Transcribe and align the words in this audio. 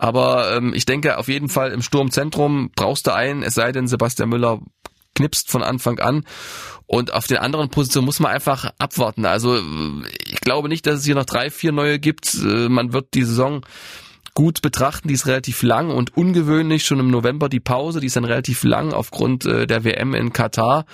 Aber 0.00 0.56
ähm, 0.56 0.72
ich 0.72 0.86
denke 0.86 1.18
auf 1.18 1.28
jeden 1.28 1.50
Fall 1.50 1.72
im 1.72 1.82
Sturmzentrum 1.82 2.70
brauchst 2.74 3.06
du 3.06 3.14
einen, 3.14 3.42
es 3.42 3.54
sei 3.54 3.70
denn 3.70 3.86
Sebastian 3.86 4.30
Müller 4.30 4.60
knipst 5.14 5.50
von 5.50 5.62
Anfang 5.62 5.98
an. 5.98 6.24
Und 6.86 7.12
auf 7.12 7.26
den 7.26 7.36
anderen 7.36 7.68
Positionen 7.68 8.06
muss 8.06 8.18
man 8.18 8.32
einfach 8.32 8.72
abwarten. 8.78 9.26
Also 9.26 9.60
ich 10.24 10.40
glaube 10.40 10.70
nicht, 10.70 10.86
dass 10.86 11.00
es 11.00 11.04
hier 11.04 11.16
noch 11.16 11.26
drei, 11.26 11.50
vier 11.50 11.72
neue 11.72 11.98
gibt. 11.98 12.32
Äh, 12.32 12.70
man 12.70 12.94
wird 12.94 13.12
die 13.12 13.24
Saison 13.24 13.60
gut 14.34 14.62
betrachten. 14.62 15.08
Die 15.08 15.14
ist 15.14 15.26
relativ 15.26 15.62
lang 15.62 15.90
und 15.90 16.16
ungewöhnlich. 16.16 16.84
Schon 16.84 17.00
im 17.00 17.10
November 17.10 17.48
die 17.48 17.60
Pause, 17.60 18.00
die 18.00 18.06
ist 18.06 18.16
dann 18.16 18.24
relativ 18.24 18.62
lang 18.64 18.92
aufgrund 18.92 19.44
äh, 19.44 19.66
der 19.66 19.84
WM 19.84 20.14
in 20.14 20.32
Katar. 20.32 20.84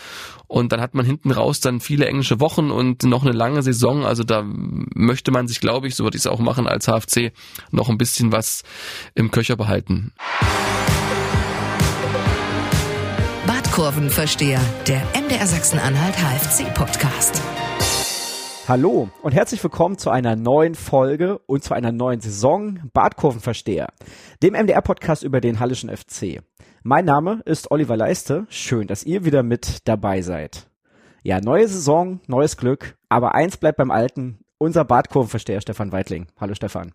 Und 0.48 0.72
dann 0.72 0.80
hat 0.80 0.94
man 0.94 1.04
hinten 1.04 1.30
raus 1.32 1.60
dann 1.60 1.80
viele 1.80 2.06
englische 2.06 2.38
Wochen 2.40 2.70
und 2.70 3.02
noch 3.02 3.22
eine 3.22 3.32
lange 3.32 3.62
Saison. 3.62 4.04
Also 4.04 4.22
da 4.22 4.44
möchte 4.44 5.32
man 5.32 5.48
sich, 5.48 5.60
glaube 5.60 5.88
ich, 5.88 5.96
so 5.96 6.04
würde 6.04 6.16
ich 6.16 6.22
es 6.22 6.26
auch 6.26 6.38
machen 6.38 6.66
als 6.66 6.86
HFC, 6.86 7.32
noch 7.72 7.88
ein 7.88 7.98
bisschen 7.98 8.30
was 8.32 8.62
im 9.14 9.30
Köcher 9.30 9.56
behalten. 9.56 10.12
Kurvenversteher, 13.76 14.58
der 14.88 15.02
MDR 15.12 15.46
Sachsen-Anhalt 15.46 16.14
HFC 16.16 16.72
Podcast. 16.72 17.42
Hallo 18.68 19.08
und 19.22 19.30
herzlich 19.30 19.62
willkommen 19.62 19.96
zu 19.96 20.10
einer 20.10 20.34
neuen 20.34 20.74
Folge 20.74 21.38
und 21.46 21.62
zu 21.62 21.72
einer 21.72 21.92
neuen 21.92 22.20
Saison 22.20 22.80
Badkurvenversteher, 22.92 23.86
dem 24.42 24.54
MDR-Podcast 24.54 25.22
über 25.22 25.40
den 25.40 25.60
Hallischen 25.60 25.88
FC. 25.88 26.42
Mein 26.82 27.04
Name 27.04 27.42
ist 27.44 27.70
Oliver 27.70 27.96
Leiste. 27.96 28.44
Schön, 28.48 28.88
dass 28.88 29.04
ihr 29.04 29.24
wieder 29.24 29.44
mit 29.44 29.86
dabei 29.86 30.20
seid. 30.20 30.68
Ja, 31.22 31.40
neue 31.40 31.68
Saison, 31.68 32.18
neues 32.26 32.56
Glück, 32.56 32.96
aber 33.08 33.36
eins 33.36 33.56
bleibt 33.56 33.78
beim 33.78 33.92
Alten. 33.92 34.40
Unser 34.58 34.84
Badkurvenversteher 34.84 35.60
Stefan 35.60 35.92
Weitling. 35.92 36.26
Hallo 36.40 36.56
Stefan. 36.56 36.92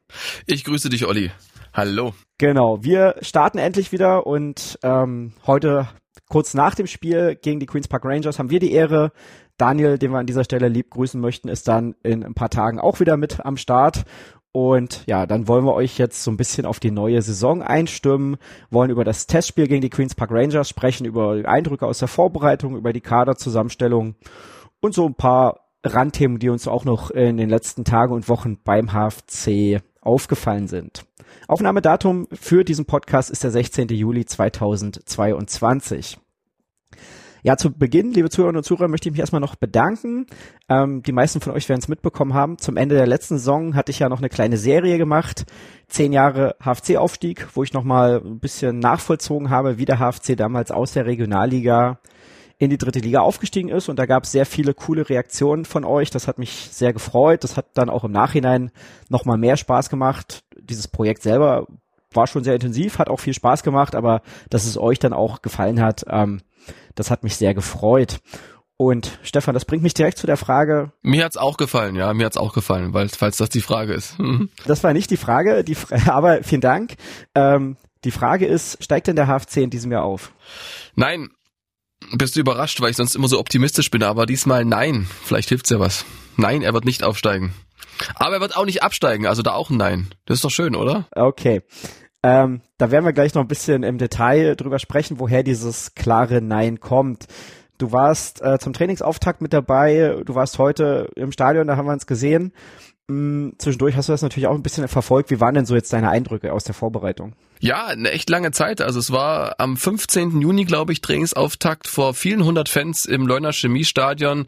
Ich 0.48 0.66
grüße 0.66 0.90
dich, 0.90 1.06
Olli. 1.06 1.32
Hallo. 1.74 2.14
Genau, 2.38 2.84
wir 2.84 3.16
starten 3.22 3.60
endlich 3.60 3.94
wieder 3.94 4.28
und 4.28 4.78
ähm, 4.84 5.32
heute 5.48 5.88
kurz 6.32 6.54
nach 6.54 6.76
dem 6.76 6.88
Spiel 6.88 7.36
gegen 7.36 7.60
die 7.60 7.66
Queens 7.66 7.90
Park 7.90 8.06
Rangers 8.06 8.40
haben 8.40 8.50
wir 8.50 8.62
die 8.62 8.72
Ehre. 8.72 9.12
Daniel, 9.58 9.98
den 9.98 10.12
wir 10.12 10.20
an 10.20 10.26
dieser 10.26 10.46
Stelle 10.46 10.70
lieb 10.70 10.90
grüßen 10.90 11.20
möchten, 11.20 11.50
ist 11.50 11.68
dann 11.68 11.94
in 12.04 12.24
ein 12.24 12.34
paar 12.34 12.50
Tagen 12.50 12.80
auch 12.80 13.02
wieder 13.02 13.18
mit 13.18 13.46
am 13.46 13.58
Start. 13.58 14.06
Und 14.54 15.04
ja, 15.08 15.26
dann 15.26 15.50
wollen 15.50 15.66
wir 15.66 15.74
euch 15.74 15.98
jetzt 15.98 16.24
so 16.24 16.32
ein 16.32 16.38
bisschen 16.38 16.66
auf 16.66 16.80
die 16.80 16.90
neue 16.90 17.22
Saison 17.22 17.62
einstimmen, 17.62 18.38
wollen 18.70 18.92
über 18.92 19.04
das 19.04 19.28
Testspiel 19.28 19.68
gegen 19.68 19.82
die 19.82 19.90
Queens 19.90 20.16
Park 20.16 20.32
Rangers 20.32 20.70
sprechen, 20.70 21.06
über 21.06 21.42
Eindrücke 21.46 21.86
aus 21.86 22.00
der 22.00 22.08
Vorbereitung, 22.08 22.78
über 22.78 22.94
die 22.94 23.02
Kaderzusammenstellung 23.02 24.16
und 24.80 24.94
so 24.94 25.06
ein 25.06 25.16
paar 25.16 25.68
Randthemen, 25.84 26.40
die 26.40 26.50
uns 26.50 26.66
auch 26.66 26.86
noch 26.86 27.12
in 27.12 27.36
den 27.36 27.50
letzten 27.50 27.84
Tagen 27.84 28.14
und 28.14 28.30
Wochen 28.30 28.58
beim 28.64 28.94
HFC 28.94 29.82
aufgefallen 30.02 30.68
sind. 30.68 31.06
Aufnahmedatum 31.48 32.28
für 32.34 32.64
diesen 32.64 32.86
Podcast 32.86 33.30
ist 33.30 33.44
der 33.44 33.52
16. 33.52 33.88
Juli 33.90 34.26
2022. 34.26 36.18
Ja, 37.44 37.58
zu 37.58 37.72
Beginn, 37.72 38.12
liebe 38.12 38.30
Zuhörerinnen 38.30 38.60
und 38.60 38.64
Zuhörer, 38.64 38.88
möchte 38.88 39.10
ich 39.10 39.14
mich 39.14 39.20
erstmal 39.20 39.42
noch 39.42 39.56
bedanken. 39.56 40.28
Ähm, 40.70 41.02
die 41.02 41.12
meisten 41.12 41.42
von 41.42 41.54
euch 41.54 41.68
werden 41.70 41.80
es 41.82 41.88
mitbekommen 41.88 42.36
haben. 42.36 42.60
Zum 42.60 42.78
Ende 42.78 42.96
der 42.96 43.08
letzten 43.08 43.40
Saison 43.40 43.76
hatte 43.76 43.92
ich 43.92 43.98
ja 43.98 44.10
noch 44.10 44.20
eine 44.20 44.30
kleine 44.30 44.58
Serie 44.58 45.00
gemacht. 45.00 45.46
Zehn 45.88 46.14
Jahre 46.14 46.56
HFC-Aufstieg, 46.64 47.48
wo 47.56 47.64
ich 47.64 47.74
nochmal 47.74 48.22
ein 48.24 48.40
bisschen 48.40 48.78
nachvollzogen 48.78 49.50
habe, 49.50 49.80
wie 49.80 49.86
der 49.86 49.98
HFC 49.98 50.38
damals 50.38 50.70
aus 50.70 50.94
der 50.94 51.08
Regionalliga 51.08 52.00
in 52.62 52.70
die 52.70 52.78
dritte 52.78 53.00
Liga 53.00 53.22
aufgestiegen 53.22 53.70
ist 53.70 53.90
und 53.90 53.98
da 53.98 54.06
gab 54.06 54.26
es 54.26 54.32
sehr 54.32 54.46
viele 54.46 54.76
coole 54.76 55.10
Reaktionen 55.10 55.66
von 55.66 55.84
euch. 55.84 56.12
Das 56.12 56.28
hat 56.28 56.38
mich 56.38 56.70
sehr 56.72 56.94
gefreut. 56.94 57.44
Das 57.44 57.58
hat 57.58 57.66
dann 57.74 57.90
auch 57.90 58.04
im 58.04 58.12
Nachhinein 58.12 58.70
nochmal 59.10 59.40
mehr 59.40 59.58
Spaß 59.58 59.90
gemacht. 59.90 60.44
Dieses 60.60 60.88
Projekt 60.88 61.24
selber 61.24 61.66
war 62.14 62.28
schon 62.28 62.44
sehr 62.44 62.54
intensiv, 62.54 63.00
hat 63.00 63.10
auch 63.10 63.20
viel 63.20 63.34
Spaß 63.34 63.64
gemacht, 63.64 63.96
aber 63.96 64.22
dass 64.52 64.66
es 64.66 64.78
euch 64.78 65.00
dann 65.00 65.12
auch 65.12 65.42
gefallen 65.42 65.82
hat, 65.82 66.06
ähm, 66.08 66.42
das 66.94 67.10
hat 67.10 67.24
mich 67.24 67.36
sehr 67.36 67.56
gefreut. 67.56 68.20
Und 68.78 69.18
Stefan, 69.24 69.56
das 69.56 69.66
bringt 69.66 69.82
mich 69.82 69.96
direkt 69.96 70.20
zu 70.20 70.28
der 70.28 70.38
Frage. 70.38 70.92
Mir 71.02 71.26
hat's 71.26 71.38
auch 71.38 71.58
gefallen, 71.58 71.96
ja, 71.96 72.14
mir 72.14 72.28
hat's 72.28 72.38
auch 72.38 72.54
gefallen, 72.54 72.94
weil 72.94 73.10
falls 73.10 73.38
das 73.38 73.50
die 73.50 73.62
Frage 73.62 73.94
ist. 73.94 74.18
das 74.68 74.84
war 74.84 74.94
nicht 74.94 75.10
die 75.10 75.18
Frage, 75.18 75.64
die, 75.64 75.78
aber 76.06 76.44
vielen 76.44 76.62
Dank. 76.62 76.94
Ähm, 77.34 77.78
die 78.04 78.12
Frage 78.12 78.46
ist, 78.46 78.84
steigt 78.84 79.08
denn 79.08 79.16
der 79.16 79.26
HFC 79.26 79.58
in 79.58 79.72
diesem 79.72 79.92
Jahr 79.92 80.04
auf? 80.04 80.32
Nein, 80.96 81.30
bist 82.14 82.36
du 82.36 82.40
überrascht, 82.40 82.82
weil 82.82 82.92
ich 82.92 82.98
sonst 82.98 83.16
immer 83.16 83.28
so 83.28 83.40
optimistisch 83.40 83.92
bin, 83.92 84.04
aber 84.04 84.26
diesmal 84.26 84.66
nein. 84.66 85.08
Vielleicht 85.24 85.50
hilft's 85.50 85.70
ja 85.70 85.80
was. 85.80 86.06
Nein, 86.38 86.62
er 86.62 86.74
wird 86.74 86.86
nicht 86.86 87.04
aufsteigen. 87.04 87.54
Aber 88.16 88.36
er 88.36 88.42
wird 88.42 88.58
auch 88.58 88.66
nicht 88.66 88.84
absteigen, 88.84 89.28
also 89.28 89.42
da 89.42 89.54
auch 89.54 89.70
ein 89.70 89.78
Nein. 89.78 90.08
Das 90.26 90.38
ist 90.38 90.44
doch 90.44 90.52
schön, 90.52 90.76
oder? 90.76 91.08
Okay. 91.16 91.62
Ähm, 92.24 92.62
da 92.78 92.92
werden 92.92 93.06
wir 93.06 93.14
gleich 93.14 93.34
noch 93.34 93.42
ein 93.42 93.48
bisschen 93.48 93.84
im 93.84 93.98
Detail 93.98 94.56
drüber 94.56 94.80
sprechen, 94.80 95.20
woher 95.20 95.44
dieses 95.44 95.96
klare 95.96 96.42
Nein 96.42 96.80
kommt. 96.80 97.28
Du 97.78 97.92
warst 97.92 98.42
äh, 98.42 98.60
zum 98.60 98.74
Trainingsauftakt 98.74 99.42
mit 99.42 99.54
dabei, 99.54 100.22
du 100.24 100.36
warst 100.36 100.60
heute 100.60 101.10
im 101.16 101.32
Stadion, 101.32 101.68
da 101.68 101.78
haben 101.78 101.88
wir 101.88 101.94
uns 101.94 102.06
gesehen. 102.06 102.54
Hm, 103.12 103.54
zwischendurch 103.58 103.98
hast 103.98 104.08
du 104.08 104.14
das 104.14 104.22
natürlich 104.22 104.48
auch 104.48 104.56
ein 104.56 104.64
bisschen 104.64 104.88
verfolgt. 104.88 105.32
Wie 105.32 105.42
waren 105.42 105.54
denn 105.54 105.66
so 105.66 105.76
jetzt 105.76 105.92
deine 105.92 106.10
Eindrücke 106.10 106.54
aus 106.54 106.64
der 106.64 106.74
Vorbereitung? 106.74 107.34
Ja, 107.60 107.88
eine 107.88 108.10
echt 108.12 108.30
lange 108.30 108.52
Zeit. 108.52 108.80
Also 108.80 109.00
es 109.00 109.12
war 109.12 109.56
am 109.58 109.76
15. 109.76 110.40
Juni, 110.40 110.64
glaube 110.64 110.94
ich, 110.94 111.02
Trainingsauftakt 111.02 111.88
vor 111.88 112.14
vielen 112.14 112.46
hundert 112.46 112.70
Fans 112.70 113.06
im 113.06 113.28
Leuner 113.28 113.52
Chemiestadion 113.52 114.46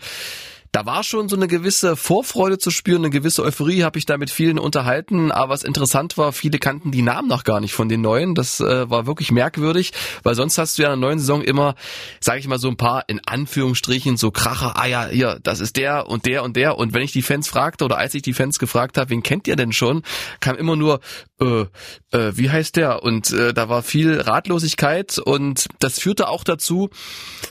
da 0.73 0.87
war 0.87 1.03
schon 1.03 1.29
so 1.29 1.35
eine 1.35 1.47
gewisse 1.47 1.95
Vorfreude 1.95 2.57
zu 2.57 2.71
spüren, 2.71 3.03
eine 3.03 3.11
gewisse 3.11 3.43
Euphorie, 3.43 3.83
habe 3.83 3.99
ich 3.99 4.07
da 4.07 4.17
mit 4.17 4.31
vielen 4.31 4.57
unterhalten. 4.57 5.31
Aber 5.31 5.53
was 5.53 5.63
interessant 5.63 6.17
war, 6.17 6.33
viele 6.33 6.57
kannten 6.57 6.91
die 6.91 7.03
Namen 7.03 7.27
noch 7.27 7.43
gar 7.43 7.59
nicht 7.59 7.73
von 7.73 7.89
den 7.89 8.01
Neuen. 8.01 8.33
Das 8.33 8.59
äh, 8.59 8.89
war 8.89 9.05
wirklich 9.05 9.31
merkwürdig, 9.31 9.93
weil 10.23 10.33
sonst 10.33 10.57
hast 10.57 10.79
du 10.79 10.81
ja 10.81 10.91
in 10.91 10.99
der 10.99 11.07
neuen 11.09 11.19
Saison 11.19 11.43
immer, 11.43 11.75
sage 12.19 12.39
ich 12.39 12.47
mal, 12.47 12.57
so 12.57 12.69
ein 12.69 12.75
paar 12.75 13.03
in 13.07 13.21
Anführungsstrichen 13.23 14.17
so 14.17 14.31
Kracher, 14.31 14.75
ah 14.75 14.87
ja, 14.87 15.05
hier, 15.05 15.39
das 15.43 15.59
ist 15.59 15.77
der 15.77 16.09
und 16.09 16.25
der 16.25 16.41
und 16.41 16.55
der. 16.55 16.75
Und 16.79 16.95
wenn 16.95 17.03
ich 17.03 17.11
die 17.11 17.21
Fans 17.21 17.47
fragte 17.47 17.85
oder 17.85 17.99
als 17.99 18.15
ich 18.15 18.23
die 18.23 18.33
Fans 18.33 18.57
gefragt 18.57 18.97
habe, 18.97 19.11
wen 19.11 19.21
kennt 19.21 19.47
ihr 19.47 19.55
denn 19.55 19.73
schon, 19.73 20.01
kam 20.39 20.55
immer 20.55 20.75
nur, 20.75 21.01
äh, 21.43 22.17
äh, 22.17 22.37
wie 22.37 22.49
heißt 22.49 22.75
der? 22.75 23.03
Und 23.03 23.31
äh, 23.31 23.53
da 23.53 23.69
war 23.69 23.83
viel 23.83 24.21
Ratlosigkeit 24.21 25.17
und 25.17 25.67
das 25.79 25.99
führte 25.99 26.27
auch 26.27 26.43
dazu, 26.43 26.89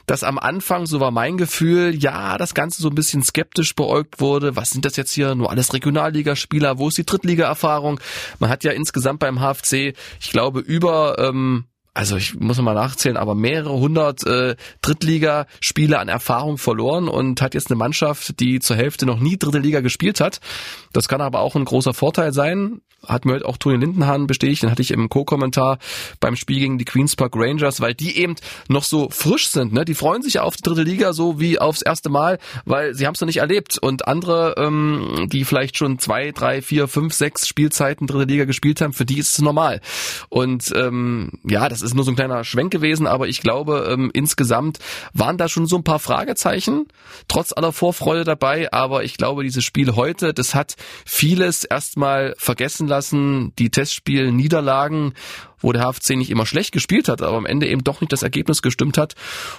dass 0.07 0.25
am 0.25 0.39
Anfang, 0.39 0.87
so 0.87 1.01
war 1.01 1.11
mein 1.11 1.37
Gefühl, 1.37 1.95
ja, 1.95 2.39
das 2.39 2.55
Ganze 2.55 2.83
so 2.83 2.89
ein 2.89 2.95
bisschen 2.95 3.23
skeptisch 3.23 3.75
beäugt 3.75 4.21
wurde. 4.21 4.57
Was 4.57 4.71
sind 4.71 4.85
das 4.85 4.97
jetzt 4.97 5.13
hier? 5.13 5.35
Nur 5.35 5.51
alles 5.51 5.75
Regionalligaspieler? 5.75 6.79
Wo 6.79 6.89
ist 6.89 6.99
die 6.99 7.07
Drittliga-Erfahrung? 7.07 8.01
Man 8.39 8.51
hat 8.51 8.65
ja 8.65 8.73
insgesamt 8.73 9.21
beim 9.21 9.41
HFC, 9.41 9.95
ich 10.21 10.31
glaube, 10.31 10.61
über 10.61 11.19
ähm, 11.19 11.65
also 11.95 12.17
ich 12.17 12.39
muss 12.39 12.61
mal 12.61 12.75
nachzählen, 12.75 13.17
aber 13.17 13.35
mehrere 13.35 13.75
hundert 13.75 14.27
äh, 14.27 14.57
Drittligaspiele 14.81 15.99
an 15.99 16.09
Erfahrung 16.09 16.57
verloren 16.57 17.09
und 17.09 17.43
hat 17.43 17.55
jetzt 17.55 17.71
eine 17.71 17.77
Mannschaft, 17.77 18.41
die 18.41 18.61
zur 18.61 18.77
Hälfte 18.77 19.05
noch 19.05 19.21
nie 19.21 19.37
dritte 19.37 19.59
Liga 19.59 19.81
gespielt 19.81 20.21
hat. 20.21 20.41
Das 20.93 21.09
kann 21.09 21.21
aber 21.21 21.41
auch 21.41 21.55
ein 21.55 21.65
großer 21.65 21.93
Vorteil 21.93 22.33
sein 22.33 22.81
hat 23.07 23.25
mir 23.25 23.35
heute 23.35 23.47
auch 23.47 23.57
Toni 23.57 23.77
Lindenhahn 23.77 24.27
bestätigt, 24.27 24.63
den 24.63 24.71
hatte 24.71 24.83
ich 24.83 24.91
im 24.91 25.09
Co-Kommentar 25.09 25.79
beim 26.21 26.37
Spiel 26.37 26.61
gegen 26.61 26.79
die 26.79 26.85
Queens 26.85 27.17
Park 27.17 27.35
Rangers, 27.35 27.81
weil 27.81 27.95
die 27.95 28.17
eben 28.17 28.37
noch 28.69 28.85
so 28.85 29.09
frisch 29.11 29.49
sind. 29.49 29.73
Ne? 29.73 29.85
Die 29.85 29.95
freuen 29.95 30.23
sich 30.23 30.39
auf 30.39 30.57
die 30.57 30.63
dritte 30.63 30.83
Liga 30.83 31.13
so 31.13 31.41
wie 31.41 31.59
aufs 31.59 31.83
erste 31.83 32.11
Mal, 32.11 32.39
weil 32.65 32.95
sie 32.95 33.07
haben 33.07 33.15
es 33.15 33.21
noch 33.21 33.27
nicht 33.27 33.39
erlebt. 33.39 33.79
Und 33.79 34.07
andere, 34.07 34.55
ähm, 34.57 35.29
die 35.33 35.45
vielleicht 35.45 35.77
schon 35.77 35.99
zwei, 35.99 36.31
drei, 36.31 36.63
vier, 36.63 36.89
fünf, 36.89 37.13
sechs 37.15 37.49
Spielzeiten 37.49 38.07
dritte 38.07 38.31
Liga 38.31 38.45
gespielt 38.45 38.81
haben, 38.81 38.93
für 38.93 39.05
die 39.05 39.19
ist 39.19 39.33
es 39.33 39.43
normal. 39.43 39.81
Und 40.29 40.73
ähm, 40.77 41.33
ja, 41.45 41.69
das 41.69 41.82
ist 41.83 41.95
nur 41.95 42.05
so 42.05 42.13
ein 42.13 42.17
kleiner 42.17 42.45
Schwenk 42.45 42.73
gewesen, 42.73 43.07
aber 43.07 43.29
ich 43.29 43.41
glaube, 43.41 43.89
ähm, 43.91 44.11
insgesamt 44.13 44.79
waren 45.13 45.39
da 45.39 45.49
schon 45.49 45.67
so 45.67 45.77
ein 45.77 45.85
paar 45.85 45.99
Fragezeichen, 45.99 46.87
trotz 47.29 47.53
aller 47.53 47.73
Vorfreude 47.73 48.25
dabei. 48.25 48.73
Aber 48.73 49.05
ich 49.05 49.17
glaube, 49.17 49.43
dieses 49.43 49.65
Spiel 49.65 49.95
heute, 49.95 50.35
das 50.35 50.55
hat 50.55 50.77
vieles 51.05 51.65
erstmal 51.65 52.35
vergessen 52.39 52.89
lassen, 52.89 53.53
die 53.59 53.71
Testspiel-Niederlagen, 53.71 55.15
wo 55.61 55.73
der 55.73 55.83
HFC 55.83 56.17
nicht 56.17 56.31
immer 56.31 56.47
schlecht 56.47 56.73
gespielt 56.73 57.09
hat, 57.09 57.23
aber 57.23 57.37
am 57.37 57.47
Ende 57.47 57.69
eben 57.69 57.85
doch 57.85 58.01
nicht 58.01 58.13
das 58.13 58.23
Ergebnis 58.23 58.63
gestimmt 58.63 58.99
hat. 58.99 59.15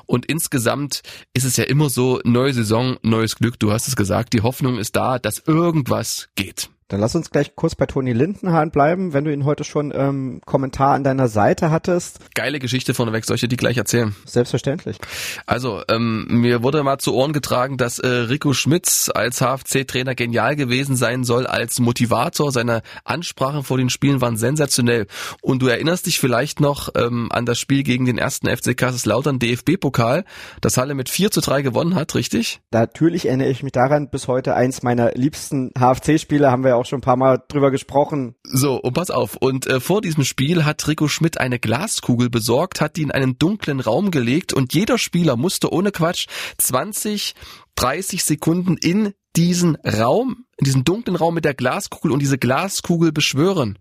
Und 0.05 0.25
insgesamt 0.25 1.01
ist 1.33 1.45
es 1.45 1.57
ja 1.57 1.63
immer 1.63 1.89
so, 1.89 2.19
neue 2.23 2.53
Saison, 2.53 2.97
neues 3.01 3.35
Glück. 3.35 3.59
Du 3.59 3.71
hast 3.71 3.87
es 3.87 3.95
gesagt, 3.95 4.33
die 4.33 4.41
Hoffnung 4.41 4.77
ist 4.77 4.95
da, 4.95 5.19
dass 5.19 5.39
irgendwas 5.39 6.29
geht. 6.35 6.69
Dann 6.93 6.99
lass 6.99 7.15
uns 7.15 7.31
gleich 7.31 7.55
kurz 7.55 7.73
bei 7.73 7.87
Toni 7.87 8.13
Lindenhahn 8.13 8.69
bleiben, 8.69 9.13
wenn 9.13 9.25
du 9.25 9.33
ihn 9.33 9.45
heute 9.45 9.63
schon 9.63 9.91
ähm, 9.95 10.41
Kommentar 10.45 10.93
an 10.93 11.03
deiner 11.03 11.27
Seite 11.27 11.71
hattest. 11.71 12.19
Geile 12.35 12.59
Geschichte 12.59 12.93
vorneweg, 12.93 13.25
soll 13.25 13.33
ich 13.33 13.41
dir 13.41 13.47
die 13.47 13.57
gleich 13.57 13.77
erzählen? 13.77 14.15
Selbstverständlich. 14.27 14.99
Also, 15.47 15.81
ähm, 15.89 16.27
mir 16.29 16.61
wurde 16.61 16.83
mal 16.83 16.99
zu 16.99 17.15
Ohren 17.15 17.33
getragen, 17.33 17.77
dass 17.77 17.97
äh, 17.97 18.07
Rico 18.07 18.53
Schmitz 18.53 19.09
als 19.11 19.41
HFC-Trainer 19.41 20.13
genial 20.13 20.55
gewesen 20.55 20.95
sein 20.95 21.23
soll 21.23 21.47
als 21.47 21.79
Motivator. 21.79 22.51
Seine 22.51 22.83
Ansprachen 23.05 23.63
vor 23.63 23.79
den 23.79 23.89
Spielen 23.89 24.21
waren 24.21 24.37
sensationell. 24.37 25.07
Und 25.41 25.63
du 25.63 25.69
erinnerst 25.69 26.05
dich 26.05 26.19
vielleicht 26.19 26.59
noch 26.59 26.89
ähm, 26.93 27.29
an 27.31 27.47
das 27.47 27.57
Spiel 27.57 27.81
gegen 27.81 28.05
den 28.05 28.19
ersten 28.19 28.55
FC 28.55 28.77
Kaiserslautern 28.77 29.39
DFB-Pokal, 29.39 30.25
das 30.61 30.77
Halle 30.77 30.93
mit 30.93 31.09
4 31.09 31.31
zu 31.31 31.41
3 31.41 31.63
gewonnen 31.63 31.95
hat, 31.95 32.13
richtig? 32.13 32.61
Natürlich 32.69 33.25
erinnere 33.25 33.49
ich 33.49 33.63
mich 33.63 33.71
daran, 33.71 34.11
bis 34.11 34.27
heute 34.27 34.53
eins 34.53 34.83
meiner 34.83 35.13
liebsten 35.13 35.71
HFC-Spiele 35.75 36.51
haben 36.51 36.61
wir 36.61 36.69
ja 36.69 36.75
auch 36.75 36.82
auch 36.83 36.89
schon 36.89 36.99
ein 36.99 37.01
paar 37.01 37.15
Mal 37.15 37.41
drüber 37.47 37.71
gesprochen. 37.71 38.35
So, 38.43 38.75
und 38.75 38.93
pass 38.93 39.09
auf. 39.09 39.37
Und 39.37 39.65
äh, 39.67 39.79
vor 39.79 40.01
diesem 40.01 40.23
Spiel 40.23 40.65
hat 40.65 40.87
Rico 40.87 41.07
Schmidt 41.07 41.39
eine 41.39 41.59
Glaskugel 41.59 42.29
besorgt, 42.29 42.81
hat 42.81 42.97
die 42.97 43.01
in 43.03 43.11
einen 43.11 43.39
dunklen 43.39 43.79
Raum 43.79 44.11
gelegt 44.11 44.53
und 44.53 44.73
jeder 44.73 44.97
Spieler 44.97 45.37
musste 45.37 45.71
ohne 45.71 45.91
Quatsch 45.91 46.27
20, 46.57 47.35
30 47.75 48.23
Sekunden 48.23 48.77
in 48.77 49.13
diesen 49.35 49.77
Raum, 49.77 50.45
in 50.57 50.65
diesen 50.65 50.83
dunklen 50.83 51.15
Raum 51.15 51.33
mit 51.33 51.45
der 51.45 51.55
Glaskugel 51.55 52.11
und 52.11 52.19
diese 52.19 52.37
Glaskugel 52.37 53.11
beschwören. 53.11 53.79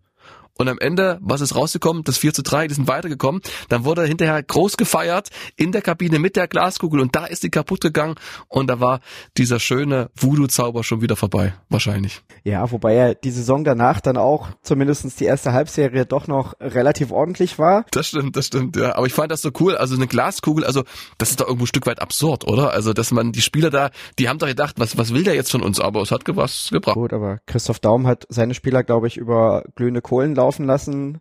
Und 0.63 0.69
am 0.69 0.79
Ende, 0.79 1.19
was 1.21 1.41
ist 1.41 1.57
rausgekommen? 1.57 2.05
Das 2.05 2.19
4 2.19 2.35
zu 2.35 2.43
3, 2.45 2.69
die 2.69 2.75
sind 2.75 2.87
weitergekommen. 2.87 3.43
Dann 3.69 3.85
wurde 3.85 4.05
hinterher 4.05 4.41
groß 4.41 4.77
gefeiert 4.77 5.31
in 5.57 5.73
der 5.73 5.83
Kabine 5.83 6.21
mit 6.21 6.37
der 6.37 6.47
Glaskugel 6.47 7.01
und 7.01 7.17
da 7.17 7.27
ist 7.27 7.43
die 7.43 7.51
kaputt 7.51 7.81
gegangen 7.81 8.15
und 8.47 8.71
da 8.71 8.79
war 8.79 9.01
dieser 9.37 9.59
schöne 9.59 10.11
Voodoo-Zauber 10.15 10.85
schon 10.85 11.01
wieder 11.01 11.17
vorbei, 11.17 11.55
wahrscheinlich. 11.69 12.23
Ja, 12.45 12.71
wobei 12.71 12.95
ja 12.95 13.13
die 13.13 13.33
Saison 13.33 13.65
danach 13.65 14.01
dann 14.01 14.17
auch 14.17 14.51
zumindestens 14.63 15.17
die 15.17 15.25
erste 15.25 15.53
Halbserie 15.53 16.07
doch 16.07 16.29
noch 16.29 16.55
relativ 16.61 17.11
ordentlich 17.11 17.59
war. 17.59 17.85
Das 17.91 18.07
stimmt, 18.07 18.37
das 18.37 18.47
stimmt, 18.47 18.77
ja. 18.77 18.95
Aber 18.95 19.09
ich 19.09 19.15
fand 19.15 19.33
das 19.33 19.43
so 19.43 19.51
cool. 19.59 19.77
Also 19.77 19.97
eine 19.97 20.07
Glaskugel, 20.07 20.65
also 20.65 20.85
das 21.19 21.31
ist 21.31 21.41
doch 21.41 21.47
irgendwo 21.47 21.65
ein 21.65 21.67
Stück 21.67 21.87
weit 21.89 22.01
absurd, 22.01 22.47
oder? 22.47 22.71
Also, 22.71 22.93
dass 22.93 23.11
man 23.11 23.33
die 23.33 23.43
Spieler 23.43 23.71
da, 23.71 23.91
die 24.21 24.29
haben 24.29 24.39
doch 24.39 24.47
gedacht, 24.47 24.77
was, 24.79 24.97
was 24.97 25.13
will 25.13 25.25
der 25.25 25.35
jetzt 25.35 25.51
von 25.51 25.63
uns? 25.63 25.81
Aber 25.81 26.03
es 26.03 26.13
hat 26.13 26.23
was 26.37 26.69
gebracht. 26.71 26.95
Gut, 26.95 27.13
aber 27.13 27.41
Christoph 27.47 27.81
Daum 27.81 28.07
hat 28.07 28.27
seine 28.29 28.55
Spieler, 28.55 28.85
glaube 28.85 29.09
ich, 29.09 29.17
über 29.17 29.65
glühende 29.75 30.01
Kohlen 30.01 30.37
laufen 30.37 30.52
lassen. 30.59 31.21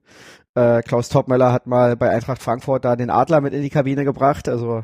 Äh, 0.56 0.82
Klaus 0.82 1.10
Topmöller 1.10 1.52
hat 1.52 1.68
mal 1.68 1.96
bei 1.96 2.10
Eintracht 2.10 2.42
Frankfurt 2.42 2.86
da 2.86 2.96
den 2.96 3.10
Adler 3.10 3.42
mit 3.42 3.54
in 3.54 3.62
die 3.62 3.70
Kabine 3.70 4.04
gebracht. 4.04 4.50
Also 4.50 4.84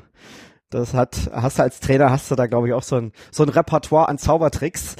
das 0.70 0.94
hat, 0.94 1.30
hast 1.34 1.60
du 1.60 1.64
als 1.64 1.80
Trainer, 1.80 2.10
hast 2.10 2.30
du 2.30 2.36
da 2.36 2.48
glaube 2.48 2.68
ich 2.68 2.74
auch 2.74 2.84
so 2.84 2.98
ein, 2.98 3.12
so 3.32 3.44
ein 3.44 3.50
Repertoire 3.50 4.10
an 4.10 4.18
Zaubertricks. 4.18 4.96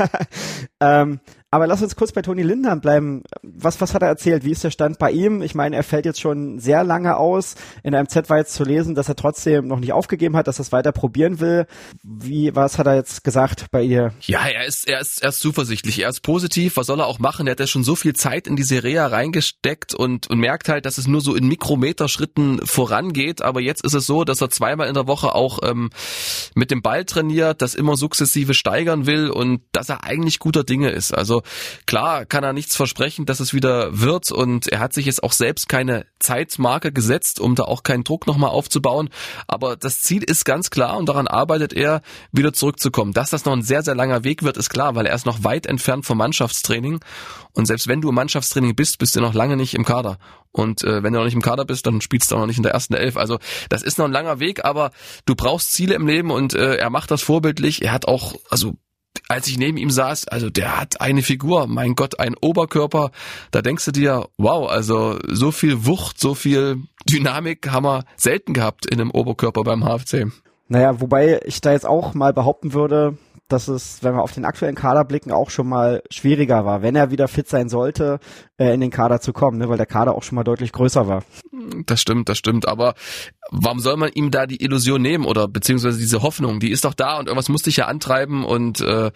ähm, 0.80 1.20
aber 1.52 1.66
lass 1.66 1.82
uns 1.82 1.96
kurz 1.96 2.12
bei 2.12 2.22
Toni 2.22 2.42
Lindner 2.42 2.76
bleiben. 2.76 3.24
Was, 3.42 3.80
was 3.80 3.92
hat 3.92 4.02
er 4.02 4.08
erzählt? 4.08 4.44
Wie 4.44 4.52
ist 4.52 4.62
der 4.62 4.70
Stand 4.70 4.98
bei 5.00 5.10
ihm? 5.10 5.42
Ich 5.42 5.56
meine, 5.56 5.74
er 5.74 5.82
fällt 5.82 6.04
jetzt 6.04 6.20
schon 6.20 6.60
sehr 6.60 6.84
lange 6.84 7.16
aus. 7.16 7.56
In 7.82 7.90
der 7.90 8.02
MZ 8.04 8.30
war 8.30 8.38
jetzt 8.38 8.54
zu 8.54 8.62
lesen, 8.62 8.94
dass 8.94 9.08
er 9.08 9.16
trotzdem 9.16 9.66
noch 9.66 9.80
nicht 9.80 9.92
aufgegeben 9.92 10.36
hat, 10.36 10.46
dass 10.46 10.60
er 10.60 10.62
es 10.62 10.72
weiter 10.72 10.92
probieren 10.92 11.40
will. 11.40 11.66
Wie, 12.04 12.54
was 12.54 12.78
hat 12.78 12.86
er 12.86 12.94
jetzt 12.94 13.24
gesagt 13.24 13.66
bei 13.72 13.82
ihr? 13.82 14.12
Ja, 14.20 14.46
er 14.46 14.64
ist, 14.64 14.86
er 14.86 15.00
ist, 15.00 15.22
er 15.22 15.30
ist 15.30 15.40
zuversichtlich. 15.40 16.00
Er 16.00 16.08
ist 16.08 16.20
positiv. 16.20 16.76
Was 16.76 16.86
soll 16.86 17.00
er 17.00 17.06
auch 17.06 17.18
machen? 17.18 17.48
Er 17.48 17.52
hat 17.52 17.60
ja 17.60 17.66
schon 17.66 17.82
so 17.82 17.96
viel 17.96 18.14
Zeit 18.14 18.46
in 18.46 18.54
die 18.54 18.62
Serie 18.62 19.10
reingesteckt 19.10 19.92
und, 19.92 20.30
und 20.30 20.38
merkt 20.38 20.68
halt, 20.68 20.86
dass 20.86 20.98
es 20.98 21.08
nur 21.08 21.20
so 21.20 21.34
in 21.34 21.48
Mikrometerschritten 21.48 22.64
vorangeht. 22.64 23.42
Aber 23.42 23.60
jetzt 23.60 23.84
ist 23.84 23.94
es 23.94 24.06
so, 24.06 24.22
dass 24.22 24.40
er 24.40 24.50
zweimal 24.50 24.86
in 24.86 24.94
der 24.94 25.08
Woche 25.08 25.34
auch 25.34 25.58
ähm, 25.64 25.90
mit 26.54 26.70
dem 26.70 26.80
Ball 26.80 27.04
trainiert, 27.04 27.60
das 27.60 27.74
immer 27.74 27.96
sukzessive 27.96 28.54
steigern 28.54 29.06
will 29.06 29.30
und 29.30 29.62
dass 29.72 29.88
er 29.88 30.04
eigentlich 30.04 30.38
guter 30.38 30.62
Dinge 30.62 30.90
ist. 30.90 31.12
Also 31.12 31.39
klar 31.86 32.24
kann 32.26 32.44
er 32.44 32.52
nichts 32.52 32.76
versprechen, 32.76 33.26
dass 33.26 33.40
es 33.40 33.54
wieder 33.54 34.00
wird 34.00 34.30
und 34.32 34.68
er 34.68 34.80
hat 34.80 34.92
sich 34.92 35.06
jetzt 35.06 35.22
auch 35.22 35.32
selbst 35.32 35.68
keine 35.68 36.06
Zeitmarke 36.18 36.92
gesetzt, 36.92 37.40
um 37.40 37.54
da 37.54 37.64
auch 37.64 37.82
keinen 37.82 38.04
Druck 38.04 38.26
nochmal 38.26 38.50
aufzubauen. 38.50 39.10
Aber 39.46 39.76
das 39.76 40.02
Ziel 40.02 40.22
ist 40.22 40.44
ganz 40.44 40.70
klar 40.70 40.96
und 40.96 41.08
daran 41.08 41.26
arbeitet 41.26 41.72
er, 41.72 42.02
wieder 42.32 42.52
zurückzukommen. 42.52 43.12
Dass 43.12 43.30
das 43.30 43.44
noch 43.44 43.52
ein 43.52 43.62
sehr, 43.62 43.82
sehr 43.82 43.94
langer 43.94 44.24
Weg 44.24 44.42
wird, 44.42 44.56
ist 44.56 44.70
klar, 44.70 44.94
weil 44.94 45.06
er 45.06 45.14
ist 45.14 45.26
noch 45.26 45.44
weit 45.44 45.66
entfernt 45.66 46.06
vom 46.06 46.18
Mannschaftstraining. 46.18 47.00
Und 47.52 47.66
selbst 47.66 47.88
wenn 47.88 48.00
du 48.00 48.10
im 48.10 48.14
Mannschaftstraining 48.14 48.76
bist, 48.76 48.98
bist 48.98 49.16
du 49.16 49.20
noch 49.20 49.34
lange 49.34 49.56
nicht 49.56 49.74
im 49.74 49.84
Kader. 49.84 50.18
Und 50.52 50.82
äh, 50.82 51.02
wenn 51.02 51.12
du 51.12 51.18
noch 51.18 51.24
nicht 51.24 51.34
im 51.34 51.42
Kader 51.42 51.64
bist, 51.64 51.86
dann 51.86 52.00
spielst 52.00 52.30
du 52.30 52.36
auch 52.36 52.40
noch 52.40 52.46
nicht 52.46 52.56
in 52.56 52.62
der 52.62 52.72
ersten 52.72 52.94
Elf. 52.94 53.16
Also 53.16 53.38
das 53.68 53.82
ist 53.82 53.98
noch 53.98 54.06
ein 54.06 54.12
langer 54.12 54.40
Weg, 54.40 54.64
aber 54.64 54.90
du 55.26 55.34
brauchst 55.34 55.72
Ziele 55.72 55.94
im 55.94 56.06
Leben 56.06 56.30
und 56.30 56.54
äh, 56.54 56.76
er 56.76 56.90
macht 56.90 57.10
das 57.10 57.22
vorbildlich. 57.22 57.82
Er 57.82 57.92
hat 57.92 58.06
auch, 58.06 58.34
also 58.50 58.74
als 59.28 59.46
ich 59.46 59.58
neben 59.58 59.76
ihm 59.76 59.90
saß, 59.90 60.28
also 60.28 60.50
der 60.50 60.80
hat 60.80 61.00
eine 61.00 61.22
Figur, 61.22 61.66
mein 61.66 61.94
Gott, 61.94 62.18
ein 62.18 62.34
Oberkörper, 62.40 63.10
da 63.50 63.62
denkst 63.62 63.84
du 63.84 63.92
dir, 63.92 64.28
wow, 64.38 64.68
also 64.68 65.18
so 65.28 65.52
viel 65.52 65.86
Wucht, 65.86 66.18
so 66.18 66.34
viel 66.34 66.78
Dynamik 67.08 67.70
haben 67.70 67.84
wir 67.84 68.04
selten 68.16 68.54
gehabt 68.54 68.86
in 68.86 69.00
einem 69.00 69.10
Oberkörper 69.10 69.62
beim 69.62 69.84
HFC. 69.84 70.26
Naja, 70.68 71.00
wobei 71.00 71.40
ich 71.44 71.60
da 71.60 71.72
jetzt 71.72 71.86
auch 71.86 72.14
mal 72.14 72.32
behaupten 72.32 72.72
würde, 72.72 73.18
dass 73.52 73.68
es, 73.68 74.02
wenn 74.02 74.14
wir 74.14 74.22
auf 74.22 74.32
den 74.32 74.44
aktuellen 74.44 74.74
Kader 74.74 75.04
blicken, 75.04 75.32
auch 75.32 75.50
schon 75.50 75.68
mal 75.68 76.02
schwieriger 76.10 76.64
war, 76.64 76.82
wenn 76.82 76.96
er 76.96 77.10
wieder 77.10 77.28
fit 77.28 77.48
sein 77.48 77.68
sollte, 77.68 78.18
äh, 78.58 78.72
in 78.72 78.80
den 78.80 78.90
Kader 78.90 79.20
zu 79.20 79.32
kommen, 79.32 79.58
ne, 79.58 79.68
weil 79.68 79.76
der 79.76 79.86
Kader 79.86 80.14
auch 80.14 80.22
schon 80.22 80.36
mal 80.36 80.44
deutlich 80.44 80.72
größer 80.72 81.06
war. 81.06 81.22
Das 81.86 82.00
stimmt, 82.00 82.28
das 82.28 82.38
stimmt. 82.38 82.66
Aber 82.66 82.94
warum 83.50 83.80
soll 83.80 83.96
man 83.96 84.10
ihm 84.12 84.30
da 84.30 84.46
die 84.46 84.62
Illusion 84.62 85.02
nehmen 85.02 85.24
oder 85.24 85.48
beziehungsweise 85.48 85.98
diese 85.98 86.22
Hoffnung? 86.22 86.60
Die 86.60 86.70
ist 86.70 86.84
doch 86.84 86.94
da 86.94 87.18
und 87.18 87.26
irgendwas 87.26 87.48
muss 87.48 87.62
dich 87.62 87.76
ja 87.76 87.86
antreiben 87.86 88.44
und 88.44 88.80
äh, 88.80 89.10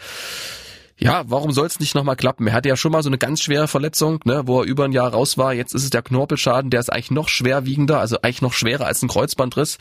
ja, 0.97 1.25
warum 1.27 1.51
soll 1.51 1.67
es 1.67 1.81
nicht 1.81 1.95
nochmal 1.95 2.17
klappen? 2.17 2.47
Er 2.47 2.53
hatte 2.53 2.69
ja 2.69 2.77
schon 2.77 2.93
mal 2.93 3.03
so 3.03 3.09
eine 3.09 3.19
ganz 3.19 3.43
schwere 3.43 3.67
Verletzung, 3.67 4.21
ne, 4.25 4.43
wo 4.47 4.61
er 4.61 4.67
über 4.67 4.85
ein 4.85 4.93
Jahr 4.93 5.13
raus 5.13 5.37
war. 5.37 5.53
Jetzt 5.53 5.75
ist 5.75 5.83
es 5.83 5.91
der 5.91 6.03
Knorpelschaden, 6.03 6.71
der 6.71 6.81
ist 6.81 6.93
eigentlich 6.93 7.11
noch 7.11 7.29
schwerwiegender, 7.29 7.99
also 7.99 8.17
eigentlich 8.23 8.43
noch 8.43 8.53
schwerer 8.53 8.87
als 8.87 9.03
ein 9.03 9.09
Kreuzbandriss. 9.09 9.79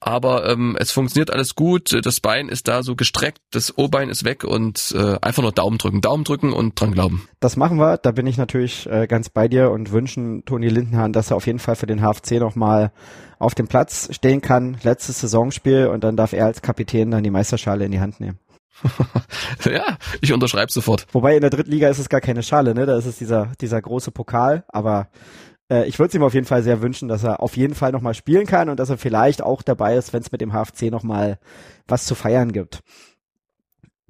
Aber 0.00 0.48
ähm, 0.48 0.76
es 0.78 0.92
funktioniert 0.92 1.30
alles 1.30 1.54
gut. 1.54 1.98
Das 2.04 2.20
Bein 2.20 2.48
ist 2.48 2.68
da 2.68 2.82
so 2.82 2.94
gestreckt, 2.94 3.38
das 3.52 3.76
O-Bein 3.78 4.10
ist 4.10 4.24
weg 4.24 4.44
und 4.44 4.94
äh, 4.96 5.16
einfach 5.22 5.42
nur 5.42 5.52
Daumen 5.52 5.78
drücken, 5.78 6.02
Daumen 6.02 6.24
drücken 6.24 6.52
und 6.52 6.78
dran 6.78 6.92
glauben. 6.92 7.26
Das 7.40 7.56
machen 7.56 7.78
wir. 7.78 7.96
Da 7.96 8.12
bin 8.12 8.26
ich 8.26 8.36
natürlich 8.36 8.86
äh, 8.90 9.06
ganz 9.06 9.30
bei 9.30 9.48
dir 9.48 9.70
und 9.70 9.92
wünschen 9.92 10.44
Toni 10.44 10.68
Lindenhahn, 10.68 11.12
dass 11.12 11.30
er 11.30 11.36
auf 11.36 11.46
jeden 11.46 11.58
Fall 11.58 11.76
für 11.76 11.86
den 11.86 12.00
HFC 12.00 12.32
nochmal 12.32 12.92
auf 13.38 13.54
dem 13.54 13.66
Platz 13.66 14.08
stehen 14.12 14.40
kann. 14.40 14.76
Letztes 14.82 15.20
Saisonspiel 15.20 15.86
und 15.86 16.04
dann 16.04 16.16
darf 16.16 16.32
er 16.32 16.46
als 16.46 16.62
Kapitän 16.62 17.10
dann 17.10 17.24
die 17.24 17.30
Meisterschale 17.30 17.84
in 17.84 17.92
die 17.92 18.00
Hand 18.00 18.20
nehmen. 18.20 18.38
ja, 19.64 19.98
ich 20.20 20.32
unterschreibe 20.32 20.72
sofort. 20.72 21.06
Wobei 21.12 21.34
in 21.36 21.40
der 21.40 21.50
dritten 21.50 21.70
Liga 21.70 21.88
ist 21.88 21.98
es 21.98 22.08
gar 22.08 22.20
keine 22.20 22.42
Schale, 22.42 22.74
ne? 22.74 22.86
Da 22.86 22.96
ist 22.96 23.06
es 23.06 23.18
dieser, 23.18 23.52
dieser 23.60 23.80
große 23.80 24.10
Pokal, 24.10 24.64
aber 24.68 25.08
äh, 25.70 25.86
ich 25.86 25.98
würde 25.98 26.08
es 26.08 26.14
ihm 26.14 26.22
auf 26.22 26.34
jeden 26.34 26.46
Fall 26.46 26.62
sehr 26.62 26.82
wünschen, 26.82 27.08
dass 27.08 27.24
er 27.24 27.40
auf 27.40 27.56
jeden 27.56 27.74
Fall 27.74 27.92
nochmal 27.92 28.14
spielen 28.14 28.46
kann 28.46 28.68
und 28.68 28.78
dass 28.78 28.90
er 28.90 28.98
vielleicht 28.98 29.42
auch 29.42 29.62
dabei 29.62 29.96
ist, 29.96 30.12
wenn 30.12 30.22
es 30.22 30.32
mit 30.32 30.40
dem 30.40 30.52
HFC 30.52 30.90
nochmal 30.90 31.38
was 31.86 32.06
zu 32.06 32.14
feiern 32.14 32.52
gibt 32.52 32.82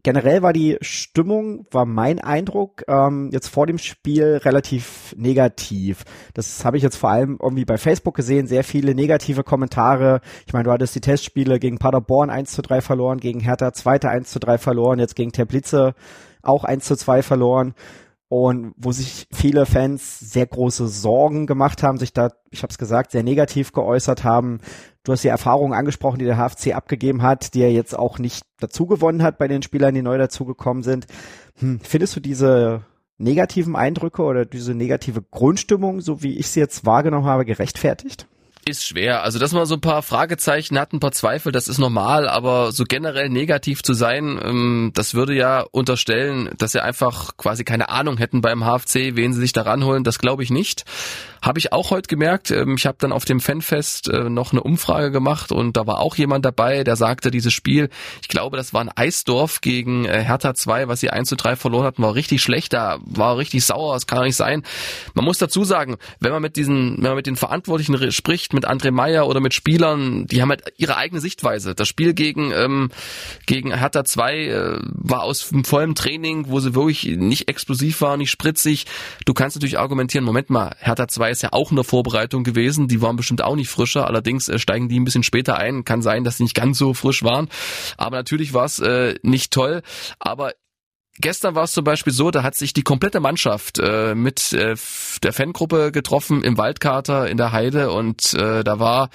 generell 0.05 0.43
war 0.43 0.53
die 0.53 0.77
Stimmung, 0.81 1.67
war 1.73 1.87
mein 1.87 2.21
Eindruck, 2.21 2.85
ähm, 2.87 3.31
jetzt 3.33 3.49
vor 3.49 3.67
dem 3.67 3.79
Spiel 3.79 4.37
relativ 4.45 5.15
negativ. 5.19 6.05
Das 6.35 6.65
habe 6.65 6.77
ich 6.77 6.85
jetzt 6.85 6.97
vor 6.97 7.11
allem 7.11 7.39
irgendwie 7.43 7.65
bei 7.65 7.79
Facebook 7.79 8.15
gesehen, 8.15 8.47
sehr 8.47 8.63
viele 8.63 8.95
negative 8.95 9.43
Kommentare. 9.43 10.21
Ich 10.47 10.53
meine, 10.53 10.65
du 10.65 10.71
hattest 10.71 10.95
die 10.95 11.01
Testspiele 11.01 11.59
gegen 11.59 11.79
Paderborn 11.79 12.31
1 12.31 12.53
zu 12.53 12.63
3 12.63 12.81
verloren, 12.83 13.19
gegen 13.19 13.41
Hertha 13.41 13.73
zweite 13.73 14.11
1 14.11 14.31
zu 14.31 14.39
3 14.39 14.59
verloren, 14.59 15.01
jetzt 15.01 15.17
gegen 15.17 15.33
Teplice 15.33 15.95
auch 16.43 16.65
1 16.65 16.85
zu 16.85 16.95
2 16.95 17.23
verloren 17.23 17.75
und 18.35 18.75
wo 18.77 18.91
sich 18.91 19.29
viele 19.33 19.65
Fans 19.65 20.19
sehr 20.19 20.47
große 20.47 20.89
Sorgen 20.89 21.47
gemacht 21.47 21.85
haben, 21.85 21.99
sich 21.99 22.13
da, 22.13 22.33
ich 22.51 22.65
habe 22.65 22.73
es 22.73 22.79
gesagt, 22.79 23.13
sehr 23.13 23.23
negativ 23.23 23.71
geäußert 23.71 24.25
haben. 24.25 24.59
Du 25.05 25.13
hast 25.13 25.23
die 25.23 25.29
Erfahrungen 25.29 25.73
angesprochen, 25.73 26.19
die 26.19 26.25
der 26.25 26.37
HFC 26.37 26.75
abgegeben 26.75 27.23
hat, 27.23 27.55
die 27.55 27.63
er 27.63 27.71
jetzt 27.71 27.97
auch 27.97 28.19
nicht 28.19 28.45
dazu 28.59 28.87
gewonnen 28.87 29.23
hat 29.23 29.39
bei 29.39 29.47
den 29.47 29.63
Spielern, 29.63 29.95
die 29.95 30.03
neu 30.03 30.19
dazugekommen 30.19 30.83
sind. 30.83 31.07
Hm, 31.61 31.79
findest 31.79 32.17
du 32.17 32.21
diese 32.21 32.83
negativen 33.19 33.77
Eindrücke 33.77 34.23
oder 34.23 34.45
diese 34.45 34.75
negative 34.75 35.23
Grundstimmung, 35.23 36.01
so 36.01 36.25
wie 36.25 36.37
ich 36.37 36.49
sie 36.49 36.59
jetzt 36.59 36.85
wahrgenommen 36.85 37.27
habe, 37.27 37.45
gerechtfertigt? 37.45 38.27
Ist 38.67 38.85
schwer. 38.85 39.23
Also, 39.23 39.39
dass 39.39 39.53
man 39.53 39.67
so 39.67 39.75
ein 39.75 39.81
paar 39.81 40.03
Fragezeichen 40.03 40.79
hat, 40.79 40.93
ein 40.93 41.01
paar 41.01 41.13
Zweifel, 41.13 41.53
das 41.53 41.69
ist 41.69 41.79
normal, 41.79 42.29
aber 42.29 42.73
so 42.73 42.85
generell 42.85 43.29
negativ 43.29 43.83
zu 43.83 43.95
sein, 43.95 44.41
ähm, 44.43 44.93
das 44.95 45.15
würde 45.15 45.35
ja 45.35 45.61
unterstellen, 45.71 46.51
dass 46.59 46.73
sie 46.73 46.83
einfach 46.83 47.37
quasi 47.37 47.65
keine 47.65 47.89
Ahnung 47.89 48.19
hätten 48.19 48.41
beim 48.41 48.65
HFC, 48.65 49.17
wen 49.17 49.33
sie 49.33 49.41
sich 49.41 49.53
da 49.53 49.63
ranholen. 49.63 50.05
Das 50.05 50.19
glaube 50.19 50.43
ich 50.43 50.51
nicht. 50.51 50.85
Habe 51.45 51.59
ich 51.59 51.75
auch 51.75 51.91
heute 51.91 52.09
gemerkt. 52.09 52.51
Ähm, 52.51 52.77
ich 52.79 52.87
habe 52.87 52.97
dann 52.99 53.13
auf 53.13 53.27
dem 53.27 53.39
Fanfest 53.39 54.09
äh, 54.09 54.31
noch 54.31 54.53
eine 54.53 54.63
Umfrage 54.63 55.11
gemacht 55.11 55.53
und 55.53 55.77
da 55.77 55.87
war 55.87 56.01
auch 56.01 56.17
jemand 56.17 56.47
dabei, 56.47 56.85
der 56.85 56.97
sagte, 56.97 57.31
dieses 57.31 57.53
Spiel, 57.53 57.91
ich 58.23 58.29
glaube, 58.29 58.57
das 58.57 58.73
war 58.73 58.81
ein 58.81 58.91
Eisdorf 58.95 59.61
gegen 59.61 60.07
äh, 60.07 60.23
Hertha 60.23 60.55
2, 60.55 60.89
was 60.89 61.01
sie 61.01 61.11
1 61.11 61.29
zu 61.29 61.37
3 61.37 61.57
verloren 61.57 61.85
hatten, 61.85 62.03
war 62.03 62.15
richtig 62.15 62.43
schlecht, 62.43 62.73
da 62.73 62.99
war 63.05 63.37
richtig 63.37 63.63
sauer, 63.65 63.93
das 63.93 64.07
kann 64.07 64.25
nicht 64.25 64.37
sein. 64.37 64.63
Man 65.13 65.27
muss 65.27 65.37
dazu 65.37 65.65
sagen, 65.65 65.97
wenn 66.19 66.33
man 66.33 66.41
mit 66.41 66.57
diesen, 66.57 66.97
wenn 66.97 67.11
man 67.11 67.17
mit 67.17 67.27
den 67.27 67.37
Verantwortlichen 67.37 68.11
spricht, 68.11 68.54
mit 68.55 68.67
André 68.69 68.91
Meyer 68.91 69.27
oder 69.27 69.41
mit 69.41 69.55
Spielern, 69.55 70.27
die 70.27 70.41
haben 70.41 70.51
halt 70.51 70.63
ihre 70.77 70.97
eigene 70.97 71.21
Sichtweise. 71.21 71.75
Das 71.75 71.89
Spiel 71.89 72.15
gegen, 72.15 72.53
ähm, 72.53 72.91
gegen 73.47 73.77
Hertha 73.77 74.05
2 74.05 74.37
äh, 74.37 74.79
war 74.83 75.23
aus 75.23 75.53
vollem 75.65 75.95
Training, 75.95 76.47
wo 76.49 76.61
sie 76.61 76.75
wirklich 76.75 77.05
nicht 77.17 77.49
explosiv 77.49 78.01
war, 78.01 78.17
nicht 78.17 78.31
spritzig. 78.31 78.87
Du 79.25 79.35
kannst 79.35 79.57
natürlich 79.57 79.79
argumentieren, 79.79 80.25
Moment 80.25 80.51
mal, 80.51 80.75
Hertha 80.79 81.09
2 81.09 81.31
ist 81.31 81.43
ja 81.43 81.53
auch 81.53 81.71
in 81.71 81.77
der 81.77 81.85
Vorbereitung 81.85 82.45
gewesen. 82.45 82.89
Die 82.89 83.03
waren 83.03 83.17
bestimmt 83.17 83.43
auch 83.43 83.57
nicht 83.57 83.69
frischer. 83.69 84.07
Allerdings 84.07 84.49
äh, 84.49 84.59
steigen 84.59 84.89
die 84.89 84.99
ein 84.99 85.05
bisschen 85.05 85.23
später 85.23 85.59
ein. 85.59 85.85
Kann 85.85 86.03
sein, 86.03 86.25
dass 86.25 86.39
sie 86.39 86.45
nicht 86.45 86.55
ganz 86.55 86.79
so 86.79 86.95
frisch 86.95 87.23
waren. 87.23 87.49
Aber 87.97 88.17
natürlich 88.17 88.55
war 88.55 88.65
es 88.65 88.79
äh, 88.79 89.15
nicht 89.23 89.53
toll. 89.53 89.83
Aber 90.19 90.53
Gestern 91.21 91.55
war 91.55 91.65
es 91.65 91.73
zum 91.73 91.85
Beispiel 91.85 92.13
so, 92.13 92.31
da 92.33 92.43
hat 92.43 92.57
sich 92.57 92.73
die 92.73 92.83
komplette 92.83 93.21
Mannschaft 93.21 93.79
äh, 93.79 94.15
mit 94.17 94.53
äh, 94.53 94.75
der 95.23 95.33
Fangruppe 95.33 95.93
getroffen 95.93 96.43
im 96.43 96.59
Waldkater 96.59 97.29
in 97.29 97.37
der 97.37 97.53
Heide 97.53 97.93
und 97.93 98.35
äh, 98.35 98.65
da 98.65 98.81
war 98.81 99.11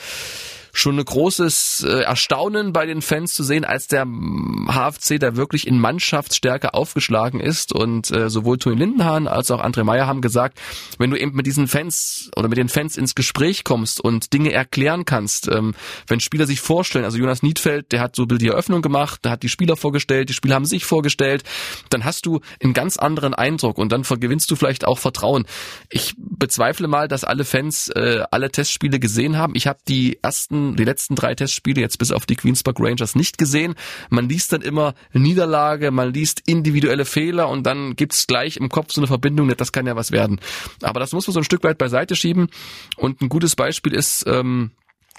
schon 0.74 1.00
ein 1.00 1.06
großes 1.06 1.86
äh, 1.88 2.02
Erstaunen 2.02 2.74
bei 2.74 2.86
den 2.86 3.02
Fans 3.02 3.34
zu 3.34 3.44
sehen, 3.44 3.66
als 3.66 3.88
der 3.88 4.06
HFC 4.06 5.20
da 5.20 5.36
wirklich 5.36 5.68
in 5.68 5.80
Mannschaftsstärke 5.80 6.74
aufgeschlagen 6.74 7.40
ist 7.40 7.74
und 7.74 8.12
äh, 8.12 8.30
sowohl 8.30 8.58
Toni 8.58 8.76
Lindenhahn 8.78 9.28
als 9.28 9.52
auch 9.52 9.64
André 9.64 9.84
Meyer 9.84 10.08
haben 10.08 10.22
gesagt, 10.22 10.60
wenn 10.98 11.12
du 11.12 11.18
eben 11.18 11.36
mit 11.36 11.46
diesen 11.46 11.68
Fans 11.68 12.30
oder 12.36 12.48
mit 12.48 12.58
den 12.58 12.70
Fans 12.70 12.98
ins 12.98 13.16
Gespräch 13.16 13.64
kommst 13.64 14.02
und 14.02 14.34
Dinge 14.34 14.52
erklären 14.52 15.06
kannst, 15.06 15.48
ähm, 15.48 15.74
wenn 16.08 16.20
Spieler 16.20 16.46
sich 16.46 16.62
vorstellen, 16.62 17.06
also 17.06 17.18
Jonas 17.18 17.44
Niedfeld, 17.44 17.92
der 17.92 18.02
hat 18.02 18.16
so 18.16 18.26
die 18.26 18.48
Eröffnung 18.48 18.82
gemacht, 18.82 19.26
der 19.26 19.32
hat 19.32 19.44
die 19.44 19.50
Spieler 19.50 19.76
vorgestellt, 19.76 20.30
die 20.30 20.34
Spieler 20.34 20.56
haben 20.56 20.66
sich 20.66 20.86
vorgestellt, 20.86 21.44
dann 21.90 22.06
hast 22.06 22.26
du 22.26 22.42
einen 22.62 22.74
ganz 22.74 22.98
anderen 22.98 23.34
Eindruck 23.34 23.78
und 23.78 23.92
dann 23.92 24.04
gewinnst 24.04 24.50
du 24.52 24.56
vielleicht 24.56 24.86
auch 24.86 25.00
Vertrauen. 25.00 25.46
Ich 25.90 26.16
bezweifle 26.18 26.88
mal, 26.88 27.08
dass 27.08 27.24
alle 27.24 27.46
Fans 27.46 27.90
äh, 27.90 28.24
alle 28.32 28.52
Testspiele 28.52 29.00
gesehen 29.00 29.38
haben. 29.38 29.54
Ich 29.56 29.68
habe 29.68 29.80
die 29.88 30.20
ersten, 30.22 30.59
die 30.76 30.84
letzten 30.84 31.16
drei 31.16 31.36
Testspiele 31.36 31.82
jetzt 31.82 31.98
bis 31.98 32.12
auf 32.12 32.26
die 32.26 32.36
Queens 32.36 32.64
Park 32.64 32.78
Rangers 32.80 33.16
nicht 33.16 33.38
gesehen. 33.38 33.76
Man 34.10 34.30
liest 34.30 34.54
dann 34.54 34.62
immer 34.62 34.94
Niederlage, 35.14 35.92
man 35.92 36.14
liest 36.14 36.42
individuelle 36.46 37.06
Fehler 37.06 37.50
und 37.50 37.64
dann 37.64 37.96
gibt's 37.96 38.28
gleich 38.28 38.58
im 38.58 38.70
Kopf 38.70 38.92
so 38.92 39.02
eine 39.02 39.08
Verbindung, 39.08 39.50
das 39.58 39.72
kann 39.72 39.88
ja 39.88 39.96
was 39.96 40.12
werden. 40.12 40.40
Aber 40.82 41.00
das 41.00 41.12
muss 41.14 41.28
man 41.28 41.34
so 41.34 41.40
ein 41.40 41.46
Stück 41.46 41.64
weit 41.64 41.78
beiseite 41.78 42.16
schieben. 42.16 42.50
Und 42.98 43.22
ein 43.22 43.30
gutes 43.30 43.56
Beispiel 43.56 43.94
ist 43.94 44.26
ähm, 44.28 44.72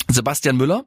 Sebastian 0.09 0.57
Müller, 0.57 0.85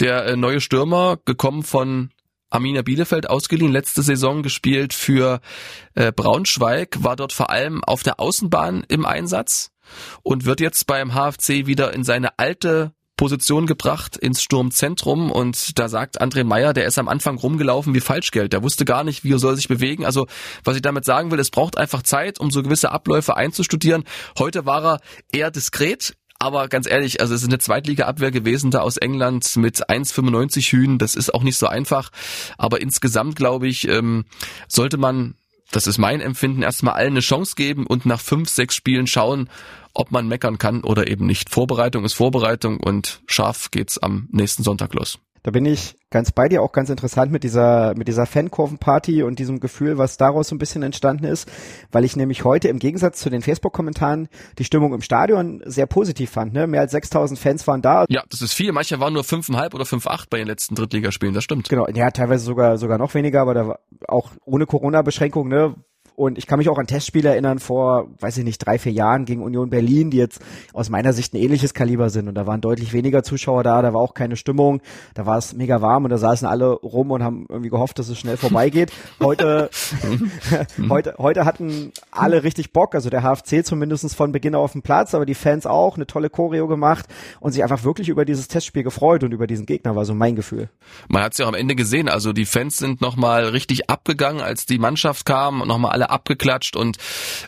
der 0.00 0.26
äh, 0.26 0.36
neue 0.36 0.60
Stürmer, 0.60 1.18
gekommen 1.24 1.62
von 1.62 2.10
Arminia 2.50 2.82
Bielefeld 2.82 3.28
ausgeliehen, 3.28 3.72
letzte 3.72 4.02
Saison 4.02 4.42
gespielt 4.42 4.94
für 4.94 5.40
äh, 5.94 6.12
Braunschweig, 6.12 7.02
war 7.02 7.16
dort 7.16 7.32
vor 7.32 7.50
allem 7.50 7.84
auf 7.84 8.02
der 8.02 8.20
Außenbahn 8.20 8.84
im 8.88 9.04
Einsatz 9.04 9.70
und 10.22 10.44
wird 10.44 10.60
jetzt 10.60 10.86
beim 10.86 11.14
HFC 11.14 11.66
wieder 11.66 11.92
in 11.92 12.04
seine 12.04 12.38
alte 12.38 12.92
Position 13.18 13.66
gebracht 13.66 14.16
ins 14.16 14.42
Sturmzentrum 14.42 15.30
und 15.30 15.78
da 15.78 15.90
sagt 15.90 16.22
André 16.22 16.44
Meyer, 16.44 16.72
der 16.72 16.86
ist 16.86 16.98
am 16.98 17.08
Anfang 17.08 17.36
rumgelaufen 17.36 17.94
wie 17.94 18.00
Falschgeld. 18.00 18.54
Der 18.54 18.62
wusste 18.62 18.86
gar 18.86 19.04
nicht, 19.04 19.24
wie 19.24 19.34
er 19.34 19.38
soll 19.38 19.56
sich 19.56 19.68
bewegen. 19.68 20.06
Also 20.06 20.26
was 20.64 20.76
ich 20.76 20.82
damit 20.82 21.04
sagen 21.04 21.30
will, 21.30 21.38
es 21.38 21.50
braucht 21.50 21.76
einfach 21.76 22.02
Zeit, 22.02 22.40
um 22.40 22.50
so 22.50 22.62
gewisse 22.62 22.90
Abläufe 22.92 23.36
einzustudieren. 23.36 24.04
Heute 24.38 24.64
war 24.64 24.84
er 24.84 25.00
eher 25.32 25.50
diskret, 25.50 26.14
aber 26.38 26.68
ganz 26.68 26.88
ehrlich, 26.88 27.20
also 27.20 27.34
es 27.34 27.42
ist 27.42 27.48
eine 27.48 27.58
Zweitliga-Abwehr 27.58 28.30
gewesen 28.30 28.70
da 28.70 28.80
aus 28.80 28.96
England 28.96 29.56
mit 29.56 29.90
1,95 29.90 30.70
Hühen. 30.70 30.98
Das 30.98 31.16
ist 31.16 31.34
auch 31.34 31.42
nicht 31.42 31.58
so 31.58 31.66
einfach. 31.66 32.10
Aber 32.56 32.80
insgesamt, 32.80 33.34
glaube 33.34 33.66
ich, 33.66 33.88
ähm, 33.88 34.24
sollte 34.68 34.96
man 34.96 35.34
das 35.70 35.86
ist 35.86 35.98
mein 35.98 36.20
Empfinden, 36.20 36.62
erstmal 36.62 36.94
allen 36.94 37.12
eine 37.12 37.20
Chance 37.20 37.54
geben 37.56 37.86
und 37.86 38.06
nach 38.06 38.20
fünf, 38.20 38.48
sechs 38.48 38.74
Spielen 38.74 39.06
schauen, 39.06 39.50
ob 39.94 40.10
man 40.10 40.28
meckern 40.28 40.58
kann 40.58 40.82
oder 40.82 41.08
eben 41.08 41.26
nicht. 41.26 41.50
Vorbereitung 41.50 42.04
ist 42.04 42.14
Vorbereitung 42.14 42.78
und 42.78 43.20
scharf 43.26 43.70
geht's 43.70 43.98
am 43.98 44.28
nächsten 44.30 44.62
Sonntag 44.62 44.94
los. 44.94 45.18
Da 45.48 45.52
bin 45.52 45.64
ich 45.64 45.96
ganz 46.10 46.30
bei 46.30 46.46
dir, 46.46 46.60
auch 46.60 46.72
ganz 46.72 46.90
interessant 46.90 47.32
mit 47.32 47.42
dieser, 47.42 47.94
mit 47.96 48.06
dieser 48.06 48.26
Fankurvenparty 48.26 49.22
und 49.22 49.38
diesem 49.38 49.60
Gefühl, 49.60 49.96
was 49.96 50.18
daraus 50.18 50.48
so 50.48 50.54
ein 50.54 50.58
bisschen 50.58 50.82
entstanden 50.82 51.24
ist, 51.24 51.50
weil 51.90 52.04
ich 52.04 52.16
nämlich 52.16 52.44
heute 52.44 52.68
im 52.68 52.78
Gegensatz 52.78 53.20
zu 53.20 53.30
den 53.30 53.40
Facebook-Kommentaren 53.40 54.28
die 54.58 54.64
Stimmung 54.64 54.92
im 54.92 55.00
Stadion 55.00 55.62
sehr 55.64 55.86
positiv 55.86 56.28
fand. 56.28 56.52
Ne? 56.52 56.66
Mehr 56.66 56.82
als 56.82 56.92
6000 56.92 57.40
Fans 57.40 57.66
waren 57.66 57.80
da. 57.80 58.04
Ja, 58.10 58.24
das 58.28 58.42
ist 58.42 58.52
viel. 58.52 58.72
Manche 58.72 59.00
waren 59.00 59.14
nur 59.14 59.22
5,5 59.22 59.74
oder 59.74 59.84
5,8 59.84 60.26
bei 60.28 60.36
den 60.36 60.48
letzten 60.48 60.74
Drittligaspielen, 60.74 61.34
das 61.34 61.44
stimmt. 61.44 61.70
Genau, 61.70 61.88
ja, 61.88 62.10
teilweise 62.10 62.44
sogar, 62.44 62.76
sogar 62.76 62.98
noch 62.98 63.14
weniger, 63.14 63.40
aber 63.40 63.54
da 63.54 63.68
war 63.68 63.78
auch 64.06 64.32
ohne 64.44 64.66
Corona-Beschränkung, 64.66 65.48
ne, 65.48 65.76
und 66.18 66.36
ich 66.36 66.48
kann 66.48 66.58
mich 66.58 66.68
auch 66.68 66.78
an 66.78 66.88
Testspiele 66.88 67.28
erinnern 67.28 67.60
vor, 67.60 68.08
weiß 68.18 68.38
ich 68.38 68.44
nicht, 68.44 68.58
drei, 68.58 68.80
vier 68.80 68.90
Jahren 68.90 69.24
gegen 69.24 69.40
Union 69.40 69.70
Berlin, 69.70 70.10
die 70.10 70.16
jetzt 70.16 70.40
aus 70.72 70.90
meiner 70.90 71.12
Sicht 71.12 71.32
ein 71.32 71.36
ähnliches 71.36 71.74
Kaliber 71.74 72.10
sind. 72.10 72.26
Und 72.26 72.34
da 72.34 72.44
waren 72.44 72.60
deutlich 72.60 72.92
weniger 72.92 73.22
Zuschauer 73.22 73.62
da, 73.62 73.82
da 73.82 73.94
war 73.94 74.00
auch 74.00 74.14
keine 74.14 74.34
Stimmung, 74.34 74.80
da 75.14 75.26
war 75.26 75.38
es 75.38 75.52
mega 75.52 75.80
warm 75.80 76.02
und 76.02 76.10
da 76.10 76.18
saßen 76.18 76.48
alle 76.48 76.72
rum 76.72 77.12
und 77.12 77.22
haben 77.22 77.46
irgendwie 77.48 77.70
gehofft, 77.70 78.00
dass 78.00 78.08
es 78.08 78.18
schnell 78.18 78.36
vorbeigeht. 78.36 78.90
Heute, 79.20 79.70
heute, 80.88 81.14
heute 81.18 81.44
hatten 81.44 81.92
alle 82.10 82.42
richtig 82.42 82.72
Bock, 82.72 82.94
also 82.94 83.10
der 83.10 83.22
HFC 83.22 83.64
zumindest 83.64 84.14
von 84.14 84.32
Beginn 84.32 84.54
auf 84.54 84.72
dem 84.72 84.82
Platz, 84.82 85.14
aber 85.14 85.26
die 85.26 85.34
Fans 85.34 85.66
auch, 85.66 85.96
eine 85.96 86.06
tolle 86.06 86.30
Choreo 86.30 86.66
gemacht 86.66 87.06
und 87.40 87.52
sich 87.52 87.62
einfach 87.62 87.84
wirklich 87.84 88.08
über 88.08 88.24
dieses 88.24 88.48
Testspiel 88.48 88.82
gefreut 88.82 89.22
und 89.22 89.32
über 89.32 89.46
diesen 89.46 89.66
Gegner, 89.66 89.96
war 89.96 90.04
so 90.04 90.14
mein 90.14 90.34
Gefühl. 90.34 90.68
Man 91.08 91.22
hat 91.22 91.32
es 91.32 91.38
ja 91.38 91.44
auch 91.44 91.50
am 91.50 91.54
Ende 91.54 91.74
gesehen, 91.74 92.08
also 92.08 92.32
die 92.32 92.46
Fans 92.46 92.76
sind 92.76 93.00
nochmal 93.00 93.44
richtig 93.44 93.90
abgegangen, 93.90 94.40
als 94.40 94.66
die 94.66 94.78
Mannschaft 94.78 95.26
kam 95.26 95.60
und 95.60 95.68
nochmal 95.68 95.92
alle 95.92 96.07
abgeklatscht 96.10 96.76
und 96.76 96.98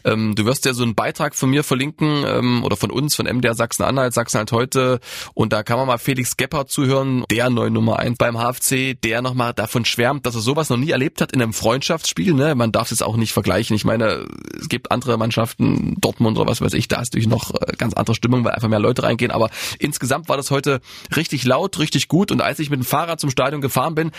ähm, 0.05 0.35
du 0.35 0.45
wirst 0.45 0.65
ja 0.65 0.75
so 0.75 0.83
einen 0.83 0.95
Beitrag 0.95 1.35
von 1.35 1.51
mir 1.51 1.65
verlinken 1.65 2.25
ähm, 2.27 2.65
oder 2.65 2.77
von 2.77 2.91
uns, 2.91 3.15
von 3.15 3.27
MDR 3.27 3.55
Sachsen-Anhalt, 3.55 4.15
Sachsen-Anhalt 4.15 4.53
heute 4.53 5.01
und 5.35 5.53
da 5.53 5.63
kann 5.63 5.79
man 5.79 5.87
mal 5.87 5.99
Felix 5.99 6.37
Gebhardt 6.37 6.71
zuhören, 6.71 7.25
der 7.31 7.51
neue 7.51 7.71
Nummer 7.71 7.99
eins 7.99 8.19
beim 8.19 8.37
HFC, 8.37 9.01
der 9.03 9.23
nochmal 9.23 9.53
davon 9.53 9.85
schwärmt, 9.85 10.27
dass 10.27 10.35
er 10.35 10.41
sowas 10.41 10.71
noch 10.71 10.77
nie 10.77 10.91
erlebt 10.91 11.21
hat 11.21 11.33
in 11.33 11.43
einem 11.43 11.53
Freundschaftsspiel. 11.53 12.35
Ne? 12.35 12.55
Man 12.55 12.73
darf 12.73 12.91
es 12.93 13.03
auch 13.03 13.17
nicht 13.17 13.33
vergleichen. 13.33 13.77
Ich 13.77 13.85
meine, 13.85 14.27
es 14.59 14.69
gibt 14.69 14.91
andere 14.91 15.19
Mannschaften, 15.19 15.97
Dortmund 16.01 16.39
oder 16.39 16.51
was 16.51 16.61
weiß 16.61 16.75
ich, 16.75 16.89
da 16.89 17.01
ist 17.01 17.13
natürlich 17.13 17.29
noch 17.29 17.55
äh, 17.55 17.73
ganz 17.77 17.95
andere 17.95 18.15
Stimmung, 18.15 18.45
weil 18.45 18.53
einfach 18.53 18.69
mehr 18.69 18.79
Leute 18.79 19.03
reingehen, 19.03 19.31
aber 19.31 19.51
insgesamt 19.79 20.29
war 20.29 20.37
das 20.37 20.51
heute 20.51 20.81
richtig 21.17 21.45
laut, 21.45 21.79
richtig 21.79 22.09
gut 22.09 22.33
und 22.33 22.41
als 22.41 22.59
ich 22.59 22.71
mit 22.71 22.81
dem 22.81 22.85
Fahrrad 22.85 23.21
zum 23.21 23.31
Stadion 23.31 23.61
gefahren 23.61 23.95
bin, 23.95 24.11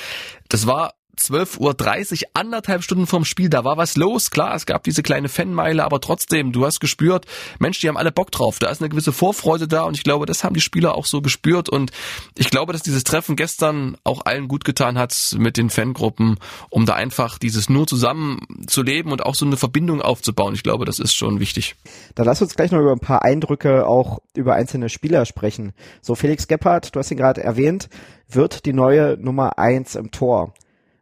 das 0.49 0.67
war 0.67 0.93
12.30 1.17 2.23
Uhr, 2.23 2.29
anderthalb 2.33 2.83
Stunden 2.83 3.07
vorm 3.07 3.25
Spiel, 3.25 3.49
da 3.49 3.63
war 3.63 3.77
was 3.77 3.95
los. 3.95 4.31
Klar, 4.31 4.55
es 4.55 4.65
gab 4.65 4.83
diese 4.83 5.03
kleine 5.03 5.29
Fanmeile, 5.29 5.83
aber 5.83 5.99
trotzdem, 5.99 6.51
du 6.51 6.65
hast 6.65 6.79
gespürt, 6.79 7.25
Mensch, 7.59 7.79
die 7.79 7.87
haben 7.87 7.97
alle 7.97 8.11
Bock 8.11 8.31
drauf. 8.31 8.59
Da 8.59 8.69
ist 8.69 8.81
eine 8.81 8.89
gewisse 8.89 9.11
Vorfreude 9.11 9.67
da 9.67 9.83
und 9.83 9.95
ich 9.95 10.03
glaube, 10.03 10.25
das 10.25 10.43
haben 10.43 10.53
die 10.53 10.61
Spieler 10.61 10.95
auch 10.95 11.05
so 11.05 11.21
gespürt 11.21 11.69
und 11.69 11.91
ich 12.37 12.49
glaube, 12.49 12.73
dass 12.73 12.81
dieses 12.81 13.03
Treffen 13.03 13.35
gestern 13.35 13.97
auch 14.03 14.25
allen 14.25 14.47
gut 14.47 14.65
getan 14.65 14.97
hat 14.97 15.35
mit 15.37 15.57
den 15.57 15.69
Fangruppen, 15.69 16.37
um 16.69 16.85
da 16.85 16.93
einfach 16.93 17.37
dieses 17.37 17.69
nur 17.69 17.87
zusammen 17.87 18.39
zu 18.67 18.81
leben 18.81 19.11
und 19.11 19.25
auch 19.25 19.35
so 19.35 19.45
eine 19.45 19.57
Verbindung 19.57 20.01
aufzubauen. 20.01 20.55
Ich 20.55 20.63
glaube, 20.63 20.85
das 20.85 20.99
ist 20.99 21.13
schon 21.13 21.39
wichtig. 21.39 21.75
Da 22.15 22.23
lass 22.23 22.41
uns 22.41 22.55
gleich 22.55 22.71
noch 22.71 22.79
über 22.79 22.93
ein 22.93 22.99
paar 22.99 23.23
Eindrücke 23.23 23.85
auch 23.85 24.19
über 24.35 24.55
einzelne 24.55 24.89
Spieler 24.89 25.25
sprechen. 25.25 25.73
So 26.01 26.15
Felix 26.15 26.47
Gebhardt, 26.47 26.95
du 26.95 26.99
hast 26.99 27.11
ihn 27.11 27.17
gerade 27.17 27.43
erwähnt, 27.43 27.89
wird 28.29 28.65
die 28.65 28.73
neue 28.73 29.17
Nummer 29.19 29.57
eins 29.57 29.95
im 29.95 30.11
Tor. 30.11 30.53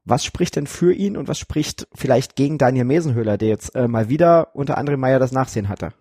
Was 0.09 0.25
spricht 0.25 0.55
denn 0.55 0.65
für 0.65 0.91
ihn 0.91 1.15
und 1.15 1.27
was 1.27 1.37
spricht 1.37 1.87
vielleicht 1.93 2.35
gegen 2.35 2.57
Daniel 2.57 2.85
Mesenhöhler, 2.85 3.37
der 3.37 3.49
jetzt 3.49 3.75
äh, 3.75 3.87
mal 3.87 4.09
wieder 4.09 4.55
unter 4.55 4.77
anderem 4.77 4.99
Meyer 4.99 5.19
das 5.19 5.31
Nachsehen 5.31 5.69
hatte? 5.69 5.93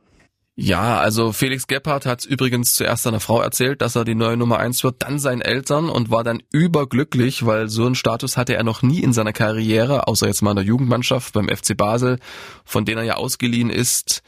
Ja, 0.56 0.98
also 0.98 1.30
Felix 1.32 1.66
Gebhardt 1.66 2.06
hat 2.06 2.24
übrigens 2.24 2.74
zuerst 2.74 3.04
seiner 3.04 3.20
Frau 3.20 3.40
erzählt, 3.40 3.82
dass 3.82 3.94
er 3.94 4.04
die 4.04 4.16
neue 4.16 4.36
Nummer 4.36 4.58
eins 4.58 4.82
wird, 4.82 5.02
dann 5.02 5.18
seinen 5.18 5.42
Eltern 5.42 5.88
und 5.88 6.10
war 6.10 6.24
dann 6.24 6.42
überglücklich, 6.50 7.46
weil 7.46 7.68
so 7.68 7.84
einen 7.86 7.94
Status 7.94 8.36
hatte 8.36 8.56
er 8.56 8.64
noch 8.64 8.82
nie 8.82 9.00
in 9.00 9.12
seiner 9.12 9.32
Karriere, 9.32 10.08
außer 10.08 10.26
jetzt 10.26 10.42
mal 10.42 10.50
in 10.50 10.56
der 10.56 10.64
Jugendmannschaft 10.64 11.34
beim 11.34 11.48
FC 11.48 11.76
Basel, 11.76 12.18
von 12.64 12.84
denen 12.84 12.98
er 12.98 13.04
ja 13.04 13.14
ausgeliehen 13.14 13.70
ist 13.70 14.22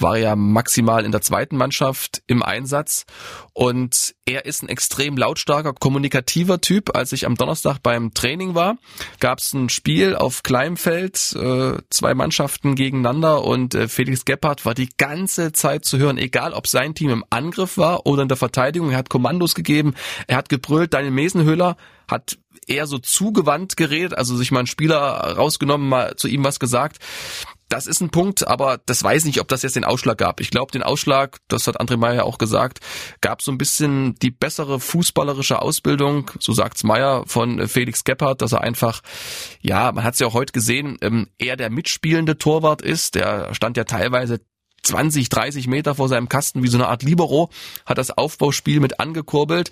war 0.00 0.18
ja 0.18 0.36
maximal 0.36 1.04
in 1.04 1.12
der 1.12 1.20
zweiten 1.20 1.56
Mannschaft 1.56 2.22
im 2.26 2.42
Einsatz 2.42 3.04
und 3.52 4.14
er 4.24 4.46
ist 4.46 4.62
ein 4.62 4.68
extrem 4.68 5.16
lautstarker, 5.16 5.72
kommunikativer 5.72 6.60
Typ. 6.60 6.96
Als 6.96 7.12
ich 7.12 7.26
am 7.26 7.34
Donnerstag 7.34 7.82
beim 7.82 8.14
Training 8.14 8.54
war, 8.54 8.76
gab 9.18 9.38
es 9.38 9.52
ein 9.52 9.68
Spiel 9.68 10.14
auf 10.16 10.42
Kleinfeld, 10.42 11.34
äh, 11.34 11.78
zwei 11.90 12.14
Mannschaften 12.14 12.74
gegeneinander 12.74 13.44
und 13.44 13.74
äh, 13.74 13.88
Felix 13.88 14.24
Gebhardt 14.24 14.64
war 14.64 14.74
die 14.74 14.88
ganze 14.96 15.52
Zeit 15.52 15.84
zu 15.84 15.98
hören, 15.98 16.18
egal 16.18 16.52
ob 16.52 16.66
sein 16.66 16.94
Team 16.94 17.10
im 17.10 17.24
Angriff 17.30 17.76
war 17.76 18.06
oder 18.06 18.22
in 18.22 18.28
der 18.28 18.36
Verteidigung. 18.36 18.90
Er 18.90 18.98
hat 18.98 19.10
Kommandos 19.10 19.54
gegeben, 19.54 19.94
er 20.26 20.36
hat 20.36 20.48
gebrüllt, 20.48 20.94
Daniel 20.94 21.12
Mesenhöhler 21.12 21.76
hat 22.08 22.38
eher 22.66 22.86
so 22.86 22.98
zugewandt 22.98 23.76
geredet, 23.76 24.16
also 24.16 24.36
sich 24.36 24.52
mal 24.52 24.60
einen 24.60 24.66
Spieler 24.66 24.96
rausgenommen, 25.36 25.88
mal 25.88 26.16
zu 26.16 26.28
ihm 26.28 26.44
was 26.44 26.60
gesagt 26.60 26.98
das 27.70 27.86
ist 27.86 28.00
ein 28.00 28.10
Punkt, 28.10 28.46
aber 28.46 28.80
das 28.84 29.02
weiß 29.02 29.22
ich 29.22 29.26
nicht, 29.26 29.40
ob 29.40 29.48
das 29.48 29.62
jetzt 29.62 29.76
den 29.76 29.84
Ausschlag 29.84 30.18
gab. 30.18 30.40
Ich 30.40 30.50
glaube, 30.50 30.72
den 30.72 30.82
Ausschlag, 30.82 31.38
das 31.48 31.66
hat 31.66 31.80
André 31.80 31.96
Meyer 31.96 32.24
auch 32.24 32.36
gesagt, 32.36 32.80
gab 33.20 33.42
so 33.42 33.52
ein 33.52 33.58
bisschen 33.58 34.16
die 34.16 34.30
bessere 34.30 34.80
fußballerische 34.80 35.62
Ausbildung, 35.62 36.30
so 36.40 36.52
sagt's 36.52 36.84
Meyer, 36.84 37.24
von 37.26 37.68
Felix 37.68 38.04
Gebhardt, 38.04 38.42
dass 38.42 38.52
er 38.52 38.62
einfach, 38.62 39.00
ja, 39.60 39.92
man 39.92 40.04
hat 40.04 40.14
es 40.14 40.20
ja 40.20 40.26
auch 40.26 40.34
heute 40.34 40.52
gesehen, 40.52 40.98
ähm, 41.00 41.28
er 41.38 41.56
der 41.56 41.70
mitspielende 41.70 42.36
Torwart 42.36 42.82
ist. 42.82 43.14
Der 43.14 43.54
stand 43.54 43.76
ja 43.76 43.84
teilweise 43.84 44.40
20, 44.82 45.28
30 45.28 45.66
Meter 45.66 45.94
vor 45.94 46.08
seinem 46.08 46.28
Kasten 46.28 46.62
wie 46.62 46.68
so 46.68 46.76
eine 46.76 46.88
Art 46.88 47.02
Libero, 47.02 47.50
hat 47.86 47.98
das 47.98 48.10
Aufbauspiel 48.10 48.80
mit 48.80 49.00
angekurbelt 49.00 49.70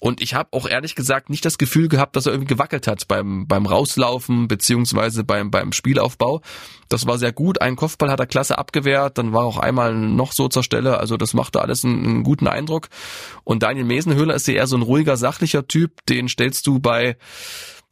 und 0.00 0.20
ich 0.20 0.34
habe 0.34 0.48
auch 0.52 0.68
ehrlich 0.68 0.94
gesagt 0.94 1.30
nicht 1.30 1.44
das 1.44 1.58
Gefühl 1.58 1.88
gehabt, 1.88 2.16
dass 2.16 2.26
er 2.26 2.32
irgendwie 2.32 2.54
gewackelt 2.54 2.86
hat 2.86 3.08
beim 3.08 3.46
beim 3.46 3.66
Rauslaufen 3.66 4.48
beziehungsweise 4.48 5.24
beim 5.24 5.50
beim 5.50 5.72
Spielaufbau. 5.72 6.42
Das 6.88 7.06
war 7.06 7.18
sehr 7.18 7.32
gut. 7.32 7.60
Ein 7.60 7.76
Kopfball 7.76 8.10
hat 8.10 8.18
er 8.18 8.26
klasse 8.26 8.58
abgewehrt, 8.58 9.16
dann 9.16 9.32
war 9.32 9.44
auch 9.44 9.58
einmal 9.58 9.94
noch 9.94 10.32
so 10.32 10.48
zur 10.48 10.64
Stelle, 10.64 10.98
also 10.98 11.16
das 11.16 11.34
machte 11.34 11.62
alles 11.62 11.84
einen, 11.84 12.04
einen 12.04 12.22
guten 12.24 12.48
Eindruck. 12.48 12.88
Und 13.44 13.62
Daniel 13.62 13.84
Mesenhöhler 13.84 14.34
ist 14.34 14.48
ja 14.48 14.54
eher 14.54 14.66
so 14.66 14.76
ein 14.76 14.82
ruhiger, 14.82 15.16
sachlicher 15.16 15.68
Typ, 15.68 16.04
den 16.06 16.28
stellst 16.28 16.66
du 16.66 16.80
bei 16.80 17.16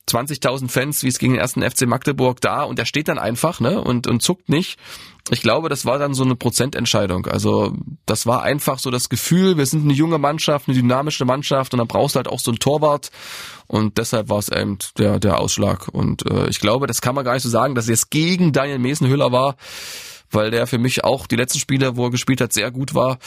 20.000 0.09 0.69
Fans, 0.69 1.03
wie 1.03 1.09
es 1.09 1.19
gegen 1.19 1.35
den 1.35 1.41
ersten 1.41 1.63
FC 1.63 1.87
Magdeburg 1.87 2.41
da 2.41 2.63
und 2.63 2.79
der 2.79 2.85
steht 2.85 3.09
dann 3.09 3.19
einfach, 3.19 3.61
ne, 3.61 3.81
und, 3.81 4.07
und 4.07 4.23
zuckt 4.23 4.49
nicht. 4.49 4.79
Ich 5.31 5.43
glaube, 5.43 5.69
das 5.69 5.85
war 5.85 5.99
dann 5.99 6.15
so 6.15 6.25
eine 6.25 6.37
Prozententscheidung. 6.37 7.27
Also, 7.27 7.75
das 8.07 8.27
war 8.27 8.43
einfach 8.43 8.79
so 8.79 8.91
das 8.91 9.11
Gefühl, 9.11 9.59
wir 9.59 9.67
sind 9.67 9.85
eine 9.85 9.93
junge 9.93 10.19
Mannschaft, 10.19 10.69
eine 10.69 10.77
dynamische 10.77 11.27
Mannschaft 11.27 11.75
und 11.75 11.79
dann 11.79 11.89
brauchst 11.89 12.15
du 12.15 12.19
halt 12.19 12.29
auch 12.29 12.41
so 12.41 12.51
einen 12.51 12.59
Torwart 12.59 13.11
und 13.67 13.99
deshalb 13.99 14.31
war 14.31 14.39
es 14.39 14.49
eben 14.49 14.79
der, 14.97 15.19
der 15.21 15.39
Ausschlag. 15.39 15.89
Und 15.89 16.29
äh, 16.31 16.49
ich 16.49 16.61
glaube, 16.61 16.87
das 16.87 17.03
kann 17.03 17.15
man 17.15 17.25
gar 17.25 17.35
nicht 17.35 17.43
so 17.43 17.51
sagen, 17.51 17.75
dass 17.75 17.85
es 17.85 17.91
jetzt 17.91 18.11
gegen 18.11 18.53
Daniel 18.53 18.79
Mesenhüller 18.79 19.31
war, 19.31 19.57
weil 20.31 20.51
der 20.51 20.67
für 20.67 20.79
mich 20.79 21.05
auch 21.05 21.27
die 21.27 21.37
letzten 21.37 21.59
Spiele, 21.59 21.97
wo 21.97 22.05
er 22.05 22.11
gespielt 22.11 22.41
hat, 22.41 22.53
sehr 22.53 22.71
gut 22.71 22.95
war 22.95 23.19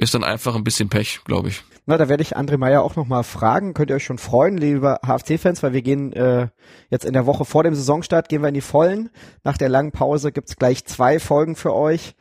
ist 0.00 0.14
dann 0.14 0.24
einfach 0.24 0.54
ein 0.54 0.64
bisschen 0.64 0.88
Pech, 0.88 1.20
glaube 1.24 1.48
ich. 1.48 1.62
Na, 1.86 1.98
da 1.98 2.08
werde 2.08 2.22
ich 2.22 2.36
André 2.36 2.56
Meyer 2.56 2.82
auch 2.82 2.96
nochmal 2.96 3.24
fragen. 3.24 3.74
Könnt 3.74 3.90
ihr 3.90 3.96
euch 3.96 4.04
schon 4.04 4.18
freuen, 4.18 4.56
liebe 4.56 4.98
HFC-Fans, 5.04 5.62
weil 5.62 5.72
wir 5.72 5.82
gehen 5.82 6.12
äh, 6.12 6.48
jetzt 6.88 7.04
in 7.04 7.12
der 7.12 7.26
Woche 7.26 7.44
vor 7.44 7.64
dem 7.64 7.74
Saisonstart, 7.74 8.28
gehen 8.28 8.42
wir 8.42 8.48
in 8.48 8.54
die 8.54 8.60
Vollen. 8.60 9.10
Nach 9.44 9.58
der 9.58 9.68
langen 9.68 9.92
Pause 9.92 10.32
gibt's 10.32 10.56
gleich 10.56 10.84
zwei 10.84 11.18
Folgen 11.18 11.56
für 11.56 11.74
euch. 11.74 12.14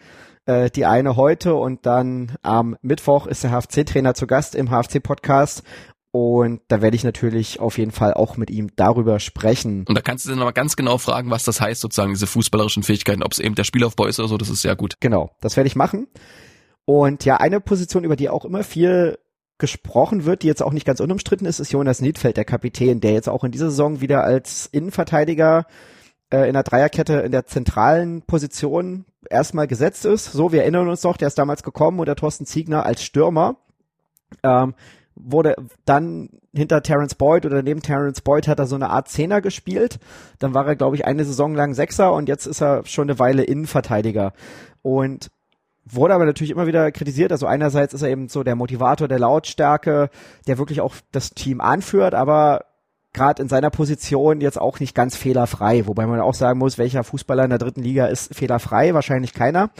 Äh, 0.45 0.69
die 0.71 0.85
eine 0.85 1.15
heute 1.15 1.55
und 1.55 1.85
dann 1.85 2.35
am 2.41 2.75
Mittwoch 2.81 3.27
ist 3.27 3.43
der 3.43 3.51
HFC-Trainer 3.51 4.13
zu 4.13 4.27
Gast 4.27 4.55
im 4.55 4.69
HFC-Podcast. 4.69 5.63
Und 6.21 6.59
da 6.67 6.81
werde 6.81 6.97
ich 6.97 7.05
natürlich 7.05 7.61
auf 7.61 7.77
jeden 7.77 7.91
Fall 7.91 8.13
auch 8.13 8.35
mit 8.35 8.49
ihm 8.49 8.75
darüber 8.75 9.21
sprechen. 9.21 9.85
Und 9.87 9.97
da 9.97 10.01
kannst 10.01 10.25
du 10.25 10.29
dann 10.31 10.41
aber 10.41 10.51
ganz 10.51 10.75
genau 10.75 10.97
fragen, 10.97 11.31
was 11.31 11.45
das 11.45 11.61
heißt, 11.61 11.79
sozusagen, 11.79 12.11
diese 12.11 12.27
fußballerischen 12.27 12.83
Fähigkeiten, 12.83 13.23
ob 13.23 13.31
es 13.31 13.39
eben 13.39 13.55
der 13.55 13.63
Spielaufbau 13.63 14.05
ist 14.05 14.19
oder 14.19 14.27
so, 14.27 14.37
das 14.37 14.49
ist 14.49 14.61
sehr 14.61 14.75
gut. 14.75 14.95
Genau, 14.99 15.31
das 15.39 15.55
werde 15.55 15.69
ich 15.69 15.77
machen. 15.77 16.07
Und 16.83 17.23
ja, 17.23 17.37
eine 17.37 17.61
Position, 17.61 18.03
über 18.03 18.17
die 18.17 18.27
auch 18.27 18.43
immer 18.43 18.65
viel 18.65 19.17
gesprochen 19.59 20.25
wird, 20.25 20.43
die 20.43 20.47
jetzt 20.47 20.61
auch 20.61 20.73
nicht 20.73 20.85
ganz 20.85 20.99
unumstritten 20.99 21.47
ist, 21.47 21.61
ist 21.61 21.71
Jonas 21.71 22.01
Niedfeld, 22.01 22.35
der 22.35 22.43
Kapitän, 22.43 22.99
der 22.99 23.13
jetzt 23.13 23.29
auch 23.29 23.45
in 23.45 23.53
dieser 23.53 23.69
Saison 23.69 24.01
wieder 24.01 24.25
als 24.25 24.65
Innenverteidiger 24.65 25.67
äh, 26.33 26.49
in 26.49 26.53
der 26.53 26.63
Dreierkette 26.63 27.13
in 27.21 27.31
der 27.31 27.45
zentralen 27.45 28.23
Position 28.23 29.05
erstmal 29.29 29.67
gesetzt 29.67 30.03
ist. 30.03 30.33
So, 30.33 30.51
wir 30.51 30.63
erinnern 30.63 30.89
uns 30.89 30.99
doch, 30.99 31.15
der 31.15 31.29
ist 31.29 31.37
damals 31.37 31.63
gekommen 31.63 32.01
unter 32.01 32.17
Thorsten 32.17 32.45
Ziegner 32.45 32.85
als 32.85 33.03
Stürmer. 33.03 33.55
Ähm, 34.43 34.73
wurde 35.19 35.55
dann 35.85 36.29
hinter 36.53 36.81
Terence 36.81 37.15
Boyd 37.15 37.45
oder 37.45 37.61
neben 37.61 37.81
Terence 37.81 38.21
Boyd 38.21 38.47
hat 38.47 38.59
er 38.59 38.67
so 38.67 38.75
eine 38.75 38.89
Art 38.89 39.09
Zehner 39.09 39.41
gespielt. 39.41 39.99
Dann 40.39 40.53
war 40.53 40.65
er, 40.65 40.75
glaube 40.75 40.95
ich, 40.95 41.05
eine 41.05 41.25
Saison 41.25 41.53
lang 41.53 41.73
Sechser 41.73 42.13
und 42.13 42.29
jetzt 42.29 42.45
ist 42.45 42.61
er 42.61 42.85
schon 42.85 43.09
eine 43.09 43.19
Weile 43.19 43.43
Innenverteidiger. 43.43 44.33
Und 44.81 45.29
wurde 45.85 46.13
aber 46.13 46.25
natürlich 46.25 46.51
immer 46.51 46.67
wieder 46.67 46.91
kritisiert. 46.91 47.31
Also 47.31 47.47
einerseits 47.47 47.93
ist 47.93 48.01
er 48.01 48.09
eben 48.09 48.29
so 48.29 48.43
der 48.43 48.55
Motivator 48.55 49.07
der 49.07 49.19
Lautstärke, 49.19 50.09
der 50.47 50.57
wirklich 50.57 50.81
auch 50.81 50.95
das 51.11 51.31
Team 51.31 51.61
anführt, 51.61 52.13
aber 52.13 52.65
gerade 53.13 53.41
in 53.41 53.49
seiner 53.49 53.69
Position 53.69 54.41
jetzt 54.41 54.61
auch 54.61 54.79
nicht 54.79 54.93
ganz 54.95 55.15
fehlerfrei. 55.15 55.87
Wobei 55.87 56.05
man 56.05 56.19
auch 56.21 56.35
sagen 56.35 56.59
muss, 56.59 56.77
welcher 56.77 57.03
Fußballer 57.03 57.43
in 57.43 57.49
der 57.49 57.59
dritten 57.59 57.81
Liga 57.81 58.05
ist 58.05 58.35
fehlerfrei? 58.35 58.93
Wahrscheinlich 58.93 59.33
keiner. 59.33 59.71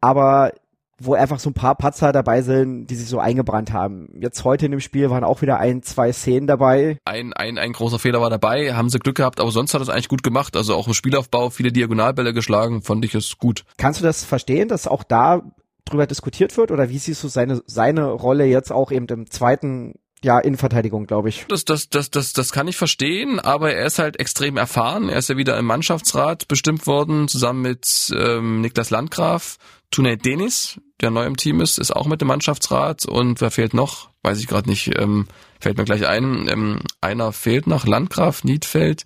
Aber 0.00 0.52
wo 0.98 1.14
einfach 1.14 1.38
so 1.38 1.50
ein 1.50 1.54
paar 1.54 1.74
Patzer 1.74 2.12
dabei 2.12 2.42
sind, 2.42 2.86
die 2.86 2.94
sich 2.94 3.08
so 3.08 3.18
eingebrannt 3.18 3.72
haben. 3.72 4.08
Jetzt 4.20 4.44
heute 4.44 4.66
in 4.66 4.72
dem 4.72 4.80
Spiel 4.80 5.10
waren 5.10 5.24
auch 5.24 5.42
wieder 5.42 5.58
ein, 5.58 5.82
zwei 5.82 6.12
Szenen 6.12 6.46
dabei. 6.46 6.98
Ein, 7.04 7.32
ein, 7.32 7.58
ein 7.58 7.72
großer 7.72 7.98
Fehler 7.98 8.20
war 8.20 8.30
dabei, 8.30 8.74
haben 8.74 8.90
sie 8.90 8.98
Glück 8.98 9.16
gehabt, 9.16 9.40
aber 9.40 9.50
sonst 9.50 9.74
hat 9.74 9.82
es 9.82 9.88
eigentlich 9.88 10.08
gut 10.08 10.22
gemacht. 10.22 10.56
Also 10.56 10.74
auch 10.74 10.86
im 10.86 10.94
Spielaufbau, 10.94 11.50
viele 11.50 11.72
Diagonalbälle 11.72 12.32
geschlagen, 12.32 12.82
fand 12.82 13.04
ich 13.04 13.14
es 13.14 13.38
gut. 13.38 13.64
Kannst 13.76 14.00
du 14.00 14.04
das 14.04 14.24
verstehen, 14.24 14.68
dass 14.68 14.86
auch 14.86 15.02
da 15.02 15.42
drüber 15.84 16.06
diskutiert 16.06 16.56
wird 16.56 16.70
oder 16.70 16.88
wie 16.88 16.98
siehst 16.98 17.22
du 17.22 17.28
seine, 17.28 17.62
seine 17.66 18.10
Rolle 18.10 18.46
jetzt 18.46 18.72
auch 18.72 18.90
eben 18.90 19.06
im 19.06 19.30
zweiten 19.30 19.94
ja, 20.24 20.38
Innenverteidigung, 20.38 21.06
glaube 21.06 21.28
ich. 21.28 21.44
Das, 21.48 21.64
das, 21.66 21.90
das, 21.90 22.10
das, 22.10 22.32
das 22.32 22.50
kann 22.50 22.66
ich 22.66 22.76
verstehen, 22.76 23.38
aber 23.38 23.74
er 23.74 23.86
ist 23.86 23.98
halt 23.98 24.18
extrem 24.18 24.56
erfahren. 24.56 25.10
Er 25.10 25.18
ist 25.18 25.28
ja 25.28 25.36
wieder 25.36 25.56
im 25.58 25.66
Mannschaftsrat 25.66 26.48
bestimmt 26.48 26.86
worden, 26.86 27.28
zusammen 27.28 27.60
mit 27.60 28.12
ähm, 28.16 28.62
Niklas 28.62 28.88
Landgraf. 28.88 29.58
Tunay 29.94 30.16
Denis, 30.16 30.80
der 31.00 31.12
neu 31.12 31.24
im 31.24 31.36
Team 31.36 31.60
ist, 31.60 31.78
ist 31.78 31.94
auch 31.94 32.06
mit 32.06 32.20
dem 32.20 32.26
Mannschaftsrat. 32.26 33.06
Und 33.06 33.40
wer 33.40 33.52
fehlt 33.52 33.74
noch? 33.74 34.08
Weiß 34.24 34.40
ich 34.40 34.48
gerade 34.48 34.68
nicht. 34.68 34.90
Ähm, 34.98 35.28
fällt 35.60 35.78
mir 35.78 35.84
gleich 35.84 36.04
ein. 36.04 36.48
Ähm, 36.48 36.80
einer 37.00 37.32
fehlt 37.32 37.68
noch, 37.68 37.86
Landgraf, 37.86 38.42
Niedfeld, 38.42 39.04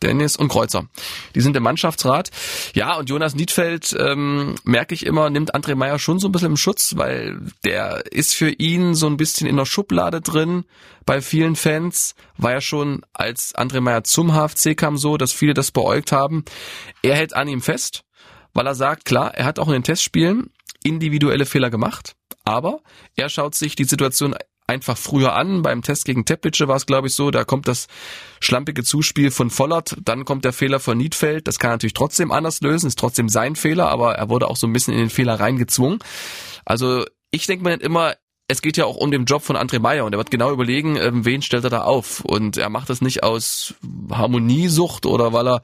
Dennis 0.00 0.36
und 0.36 0.46
Kreuzer. 0.46 0.86
Die 1.34 1.40
sind 1.40 1.56
im 1.56 1.64
Mannschaftsrat. 1.64 2.30
Ja, 2.72 2.94
und 2.98 3.10
Jonas 3.10 3.34
Niedfeld, 3.34 3.96
ähm, 3.98 4.54
merke 4.62 4.94
ich 4.94 5.06
immer, 5.06 5.28
nimmt 5.28 5.56
André 5.56 5.74
Meyer 5.74 5.98
schon 5.98 6.20
so 6.20 6.28
ein 6.28 6.32
bisschen 6.32 6.52
im 6.52 6.56
Schutz, 6.56 6.94
weil 6.96 7.40
der 7.64 8.04
ist 8.12 8.36
für 8.36 8.50
ihn 8.50 8.94
so 8.94 9.08
ein 9.08 9.16
bisschen 9.16 9.48
in 9.48 9.56
der 9.56 9.66
Schublade 9.66 10.20
drin 10.20 10.66
bei 11.04 11.20
vielen 11.20 11.56
Fans. 11.56 12.14
War 12.36 12.52
ja 12.52 12.60
schon, 12.60 13.02
als 13.12 13.56
André 13.56 13.80
Meyer 13.80 14.04
zum 14.04 14.34
HFC 14.34 14.76
kam 14.76 14.98
so, 14.98 15.16
dass 15.16 15.32
viele 15.32 15.54
das 15.54 15.72
beäugt 15.72 16.12
haben. 16.12 16.44
Er 17.02 17.16
hält 17.16 17.34
an 17.34 17.48
ihm 17.48 17.60
fest, 17.60 18.04
weil 18.58 18.66
er 18.66 18.74
sagt, 18.74 19.04
klar, 19.04 19.32
er 19.36 19.44
hat 19.44 19.60
auch 19.60 19.68
in 19.68 19.74
den 19.74 19.84
Testspielen 19.84 20.50
individuelle 20.82 21.46
Fehler 21.46 21.70
gemacht, 21.70 22.16
aber 22.44 22.80
er 23.14 23.28
schaut 23.28 23.54
sich 23.54 23.76
die 23.76 23.84
Situation 23.84 24.34
einfach 24.66 24.98
früher 24.98 25.34
an. 25.34 25.62
Beim 25.62 25.82
Test 25.82 26.04
gegen 26.04 26.24
Teplice 26.24 26.66
war 26.66 26.74
es, 26.74 26.84
glaube 26.84 27.06
ich, 27.06 27.14
so, 27.14 27.30
da 27.30 27.44
kommt 27.44 27.68
das 27.68 27.86
schlampige 28.40 28.82
Zuspiel 28.82 29.30
von 29.30 29.50
Vollert, 29.50 29.96
dann 30.02 30.24
kommt 30.24 30.44
der 30.44 30.52
Fehler 30.52 30.80
von 30.80 30.98
Niedfeld. 30.98 31.46
Das 31.46 31.60
kann 31.60 31.70
er 31.70 31.74
natürlich 31.74 31.94
trotzdem 31.94 32.32
anders 32.32 32.60
lösen, 32.60 32.88
ist 32.88 32.98
trotzdem 32.98 33.28
sein 33.28 33.54
Fehler, 33.54 33.90
aber 33.90 34.16
er 34.16 34.28
wurde 34.28 34.48
auch 34.48 34.56
so 34.56 34.66
ein 34.66 34.72
bisschen 34.72 34.94
in 34.94 35.00
den 35.00 35.10
Fehler 35.10 35.38
reingezwungen. 35.38 36.00
Also 36.64 37.04
ich 37.30 37.46
denke 37.46 37.62
mir 37.62 37.74
immer, 37.74 38.16
es 38.50 38.62
geht 38.62 38.78
ja 38.78 38.86
auch 38.86 38.96
um 38.96 39.10
den 39.10 39.26
Job 39.26 39.42
von 39.42 39.56
André 39.56 39.78
Meyer 39.78 40.06
und 40.06 40.14
er 40.14 40.18
wird 40.18 40.30
genau 40.30 40.50
überlegen, 40.50 40.96
ähm, 40.96 41.26
wen 41.26 41.42
stellt 41.42 41.64
er 41.64 41.70
da 41.70 41.82
auf. 41.82 42.20
Und 42.24 42.56
er 42.56 42.70
macht 42.70 42.88
das 42.88 43.02
nicht 43.02 43.22
aus 43.22 43.74
Harmoniesucht 44.10 45.04
oder 45.04 45.34
weil 45.34 45.46
er 45.46 45.62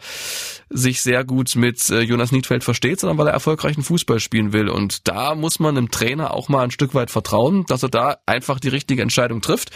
sich 0.68 1.01
sehr 1.01 1.25
gut 1.25 1.57
mit 1.57 1.88
äh, 1.88 2.01
Jonas 2.01 2.31
Niedfeld 2.31 2.62
versteht, 2.62 3.01
sondern 3.01 3.16
weil 3.16 3.29
er 3.29 3.33
erfolgreichen 3.33 3.83
Fußball 3.83 4.20
spielen 4.20 4.53
will. 4.53 4.68
Und 4.68 5.09
da 5.09 5.35
muss 5.35 5.61
man 5.61 5.79
einem 5.79 5.90
Trainer 5.90 6.35
auch 6.35 6.51
mal 6.51 6.62
ein 6.62 6.70
Stück 6.70 6.94
weit 6.94 7.11
vertrauen, 7.11 7.64
dass 7.68 7.83
er 7.83 7.88
da 7.88 8.18
einfach 8.27 8.61
die 8.61 8.68
richtige 8.68 9.01
Entscheidung 9.01 9.40
trifft. 9.40 9.70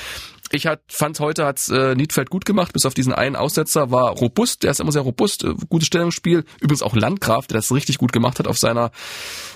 Ich 0.51 0.67
hat, 0.67 0.81
fand 0.89 1.19
heute 1.21 1.47
hat's 1.47 1.71
äh, 1.71 1.95
Niedfeld 1.95 2.29
gut 2.29 2.45
gemacht, 2.45 2.75
bis 2.75 2.85
auf 2.85 2.95
diesen 2.95 3.15
einen 3.15 3.37
Aussetzer, 3.37 3.91
war 3.91 4.11
robust, 4.11 4.63
der 4.63 4.71
ist 4.71 4.81
immer 4.81 4.93
sehr 4.93 5.03
robust, 5.03 5.45
äh, 5.45 5.55
gutes 5.71 5.87
Stellungsspiel. 5.87 6.45
Übrigens 6.61 6.83
auch 6.83 6.95
Landgraf, 6.95 7.47
der 7.47 7.57
das 7.57 7.73
richtig 7.73 7.97
gut 7.97 8.13
gemacht 8.13 8.39
hat 8.39 8.47
auf 8.47 8.59
seiner 8.59 8.91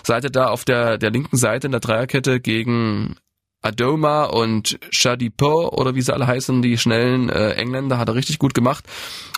Seite 0.05 0.31
da 0.31 0.47
auf 0.47 0.65
der, 0.65 0.97
der 0.97 1.11
linken 1.11 1.37
Seite 1.37 1.67
in 1.67 1.73
der 1.73 1.81
Dreierkette 1.81 2.41
gegen 2.41 3.17
Adoma 3.63 4.25
und 4.25 4.79
Shadipo 4.91 5.69
oder 5.69 5.95
wie 5.95 6.03
sie 6.03 6.13
alle 6.13 6.27
heißen, 6.27 6.63
die 6.63 6.77
schnellen 6.77 7.29
äh, 7.29 7.53
Engländer, 7.53 7.99
hat 7.99 8.09
er 8.09 8.15
richtig 8.15 8.39
gut 8.39 8.55
gemacht. 8.55 8.85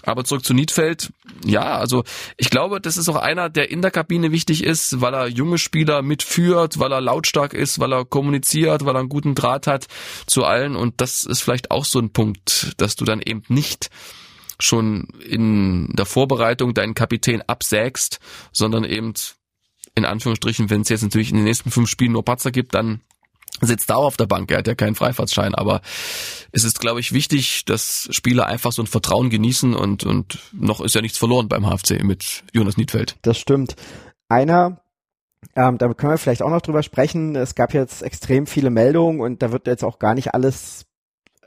Aber 0.02 0.24
zurück 0.24 0.44
zu 0.44 0.54
Niedfeld, 0.54 1.12
ja, 1.44 1.78
also 1.78 2.04
ich 2.36 2.50
glaube, 2.50 2.80
das 2.80 2.96
ist 2.96 3.08
auch 3.08 3.16
einer, 3.16 3.48
der 3.50 3.70
in 3.70 3.82
der 3.82 3.90
Kabine 3.90 4.32
wichtig 4.32 4.64
ist, 4.64 5.00
weil 5.00 5.14
er 5.14 5.28
junge 5.28 5.58
Spieler 5.58 6.02
mitführt, 6.02 6.78
weil 6.78 6.92
er 6.92 7.00
lautstark 7.00 7.54
ist, 7.54 7.78
weil 7.78 7.92
er 7.92 8.04
kommuniziert, 8.04 8.84
weil 8.84 8.96
er 8.96 9.00
einen 9.00 9.08
guten 9.08 9.34
Draht 9.34 9.66
hat 9.66 9.86
zu 10.26 10.44
allen 10.44 10.74
und 10.76 11.00
das 11.00 11.24
ist 11.24 11.40
vielleicht 11.40 11.70
auch 11.70 11.84
so 11.84 11.98
ein 11.98 12.10
Punkt, 12.10 12.74
dass 12.78 12.96
du 12.96 13.04
dann 13.04 13.20
eben 13.20 13.42
nicht 13.48 13.90
schon 14.58 15.08
in 15.26 15.88
der 15.94 16.06
Vorbereitung 16.06 16.74
deinen 16.74 16.94
Kapitän 16.94 17.42
absägst, 17.42 18.20
sondern 18.52 18.84
eben 18.84 19.12
in 19.94 20.04
Anführungsstrichen, 20.04 20.70
wenn 20.70 20.80
es 20.80 20.88
jetzt 20.88 21.02
natürlich 21.02 21.30
in 21.30 21.36
den 21.36 21.44
nächsten 21.44 21.70
fünf 21.70 21.88
Spielen 21.88 22.12
nur 22.12 22.24
Patzer 22.24 22.50
gibt, 22.50 22.74
dann 22.74 23.00
sitzt 23.66 23.90
da 23.90 23.96
auf 23.96 24.16
der 24.16 24.26
Bank, 24.26 24.50
er 24.50 24.58
hat 24.58 24.66
ja 24.66 24.74
keinen 24.74 24.94
Freifahrtschein, 24.94 25.54
aber 25.54 25.80
es 26.52 26.64
ist, 26.64 26.80
glaube 26.80 27.00
ich, 27.00 27.12
wichtig, 27.12 27.64
dass 27.64 28.08
Spieler 28.10 28.46
einfach 28.46 28.72
so 28.72 28.82
ein 28.82 28.86
Vertrauen 28.86 29.30
genießen 29.30 29.74
und, 29.74 30.04
und 30.04 30.38
noch 30.52 30.80
ist 30.80 30.94
ja 30.94 31.00
nichts 31.00 31.18
verloren 31.18 31.48
beim 31.48 31.64
HFC 31.64 32.02
mit 32.02 32.44
Jonas 32.52 32.76
Niedfeld. 32.76 33.16
Das 33.22 33.38
stimmt. 33.38 33.76
Einer, 34.28 34.80
ähm, 35.56 35.78
da 35.78 35.92
können 35.94 36.12
wir 36.12 36.18
vielleicht 36.18 36.42
auch 36.42 36.50
noch 36.50 36.62
drüber 36.62 36.82
sprechen, 36.82 37.36
es 37.36 37.54
gab 37.54 37.74
jetzt 37.74 38.02
extrem 38.02 38.46
viele 38.46 38.70
Meldungen 38.70 39.20
und 39.20 39.42
da 39.42 39.52
wird 39.52 39.66
jetzt 39.66 39.84
auch 39.84 39.98
gar 39.98 40.14
nicht 40.14 40.34
alles 40.34 40.86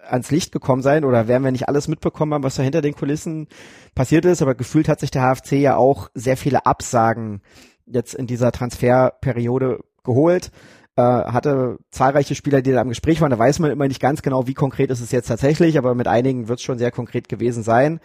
ans 0.09 0.31
Licht 0.31 0.51
gekommen 0.51 0.81
sein 0.81 1.03
oder 1.03 1.27
werden 1.27 1.43
wir 1.43 1.51
nicht 1.51 1.67
alles 1.67 1.87
mitbekommen 1.87 2.33
haben, 2.33 2.43
was 2.43 2.55
da 2.55 2.63
hinter 2.63 2.81
den 2.81 2.95
Kulissen 2.95 3.47
passiert 3.93 4.25
ist, 4.25 4.41
aber 4.41 4.55
gefühlt 4.55 4.87
hat 4.87 4.99
sich 4.99 5.11
der 5.11 5.23
HFC 5.23 5.53
ja 5.53 5.75
auch 5.75 6.09
sehr 6.13 6.37
viele 6.37 6.65
Absagen 6.65 7.41
jetzt 7.85 8.13
in 8.13 8.27
dieser 8.27 8.51
Transferperiode 8.51 9.79
geholt 10.03 10.51
äh, 10.97 11.01
hatte 11.01 11.77
zahlreiche 11.91 12.35
Spieler, 12.35 12.61
die 12.61 12.71
da 12.71 12.81
im 12.81 12.89
Gespräch 12.89 13.21
waren. 13.21 13.31
Da 13.31 13.39
weiß 13.39 13.59
man 13.59 13.71
immer 13.71 13.87
nicht 13.87 14.01
ganz 14.01 14.21
genau, 14.21 14.47
wie 14.47 14.53
konkret 14.53 14.89
ist 14.89 14.99
es 14.99 15.11
jetzt 15.11 15.27
tatsächlich, 15.27 15.77
aber 15.77 15.95
mit 15.95 16.07
einigen 16.07 16.47
wird 16.47 16.59
es 16.59 16.65
schon 16.65 16.79
sehr 16.79 16.91
konkret 16.91 17.29
gewesen 17.29 17.63
sein. 17.63 17.99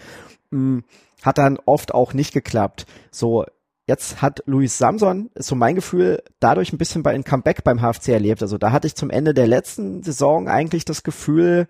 Hm, 0.51 0.85
hat 1.23 1.39
dann 1.39 1.59
oft 1.65 1.95
auch 1.95 2.13
nicht 2.13 2.35
geklappt. 2.35 2.87
So, 3.11 3.47
jetzt 3.87 4.21
hat 4.21 4.43
Luis 4.47 4.77
Samson, 4.77 5.31
ist 5.35 5.49
so 5.49 5.55
mein 5.55 5.75
Gefühl, 5.75 6.23
dadurch 6.39 6.73
ein 6.73 6.79
bisschen 6.79 7.03
bei 7.03 7.13
ein 7.13 7.25
Comeback 7.25 7.65
beim 7.65 7.81
HFC 7.81 8.09
erlebt. 8.09 8.43
Also 8.43 8.59
da 8.59 8.73
hatte 8.73 8.87
ich 8.87 8.95
zum 8.95 9.11
Ende 9.11 9.33
der 9.33 9.47
letzten 9.47 10.03
Saison 10.03 10.49
eigentlich 10.49 10.85
das 10.85 11.03
Gefühl, 11.03 11.67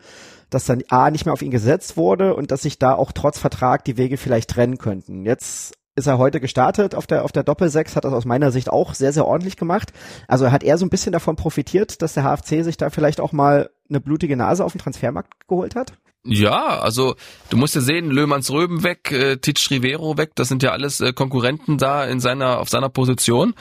dass 0.51 0.65
dann 0.67 0.83
A 0.89 1.11
nicht 1.11 1.25
mehr 1.25 1.33
auf 1.33 1.43
ihn 1.43 1.51
gesetzt 1.51 1.97
wurde 1.97 2.35
und 2.35 2.51
dass 2.51 2.63
sich 2.63 2.79
da 2.79 2.95
auch 2.95 3.13
trotz 3.13 3.39
Vertrag 3.39 3.85
die 3.85 3.97
Wege 3.97 4.17
vielleicht 4.17 4.51
trennen 4.51 4.79
könnten. 4.79 5.25
Jetzt 5.25 5.75
ist 5.95 6.07
er 6.07 6.19
heute 6.19 6.41
gestartet 6.41 6.95
auf 6.95 7.07
der, 7.07 7.25
auf 7.25 7.33
der 7.33 7.43
Doppelsechs, 7.43 7.97
hat 7.97 8.05
das 8.05 8.13
aus 8.13 8.25
meiner 8.25 8.51
Sicht 8.51 8.71
auch 8.71 8.95
sehr, 8.95 9.13
sehr 9.13 9.27
ordentlich 9.27 9.57
gemacht. 9.57 9.93
Also 10.27 10.51
hat 10.51 10.63
er 10.63 10.79
so 10.79 10.87
ein 10.87 10.91
bisschen 10.91 11.13
davon 11.13 11.37
profitiert, 11.37 12.01
dass 12.03 12.15
der 12.15 12.25
HFC 12.25 12.65
sich 12.65 12.77
da 12.77 12.91
vielleicht 12.91 13.21
auch 13.21 13.33
mal 13.33 13.71
eine 13.89 14.01
blutige 14.01 14.37
Nase 14.37 14.65
auf 14.65 14.73
dem 14.73 14.81
Transfermarkt 14.81 15.47
geholt 15.49 15.75
hat? 15.75 15.93
Ja, 16.25 16.79
also 16.79 17.17
du 17.51 17.57
musst 17.57 17.75
ja 17.75 17.81
sehen, 17.81 18.11
Löhmanns 18.11 18.51
Röben 18.51 18.85
weg, 18.85 19.11
äh, 19.11 19.39
Titsch 19.39 19.71
Rivero 19.71 20.17
weg, 20.17 20.31
das 20.37 20.49
sind 20.49 20.63
ja 20.63 20.71
alles 20.71 21.01
äh, 21.01 21.13
Konkurrenten 21.13 21.79
da 21.79 22.05
in 22.05 22.21
seiner 22.21 22.61
auf 22.61 22.69
seiner 22.69 22.89
Position. 22.89 23.55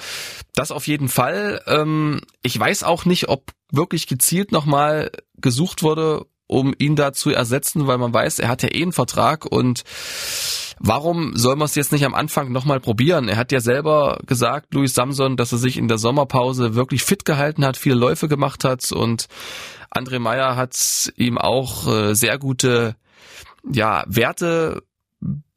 Das 0.54 0.72
auf 0.72 0.86
jeden 0.86 1.10
Fall. 1.10 1.62
Ähm, 1.66 2.22
ich 2.44 2.58
weiß 2.60 2.84
auch 2.84 3.06
nicht, 3.06 3.30
ob 3.30 3.52
wirklich 3.72 4.06
gezielt 4.06 4.52
nochmal 4.52 5.12
gesucht 5.38 5.82
wurde, 5.82 6.28
um 6.46 6.76
ihn 6.78 6.96
da 6.96 7.14
zu 7.14 7.32
ersetzen, 7.32 7.88
weil 7.88 7.98
man 7.98 8.14
weiß, 8.14 8.38
er 8.38 8.50
hat 8.50 8.62
ja 8.62 8.70
eh 8.72 8.84
einen 8.84 8.92
Vertrag 8.92 9.46
und 9.46 9.82
Warum 10.84 11.36
soll 11.36 11.58
man 11.58 11.68
es 11.68 11.76
jetzt 11.76 11.92
nicht 11.92 12.06
am 12.06 12.16
Anfang 12.16 12.52
nochmal 12.52 12.80
probieren? 12.80 13.28
Er 13.28 13.38
hat 13.38 13.52
ja 13.52 13.60
selber 13.60 14.20
gesagt, 14.26 14.74
Luis 14.74 14.96
Samson, 14.96 15.38
dass 15.38 15.52
er 15.52 15.60
sich 15.60 15.78
in 15.78 15.88
der 15.88 16.00
Sommerpause 16.00 16.74
wirklich 16.74 17.04
fit 17.04 17.24
gehalten 17.24 17.64
hat, 17.64 17.78
viele 17.78 17.94
Läufe 17.94 18.28
gemacht 18.28 18.64
hat 18.64 18.92
und 18.92 19.28
André 19.96 20.18
Meyer 20.18 20.56
hat 20.56 21.14
ihm 21.18 21.38
auch 21.38 21.88
äh, 21.88 22.16
sehr 22.16 22.40
gute 22.40 22.96
ja, 23.70 24.04
Werte 24.08 24.82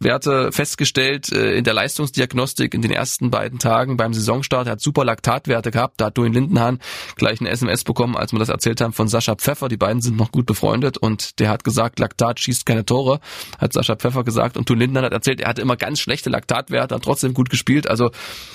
Werte 0.04 0.52
festgestellt 0.52 1.32
äh, 1.32 1.54
in 1.54 1.64
der 1.64 1.74
Leistungsdiagnostik 1.74 2.74
in 2.74 2.82
den 2.82 2.90
ersten 2.90 3.30
beiden 3.30 3.58
Tagen 3.58 3.96
beim 3.96 4.14
Saisonstart. 4.14 4.66
Er 4.66 4.72
hat 4.72 4.80
super 4.80 5.04
Laktatwerte 5.04 5.70
gehabt. 5.70 6.00
Da 6.00 6.06
hat 6.06 6.18
Duin 6.18 6.32
Lindenhahn 6.32 6.78
gleich 7.16 7.40
eine 7.40 7.50
SMS 7.50 7.84
bekommen, 7.84 8.16
als 8.16 8.32
wir 8.32 8.38
das 8.38 8.48
erzählt 8.48 8.80
haben 8.80 8.92
von 8.92 9.08
Sascha 9.08 9.34
Pfeffer. 9.34 9.68
Die 9.68 9.76
beiden 9.76 10.02
sind 10.02 10.16
noch 10.16 10.30
gut 10.30 10.46
befreundet 10.46 10.98
und 10.98 11.40
der 11.40 11.48
hat 11.48 11.64
gesagt, 11.64 11.98
Laktat 11.98 12.38
schießt 12.38 12.66
keine 12.66 12.84
Tore, 12.84 13.20
hat 13.58 13.72
Sascha 13.72 13.96
Pfeffer 13.96 14.22
gesagt. 14.24 14.56
Und 14.56 14.68
Duin 14.68 14.78
Lindenhahn 14.78 15.06
hat 15.06 15.12
erzählt, 15.12 15.40
er 15.40 15.48
hatte 15.48 15.62
immer 15.62 15.76
ganz 15.76 16.00
schlechte 16.00 16.30
Laktatwerte, 16.30 16.94
hat 16.94 17.02
trotzdem 17.02 17.34
gut 17.34 17.50
gespielt. 17.50 17.88
Also 17.88 18.10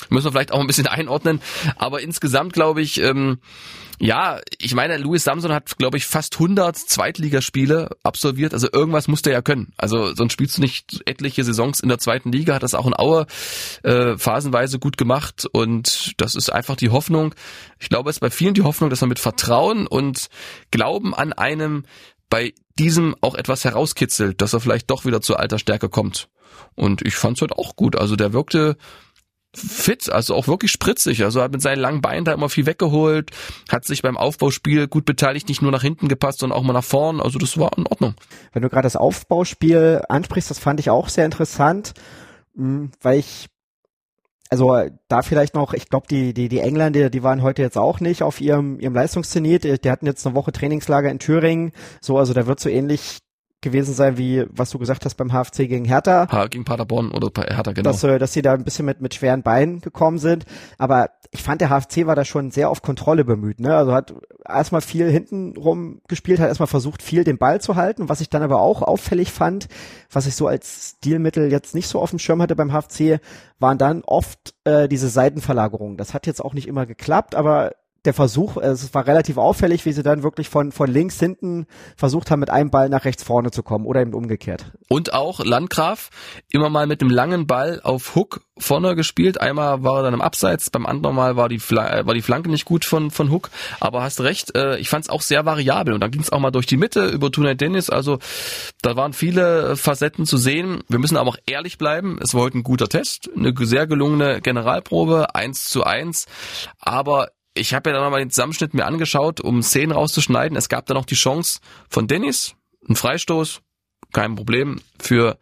müssen 0.09 0.27
wir 0.27 0.31
vielleicht 0.31 0.53
auch 0.53 0.61
ein 0.61 0.67
bisschen 0.67 0.87
einordnen. 0.87 1.41
Aber 1.75 2.01
insgesamt 2.01 2.53
glaube 2.53 2.81
ich, 2.81 3.01
ähm, 3.01 3.39
ja, 4.01 4.39
ich 4.57 4.73
meine, 4.73 4.97
Louis 4.97 5.25
Samson 5.25 5.51
hat, 5.51 5.77
glaube 5.77 5.97
ich, 5.97 6.05
fast 6.05 6.35
100 6.35 6.77
Zweitligaspiele 6.77 7.89
absolviert. 8.01 8.53
Also 8.53 8.69
irgendwas 8.71 9.09
muss 9.09 9.21
der 9.21 9.33
ja 9.33 9.41
können. 9.41 9.73
Also 9.75 10.15
sonst 10.15 10.33
spielst 10.33 10.57
du 10.57 10.61
nicht 10.61 11.01
etliche 11.05 11.38
Saisons 11.43 11.79
in 11.79 11.89
der 11.89 11.99
zweiten 11.99 12.31
Liga. 12.31 12.55
Hat 12.55 12.63
das 12.63 12.73
auch 12.73 12.87
in 12.87 12.97
Aue 12.97 13.25
äh, 13.83 14.17
phasenweise 14.17 14.79
gut 14.79 14.97
gemacht. 14.97 15.45
Und 15.51 16.13
das 16.17 16.35
ist 16.35 16.51
einfach 16.51 16.75
die 16.75 16.89
Hoffnung. 16.89 17.35
Ich 17.79 17.89
glaube, 17.89 18.09
es 18.09 18.17
ist 18.17 18.21
bei 18.21 18.29
vielen 18.29 18.53
die 18.53 18.63
Hoffnung, 18.63 18.89
dass 18.89 19.01
man 19.01 19.09
mit 19.09 19.19
Vertrauen 19.19 19.87
und 19.87 20.29
Glauben 20.71 21.13
an 21.13 21.33
einem 21.33 21.85
bei 22.29 22.53
diesem 22.77 23.15
auch 23.21 23.35
etwas 23.35 23.65
herauskitzelt, 23.65 24.41
dass 24.41 24.53
er 24.53 24.59
vielleicht 24.59 24.89
doch 24.89 25.05
wieder 25.05 25.21
zur 25.21 25.39
alter 25.39 25.59
Stärke 25.59 25.89
kommt. 25.89 26.29
Und 26.75 27.01
ich 27.05 27.15
fand 27.15 27.37
es 27.37 27.41
heute 27.41 27.57
auch 27.57 27.75
gut. 27.75 27.95
Also 27.95 28.15
der 28.15 28.33
wirkte 28.33 28.77
fit, 29.59 30.11
also 30.11 30.35
auch 30.35 30.47
wirklich 30.47 30.71
spritzig. 30.71 31.23
Also 31.23 31.41
hat 31.41 31.51
mit 31.51 31.61
seinen 31.61 31.79
langen 31.79 32.01
Beinen 32.01 32.25
da 32.25 32.33
immer 32.33 32.49
viel 32.49 32.65
weggeholt, 32.65 33.31
hat 33.69 33.85
sich 33.85 34.01
beim 34.01 34.17
Aufbauspiel 34.17 34.87
gut 34.87 35.05
beteiligt, 35.05 35.47
nicht 35.49 35.61
nur 35.61 35.71
nach 35.71 35.81
hinten 35.81 36.07
gepasst, 36.07 36.39
sondern 36.39 36.57
auch 36.57 36.63
mal 36.63 36.73
nach 36.73 36.83
vorn. 36.83 37.21
Also 37.21 37.39
das 37.39 37.57
war 37.57 37.77
in 37.77 37.87
Ordnung. 37.87 38.15
Wenn 38.53 38.61
du 38.61 38.69
gerade 38.69 38.85
das 38.85 38.95
Aufbauspiel 38.95 40.01
ansprichst, 40.09 40.49
das 40.49 40.59
fand 40.59 40.79
ich 40.79 40.89
auch 40.89 41.09
sehr 41.09 41.25
interessant, 41.25 41.93
hm, 42.55 42.91
weil 43.01 43.19
ich 43.19 43.47
also 44.51 44.75
da 45.07 45.21
vielleicht 45.21 45.53
noch, 45.53 45.73
ich 45.73 45.89
glaube, 45.89 46.07
die, 46.09 46.33
die, 46.33 46.49
die 46.49 46.59
Engländer, 46.59 47.11
die 47.11 47.21
waren 47.21 47.43
heute 47.43 47.61
jetzt 47.61 47.77
auch 47.77 47.99
nicht 47.99 48.23
auf 48.23 48.41
ihrem, 48.41 48.79
ihrem 48.79 48.95
Leistungszenit. 48.95 49.83
Die 49.83 49.91
hatten 49.91 50.07
jetzt 50.07 50.25
eine 50.25 50.35
Woche 50.35 50.51
Trainingslager 50.51 51.11
in 51.11 51.19
Thüringen. 51.19 51.71
So, 52.01 52.17
also 52.17 52.33
da 52.33 52.47
wird 52.47 52.59
so 52.59 52.67
ähnlich 52.67 53.19
gewesen 53.61 53.93
sein, 53.93 54.17
wie 54.17 54.45
was 54.49 54.69
du 54.69 54.79
gesagt 54.79 55.05
hast 55.05 55.15
beim 55.15 55.31
HFC 55.31 55.67
gegen 55.67 55.85
Hertha. 55.85 56.27
Ha, 56.31 56.47
gegen 56.47 56.65
Paderborn 56.65 57.11
oder 57.11 57.29
Hertha, 57.35 57.73
genau. 57.73 57.89
Dass, 57.89 58.03
äh, 58.03 58.19
dass 58.19 58.33
sie 58.33 58.41
da 58.41 58.53
ein 58.53 58.63
bisschen 58.63 58.85
mit, 58.85 59.01
mit 59.01 59.13
schweren 59.13 59.43
Beinen 59.43 59.81
gekommen 59.81 60.17
sind. 60.17 60.45
Aber 60.77 61.09
ich 61.31 61.43
fand, 61.43 61.61
der 61.61 61.69
HFC 61.69 62.05
war 62.05 62.15
da 62.15 62.25
schon 62.25 62.51
sehr 62.51 62.69
auf 62.69 62.81
Kontrolle 62.81 63.25
bemüht. 63.25 63.59
Ne? 63.59 63.75
Also 63.75 63.93
hat 63.93 64.13
erstmal 64.47 64.81
viel 64.81 65.09
hinten 65.09 65.55
rum 65.57 66.01
gespielt, 66.07 66.39
hat 66.39 66.47
erstmal 66.47 66.67
versucht, 66.67 67.03
viel 67.03 67.23
den 67.23 67.37
Ball 67.37 67.61
zu 67.61 67.75
halten. 67.75 68.09
Was 68.09 68.21
ich 68.21 68.29
dann 68.29 68.41
aber 68.41 68.61
auch 68.61 68.81
auffällig 68.81 69.31
fand, 69.31 69.67
was 70.11 70.25
ich 70.25 70.35
so 70.35 70.47
als 70.47 70.95
Stilmittel 70.97 71.51
jetzt 71.51 71.75
nicht 71.75 71.87
so 71.87 71.99
auf 71.99 72.09
dem 72.09 72.19
Schirm 72.19 72.41
hatte 72.41 72.55
beim 72.55 72.71
HFC, 72.71 73.19
waren 73.59 73.77
dann 73.77 74.03
oft 74.03 74.55
äh, 74.63 74.87
diese 74.87 75.09
Seitenverlagerungen. 75.09 75.97
Das 75.97 76.13
hat 76.13 76.25
jetzt 76.25 76.43
auch 76.43 76.53
nicht 76.53 76.67
immer 76.67 76.85
geklappt, 76.85 77.35
aber 77.35 77.73
der 78.05 78.13
Versuch, 78.13 78.57
äh, 78.57 78.67
es 78.67 78.93
war 78.93 79.07
relativ 79.07 79.37
auffällig, 79.37 79.85
wie 79.85 79.91
sie 79.91 80.03
dann 80.03 80.23
wirklich 80.23 80.49
von, 80.49 80.71
von 80.71 80.89
links 80.89 81.19
hinten 81.19 81.67
versucht 81.95 82.31
haben, 82.31 82.39
mit 82.39 82.49
einem 82.49 82.69
Ball 82.69 82.89
nach 82.89 83.05
rechts 83.05 83.23
vorne 83.23 83.51
zu 83.51 83.63
kommen 83.63 83.85
oder 83.85 84.01
eben 84.01 84.13
umgekehrt. 84.13 84.71
Und 84.87 85.13
auch 85.13 85.43
Landgraf 85.43 86.09
immer 86.51 86.69
mal 86.69 86.87
mit 86.87 87.01
einem 87.01 87.11
langen 87.11 87.47
Ball 87.47 87.81
auf 87.83 88.15
Hook 88.15 88.41
vorne 88.57 88.95
gespielt. 88.95 89.41
Einmal 89.41 89.83
war 89.83 89.97
er 89.97 90.03
dann 90.03 90.13
im 90.13 90.21
Abseits, 90.21 90.69
beim 90.69 90.85
anderen 90.85 91.15
Mal 91.15 91.35
war 91.35 91.49
die, 91.49 91.59
Fla 91.59 92.05
war 92.05 92.13
die 92.13 92.21
Flanke 92.21 92.49
nicht 92.49 92.65
gut 92.65 92.85
von, 92.85 93.11
von 93.11 93.31
Hook. 93.31 93.49
Aber 93.79 94.03
hast 94.03 94.21
recht, 94.21 94.55
äh, 94.55 94.77
ich 94.77 94.89
fand 94.89 95.05
es 95.05 95.09
auch 95.09 95.21
sehr 95.21 95.45
variabel. 95.45 95.93
Und 95.93 96.01
dann 96.01 96.11
ging 96.11 96.21
es 96.21 96.31
auch 96.31 96.39
mal 96.39 96.51
durch 96.51 96.65
die 96.65 96.77
Mitte 96.77 97.07
über 97.07 97.31
Tunay 97.31 97.55
Dennis. 97.55 97.89
Also 97.89 98.19
da 98.81 98.95
waren 98.95 99.13
viele 99.13 99.75
Facetten 99.75 100.25
zu 100.25 100.37
sehen. 100.37 100.83
Wir 100.87 100.99
müssen 100.99 101.17
aber 101.17 101.29
auch 101.29 101.37
ehrlich 101.45 101.77
bleiben. 101.77 102.19
Es 102.21 102.33
war 102.33 102.41
heute 102.41 102.59
ein 102.59 102.63
guter 102.63 102.87
Test, 102.87 103.29
eine 103.35 103.53
sehr 103.59 103.87
gelungene 103.87 104.41
Generalprobe, 104.41 105.35
eins 105.35 105.69
zu 105.69 105.83
eins. 105.83 106.25
Aber 106.79 107.29
ich 107.59 107.73
habe 107.73 107.89
ja 107.89 107.95
dann 107.95 108.03
nochmal 108.03 108.21
den 108.21 108.29
Zusammenschnitt 108.29 108.73
mir 108.73 108.85
angeschaut, 108.85 109.41
um 109.41 109.61
Szenen 109.61 109.91
rauszuschneiden. 109.91 110.57
Es 110.57 110.69
gab 110.69 110.85
dann 110.85 110.95
noch 110.95 111.05
die 111.05 111.15
Chance 111.15 111.59
von 111.89 112.07
Dennis, 112.07 112.55
ein 112.87 112.95
Freistoß, 112.95 113.61
kein 114.13 114.35
Problem 114.35 114.81
für 114.99 115.37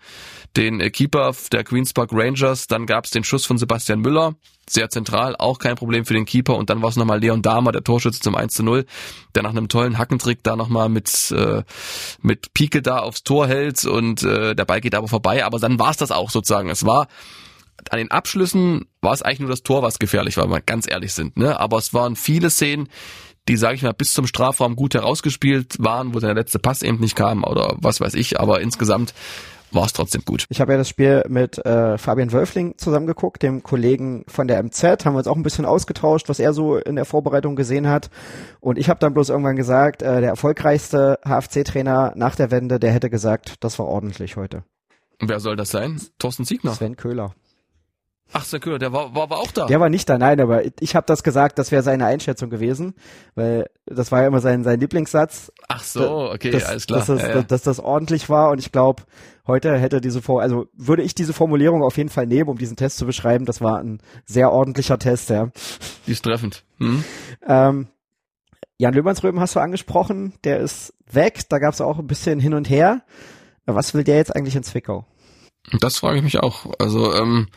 den 0.55 0.79
Keeper 0.91 1.33
der 1.51 1.63
Queens 1.63 1.93
Park 1.93 2.09
Rangers. 2.11 2.67
Dann 2.67 2.85
gab 2.85 3.05
es 3.05 3.11
den 3.11 3.23
Schuss 3.23 3.45
von 3.45 3.57
Sebastian 3.57 3.99
Müller, 3.99 4.35
sehr 4.67 4.89
zentral, 4.89 5.35
auch 5.37 5.59
kein 5.59 5.75
Problem 5.75 6.05
für 6.05 6.13
den 6.13 6.25
Keeper. 6.25 6.55
Und 6.55 6.69
dann 6.69 6.81
war 6.81 6.89
es 6.89 6.95
nochmal 6.95 7.19
Leon 7.19 7.41
Dahmer, 7.41 7.71
der 7.71 7.83
Torschütze 7.83 8.19
zum 8.19 8.35
1 8.35 8.55
zu 8.55 8.63
0, 8.63 8.85
der 9.35 9.43
nach 9.43 9.51
einem 9.51 9.69
tollen 9.69 9.97
Hackentrick 9.97 10.43
da 10.43 10.55
nochmal 10.55 10.89
mit, 10.89 11.31
äh, 11.31 11.63
mit 12.21 12.53
Pike 12.53 12.81
da 12.81 12.99
aufs 12.99 13.23
Tor 13.23 13.47
hält 13.47 13.85
und 13.85 14.23
äh, 14.23 14.55
der 14.55 14.65
Ball 14.65 14.81
geht 14.81 14.95
aber 14.95 15.07
vorbei. 15.07 15.45
Aber 15.45 15.59
dann 15.59 15.79
war 15.79 15.91
es 15.91 15.97
das 15.97 16.11
auch 16.11 16.31
sozusagen. 16.31 16.69
Es 16.69 16.85
war 16.85 17.07
an 17.91 17.99
den 17.99 18.11
Abschlüssen 18.11 18.85
war 19.01 19.13
es 19.13 19.21
eigentlich 19.21 19.39
nur 19.39 19.49
das 19.49 19.63
Tor, 19.63 19.81
was 19.81 19.99
gefährlich 19.99 20.37
war, 20.37 20.45
wenn 20.45 20.51
wir 20.51 20.61
ganz 20.61 20.89
ehrlich 20.89 21.13
sind. 21.13 21.37
Ne? 21.37 21.59
Aber 21.59 21.77
es 21.77 21.93
waren 21.93 22.15
viele 22.15 22.49
Szenen, 22.49 22.89
die, 23.47 23.57
sage 23.57 23.75
ich 23.75 23.83
mal, 23.83 23.93
bis 23.93 24.13
zum 24.13 24.27
Strafraum 24.27 24.75
gut 24.75 24.93
herausgespielt 24.93 25.75
waren, 25.79 26.13
wo 26.13 26.19
der 26.19 26.33
letzte 26.33 26.59
Pass 26.59 26.83
eben 26.83 26.99
nicht 26.99 27.15
kam 27.15 27.43
oder 27.43 27.75
was 27.79 28.01
weiß 28.01 28.13
ich. 28.15 28.39
Aber 28.39 28.61
insgesamt 28.61 29.13
war 29.71 29.85
es 29.85 29.93
trotzdem 29.93 30.23
gut. 30.23 30.45
Ich 30.49 30.61
habe 30.61 30.73
ja 30.73 30.77
das 30.77 30.89
Spiel 30.89 31.23
mit 31.27 31.57
äh, 31.65 31.97
Fabian 31.97 32.31
Wölfling 32.31 32.77
zusammengeguckt, 32.77 33.43
dem 33.43 33.63
Kollegen 33.63 34.23
von 34.27 34.47
der 34.47 34.61
MZ, 34.63 35.05
haben 35.05 35.13
wir 35.13 35.19
uns 35.19 35.27
auch 35.27 35.35
ein 35.35 35.43
bisschen 35.43 35.65
ausgetauscht, 35.65 36.29
was 36.29 36.39
er 36.39 36.53
so 36.53 36.77
in 36.77 36.95
der 36.95 37.05
Vorbereitung 37.05 37.55
gesehen 37.55 37.87
hat. 37.87 38.09
Und 38.59 38.77
ich 38.77 38.89
habe 38.89 38.99
dann 38.99 39.13
bloß 39.13 39.29
irgendwann 39.29 39.55
gesagt, 39.55 40.01
äh, 40.01 40.21
der 40.21 40.29
erfolgreichste 40.29 41.19
HFC-Trainer 41.25 42.13
nach 42.15 42.35
der 42.35 42.51
Wende, 42.51 42.79
der 42.79 42.91
hätte 42.91 43.09
gesagt, 43.09 43.55
das 43.63 43.77
war 43.79 43.87
ordentlich 43.87 44.37
heute. 44.37 44.63
Wer 45.19 45.39
soll 45.39 45.55
das 45.55 45.71
sein? 45.71 45.99
Thorsten 46.19 46.45
Siegner? 46.45 46.73
Sven 46.73 46.95
Köhler. 46.95 47.33
Ach, 48.33 48.45
Köhler, 48.59 48.77
der 48.77 48.91
war, 48.91 49.15
war 49.15 49.23
aber 49.23 49.39
auch 49.39 49.51
da. 49.51 49.67
Der 49.67 49.79
war 49.79 49.89
nicht 49.89 50.09
da, 50.09 50.17
nein, 50.17 50.39
aber 50.41 50.63
ich 50.79 50.95
habe 50.95 51.05
das 51.05 51.23
gesagt, 51.23 51.57
das 51.59 51.71
wäre 51.71 51.81
seine 51.81 52.05
Einschätzung 52.05 52.49
gewesen, 52.49 52.93
weil 53.35 53.69
das 53.85 54.11
war 54.11 54.21
ja 54.21 54.27
immer 54.27 54.41
sein, 54.41 54.63
sein 54.63 54.79
Lieblingssatz. 54.79 55.51
Ach 55.69 55.83
so, 55.83 56.31
okay, 56.31 56.51
dass, 56.51 56.65
alles 56.65 56.87
klar. 56.87 56.99
Dass 56.99 57.07
das, 57.07 57.21
ja, 57.21 57.29
ja. 57.29 57.41
dass 57.41 57.61
das 57.63 57.79
ordentlich 57.79 58.29
war 58.29 58.51
und 58.51 58.59
ich 58.59 58.71
glaube, 58.71 59.03
heute 59.47 59.77
hätte 59.77 60.01
diese 60.01 60.21
Vor 60.21 60.41
also 60.41 60.67
würde 60.73 61.03
ich 61.03 61.15
diese 61.15 61.33
Formulierung 61.33 61.83
auf 61.83 61.97
jeden 61.97 62.09
Fall 62.09 62.27
nehmen, 62.27 62.49
um 62.49 62.57
diesen 62.57 62.75
Test 62.75 62.97
zu 62.97 63.05
beschreiben. 63.05 63.45
Das 63.45 63.61
war 63.61 63.79
ein 63.79 64.01
sehr 64.25 64.51
ordentlicher 64.51 64.99
Test, 64.99 65.29
ja. 65.29 65.49
Die 66.05 66.11
ist 66.11 66.23
treffend. 66.23 66.63
Hm? 66.79 67.03
Ähm, 67.47 67.87
Jan 68.77 68.93
Löhmannsröben 68.93 69.39
hast 69.39 69.55
du 69.55 69.59
angesprochen, 69.59 70.33
der 70.43 70.59
ist 70.59 70.93
weg, 71.11 71.41
da 71.49 71.57
gab 71.57 71.73
es 71.73 71.81
auch 71.81 71.97
ein 71.97 72.07
bisschen 72.07 72.39
hin 72.39 72.53
und 72.53 72.69
her. 72.69 73.01
Was 73.65 73.93
will 73.93 74.03
der 74.03 74.17
jetzt 74.17 74.35
eigentlich 74.35 74.55
in 74.55 74.63
Zwickau? 74.63 75.05
Das 75.79 75.97
frage 75.97 76.17
ich 76.17 76.23
mich 76.23 76.39
auch. 76.39 76.67
Also, 76.79 77.13
ähm, 77.13 77.47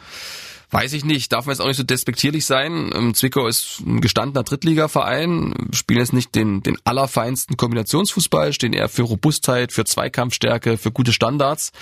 Weiß 0.72 0.92
ich 0.92 1.04
nicht, 1.04 1.33
darf 1.33 1.46
man 1.46 1.54
jetzt 1.54 1.61
auch 1.61 1.66
nicht 1.66 1.78
so 1.78 1.83
despektierlich 1.83 2.46
sein. 2.46 2.92
Ähm, 2.94 3.14
Zwickau 3.14 3.48
ist 3.48 3.80
ein 3.80 4.00
gestandener 4.00 4.44
Drittligaverein, 4.44 5.68
spielen 5.72 5.98
jetzt 5.98 6.12
nicht 6.12 6.35
den, 6.37 6.62
den 6.62 6.76
allerfeinsten 6.85 7.56
Kombinationsfußball, 7.56 8.52
stehen 8.52 8.72
eher 8.72 8.88
für 8.88 9.02
Robustheit, 9.02 9.72
für 9.72 9.85
Zweikampfstärke, 9.85 10.78
für 10.78 10.92
gute 10.92 11.12
Standards. 11.12 11.72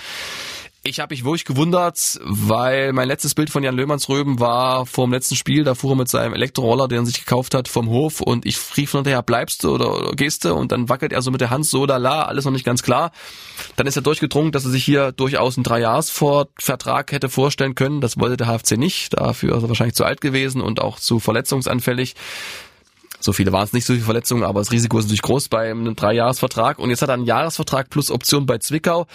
Ich 0.81 1.01
habe 1.01 1.13
mich 1.13 1.25
wirklich 1.25 1.43
gewundert, 1.43 2.21
weil 2.23 2.93
mein 2.93 3.09
letztes 3.09 3.35
Bild 3.35 3.49
von 3.49 3.63
Jan 3.63 3.75
Löhmannsröben 3.75 4.39
war 4.39 4.85
vor 4.85 5.05
dem 5.05 5.11
letzten 5.11 5.35
Spiel, 5.35 5.65
da 5.65 5.75
fuhr 5.75 5.91
er 5.91 5.97
mit 5.97 6.07
seinem 6.07 6.33
Elektroroller, 6.33 6.87
den 6.87 6.99
er 6.99 7.05
sich 7.05 7.19
gekauft 7.19 7.53
hat, 7.53 7.67
vom 7.67 7.89
Hof 7.89 8.21
und 8.21 8.45
ich 8.45 8.57
rief 8.77 8.93
hinterher, 8.93 9.21
bleibst 9.21 9.65
du 9.65 9.75
oder, 9.75 9.93
oder 9.93 10.11
gehst 10.13 10.45
du? 10.45 10.53
Und 10.53 10.71
dann 10.71 10.87
wackelt 10.87 11.11
er 11.11 11.21
so 11.21 11.31
mit 11.31 11.41
der 11.41 11.49
Hand 11.49 11.65
so, 11.65 11.85
da 11.85 11.97
la, 11.97 12.23
alles 12.23 12.45
noch 12.45 12.53
nicht 12.53 12.63
ganz 12.63 12.81
klar. 12.81 13.11
Dann 13.75 13.87
ist 13.87 13.97
er 13.97 14.03
durchgedrungen, 14.03 14.53
dass 14.53 14.63
er 14.63 14.71
sich 14.71 14.85
hier 14.85 15.11
durchaus 15.11 15.57
einen 15.57 15.65
Dreijahresvertrag 15.65 17.11
hätte 17.11 17.27
vorstellen 17.27 17.75
können. 17.75 17.99
Das 17.99 18.17
wollte 18.17 18.37
der 18.37 18.47
HFC 18.47 18.77
nicht, 18.77 19.19
dafür 19.19 19.57
ist 19.57 19.63
er 19.63 19.69
wahrscheinlich 19.69 19.95
zu 19.95 20.05
alt 20.05 20.21
gewesen 20.21 20.61
und 20.61 20.81
auch 20.81 20.97
zu 20.97 21.19
verletzungsanfällig. 21.19 22.15
So 23.19 23.33
viele 23.33 23.51
waren 23.51 23.63
es 23.63 23.73
nicht, 23.73 23.85
so 23.85 23.93
viele 23.93 24.05
Verletzungen, 24.05 24.43
aber 24.43 24.61
das 24.61 24.71
Risiko 24.71 24.97
ist 24.97 25.05
natürlich 25.05 25.21
groß 25.21 25.49
bei 25.49 25.71
einem 25.71 25.95
Dreijahresvertrag. 25.95 26.79
Und 26.79 26.89
jetzt 26.89 27.01
hat 27.01 27.09
er 27.09 27.15
einen 27.15 27.25
Jahresvertrag 27.25 27.89
plus 27.89 28.11
Option 28.11 28.45
bei 28.45 28.59
Zwickau. 28.59 29.07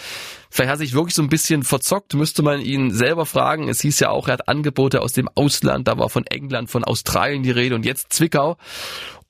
Vielleicht 0.49 0.69
hat 0.69 0.75
er 0.75 0.85
sich 0.85 0.93
wirklich 0.93 1.15
so 1.15 1.21
ein 1.21 1.29
bisschen 1.29 1.63
verzockt, 1.63 2.13
müsste 2.13 2.43
man 2.43 2.61
ihn 2.61 2.91
selber 2.93 3.25
fragen. 3.25 3.67
Es 3.67 3.81
hieß 3.81 3.99
ja 3.99 4.09
auch, 4.09 4.27
er 4.27 4.33
hat 4.33 4.47
Angebote 4.47 5.01
aus 5.01 5.13
dem 5.13 5.29
Ausland, 5.33 5.87
da 5.87 5.97
war 5.97 6.09
von 6.09 6.25
England, 6.27 6.69
von 6.69 6.83
Australien 6.83 7.43
die 7.43 7.51
Rede 7.51 7.75
und 7.75 7.85
jetzt 7.85 8.13
Zwickau. 8.13 8.57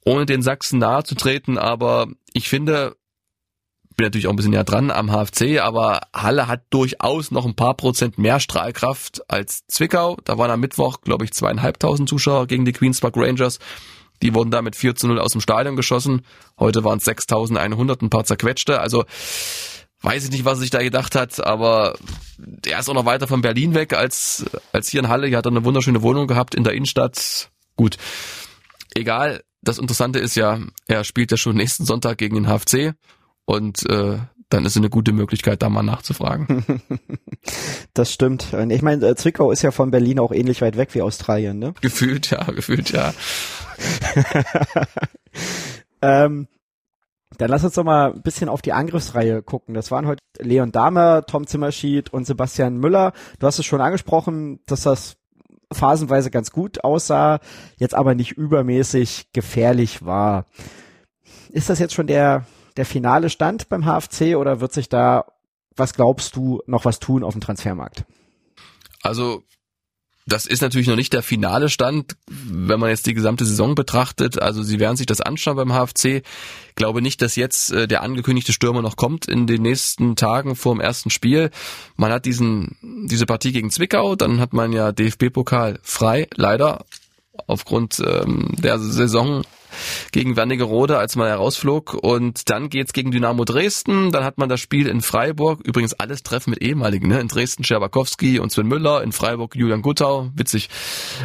ohne 0.05 0.25
den 0.25 0.41
Sachsen 0.43 0.79
nahe 0.79 1.03
zu 1.03 1.15
treten, 1.15 1.57
aber 1.57 2.07
ich 2.31 2.47
finde, 2.47 2.95
bin 3.97 4.05
natürlich 4.05 4.27
auch 4.27 4.31
ein 4.31 4.35
bisschen 4.35 4.51
näher 4.51 4.63
dran 4.63 4.91
am 4.91 5.09
HFC, 5.09 5.59
aber 5.59 6.01
Halle 6.13 6.47
hat 6.47 6.63
durchaus 6.69 7.31
noch 7.31 7.45
ein 7.45 7.55
paar 7.55 7.75
Prozent 7.75 8.17
mehr 8.17 8.39
Strahlkraft 8.39 9.29
als 9.29 9.65
Zwickau. 9.67 10.17
Da 10.23 10.37
waren 10.37 10.51
am 10.51 10.59
Mittwoch, 10.59 11.01
glaube 11.01 11.25
ich, 11.25 11.31
zweieinhalbtausend 11.31 12.09
Zuschauer 12.09 12.47
gegen 12.47 12.65
die 12.65 12.73
Queens 12.73 12.99
Park 12.99 13.15
Rangers. 13.17 13.59
Die 14.21 14.33
wurden 14.33 14.51
da 14.51 14.61
mit 14.61 14.75
4 14.75 14.95
zu 14.95 15.07
0 15.07 15.19
aus 15.19 15.33
dem 15.33 15.41
Stadion 15.41 15.75
geschossen. 15.75 16.21
Heute 16.59 16.83
waren 16.83 16.99
es 16.99 17.05
6100, 17.05 18.01
ein 18.01 18.09
paar 18.09 18.23
zerquetschte. 18.23 18.79
Also 18.79 19.05
weiß 20.01 20.25
ich 20.25 20.31
nicht, 20.31 20.45
was 20.45 20.59
er 20.59 20.61
sich 20.61 20.69
da 20.69 20.81
gedacht 20.81 21.15
hat, 21.15 21.45
aber 21.45 21.95
er 22.65 22.79
ist 22.79 22.89
auch 22.89 22.93
noch 22.93 23.05
weiter 23.05 23.27
von 23.27 23.41
Berlin 23.41 23.73
weg 23.73 23.93
als, 23.93 24.45
als 24.71 24.89
hier 24.89 25.01
in 25.01 25.09
Halle. 25.09 25.27
Hier 25.27 25.37
hat 25.37 25.45
er 25.45 25.51
eine 25.51 25.65
wunderschöne 25.65 26.01
Wohnung 26.01 26.27
gehabt 26.27 26.55
in 26.55 26.63
der 26.63 26.73
Innenstadt. 26.73 27.49
Gut, 27.75 27.97
egal. 28.93 29.43
Das 29.61 29.79
Interessante 29.79 30.19
ist 30.19 30.35
ja, 30.35 30.59
er 30.87 31.03
spielt 31.03 31.31
ja 31.31 31.37
schon 31.37 31.55
nächsten 31.55 31.85
Sonntag 31.85 32.19
gegen 32.19 32.35
den 32.35 32.47
HFC 32.47 32.93
und 33.45 33.89
äh, 33.89 34.19
dann 34.49 34.63
ist 34.63 34.73
es 34.73 34.77
eine 34.77 34.91
gute 34.91 35.11
Möglichkeit, 35.11 35.63
da 35.63 35.69
mal 35.69 35.81
nachzufragen. 35.81 36.63
das 37.93 38.13
stimmt. 38.13 38.53
Ich 38.69 38.81
meine, 38.83 39.07
äh, 39.07 39.15
Zwickau 39.15 39.51
ist 39.51 39.63
ja 39.63 39.71
von 39.71 39.89
Berlin 39.89 40.19
auch 40.19 40.31
ähnlich 40.31 40.61
weit 40.61 40.77
weg 40.77 40.89
wie 40.93 41.01
Australien, 41.01 41.57
ne? 41.57 41.73
Gefühlt, 41.81 42.29
ja, 42.29 42.43
gefühlt, 42.43 42.91
ja. 42.91 43.13
ähm, 46.01 46.47
dann 47.37 47.49
lass 47.49 47.63
uns 47.63 47.73
doch 47.73 47.83
mal 47.83 48.13
ein 48.13 48.21
bisschen 48.21 48.49
auf 48.49 48.61
die 48.61 48.73
Angriffsreihe 48.73 49.41
gucken. 49.41 49.73
Das 49.73 49.91
waren 49.91 50.07
heute 50.07 50.21
Leon 50.39 50.71
Dahmer, 50.71 51.25
Tom 51.25 51.47
Zimmerschied 51.47 52.13
und 52.13 52.25
Sebastian 52.25 52.77
Müller. 52.77 53.13
Du 53.39 53.47
hast 53.47 53.59
es 53.59 53.65
schon 53.65 53.81
angesprochen, 53.81 54.59
dass 54.65 54.83
das 54.83 55.17
phasenweise 55.71 56.31
ganz 56.31 56.51
gut 56.51 56.83
aussah, 56.83 57.39
jetzt 57.77 57.95
aber 57.95 58.15
nicht 58.15 58.33
übermäßig 58.33 59.31
gefährlich 59.33 60.05
war. 60.05 60.45
Ist 61.49 61.69
das 61.69 61.79
jetzt 61.79 61.93
schon 61.93 62.07
der 62.07 62.45
der 62.77 62.85
finale 62.85 63.29
Stand 63.29 63.69
beim 63.69 63.85
HFC 63.85 64.35
oder 64.35 64.59
wird 64.59 64.73
sich 64.73 64.89
da, 64.89 65.25
was 65.75 65.93
glaubst 65.93 66.35
du, 66.35 66.61
noch 66.67 66.85
was 66.85 66.99
tun 66.99 67.23
auf 67.23 67.33
dem 67.33 67.41
Transfermarkt? 67.41 68.05
Also 69.01 69.43
das 70.27 70.47
ist 70.47 70.61
natürlich 70.61 70.87
noch 70.87 70.95
nicht 70.95 71.13
der 71.13 71.21
finale 71.21 71.69
Stand, 71.69 72.15
wenn 72.27 72.79
man 72.79 72.89
jetzt 72.89 73.05
die 73.05 73.13
gesamte 73.13 73.45
Saison 73.45 73.75
betrachtet. 73.75 74.41
Also 74.41 74.63
sie 74.63 74.79
werden 74.79 74.97
sich 74.97 75.05
das 75.05 75.21
anschauen 75.21 75.55
beim 75.55 75.71
HFC. 75.71 76.23
Ich 76.69 76.75
glaube 76.75 77.01
nicht, 77.01 77.21
dass 77.21 77.35
jetzt 77.35 77.71
äh, 77.71 77.87
der 77.87 78.01
angekündigte 78.01 78.51
Stürmer 78.51 78.81
noch 78.81 78.95
kommt 78.95 79.27
in 79.27 79.45
den 79.45 79.61
nächsten 79.61 80.15
Tagen 80.15 80.55
vor 80.55 80.73
dem 80.73 80.81
ersten 80.81 81.11
Spiel. 81.11 81.51
Man 81.95 82.11
hat 82.11 82.25
diesen 82.25 82.75
diese 83.07 83.27
Partie 83.27 83.51
gegen 83.51 83.69
Zwickau, 83.69 84.15
dann 84.15 84.39
hat 84.39 84.53
man 84.53 84.73
ja 84.73 84.91
DFB-Pokal 84.91 85.79
frei, 85.83 86.27
leider 86.35 86.85
aufgrund 87.47 88.01
ähm, 88.05 88.49
der 88.57 88.79
Saison 88.79 89.43
gegen 90.11 90.35
Wernigerode, 90.35 90.97
als 90.97 91.15
man 91.15 91.27
herausflog. 91.27 91.93
Und 91.93 92.49
dann 92.49 92.69
geht's 92.69 92.93
gegen 92.93 93.11
Dynamo 93.11 93.45
Dresden. 93.45 94.11
Dann 94.11 94.23
hat 94.23 94.37
man 94.37 94.49
das 94.49 94.59
Spiel 94.59 94.87
in 94.87 95.01
Freiburg. 95.01 95.61
Übrigens 95.63 95.93
alles 95.93 96.23
Treffen 96.23 96.51
mit 96.51 96.61
ehemaligen. 96.61 97.07
Ne? 97.07 97.19
In 97.19 97.27
Dresden 97.27 97.63
Scherbakowski 97.63 98.39
und 98.39 98.51
Sven 98.51 98.67
Müller. 98.67 99.03
In 99.03 99.11
Freiburg 99.11 99.55
Julian 99.55 99.81
Guttau. 99.81 100.29
Witzig. 100.35 100.69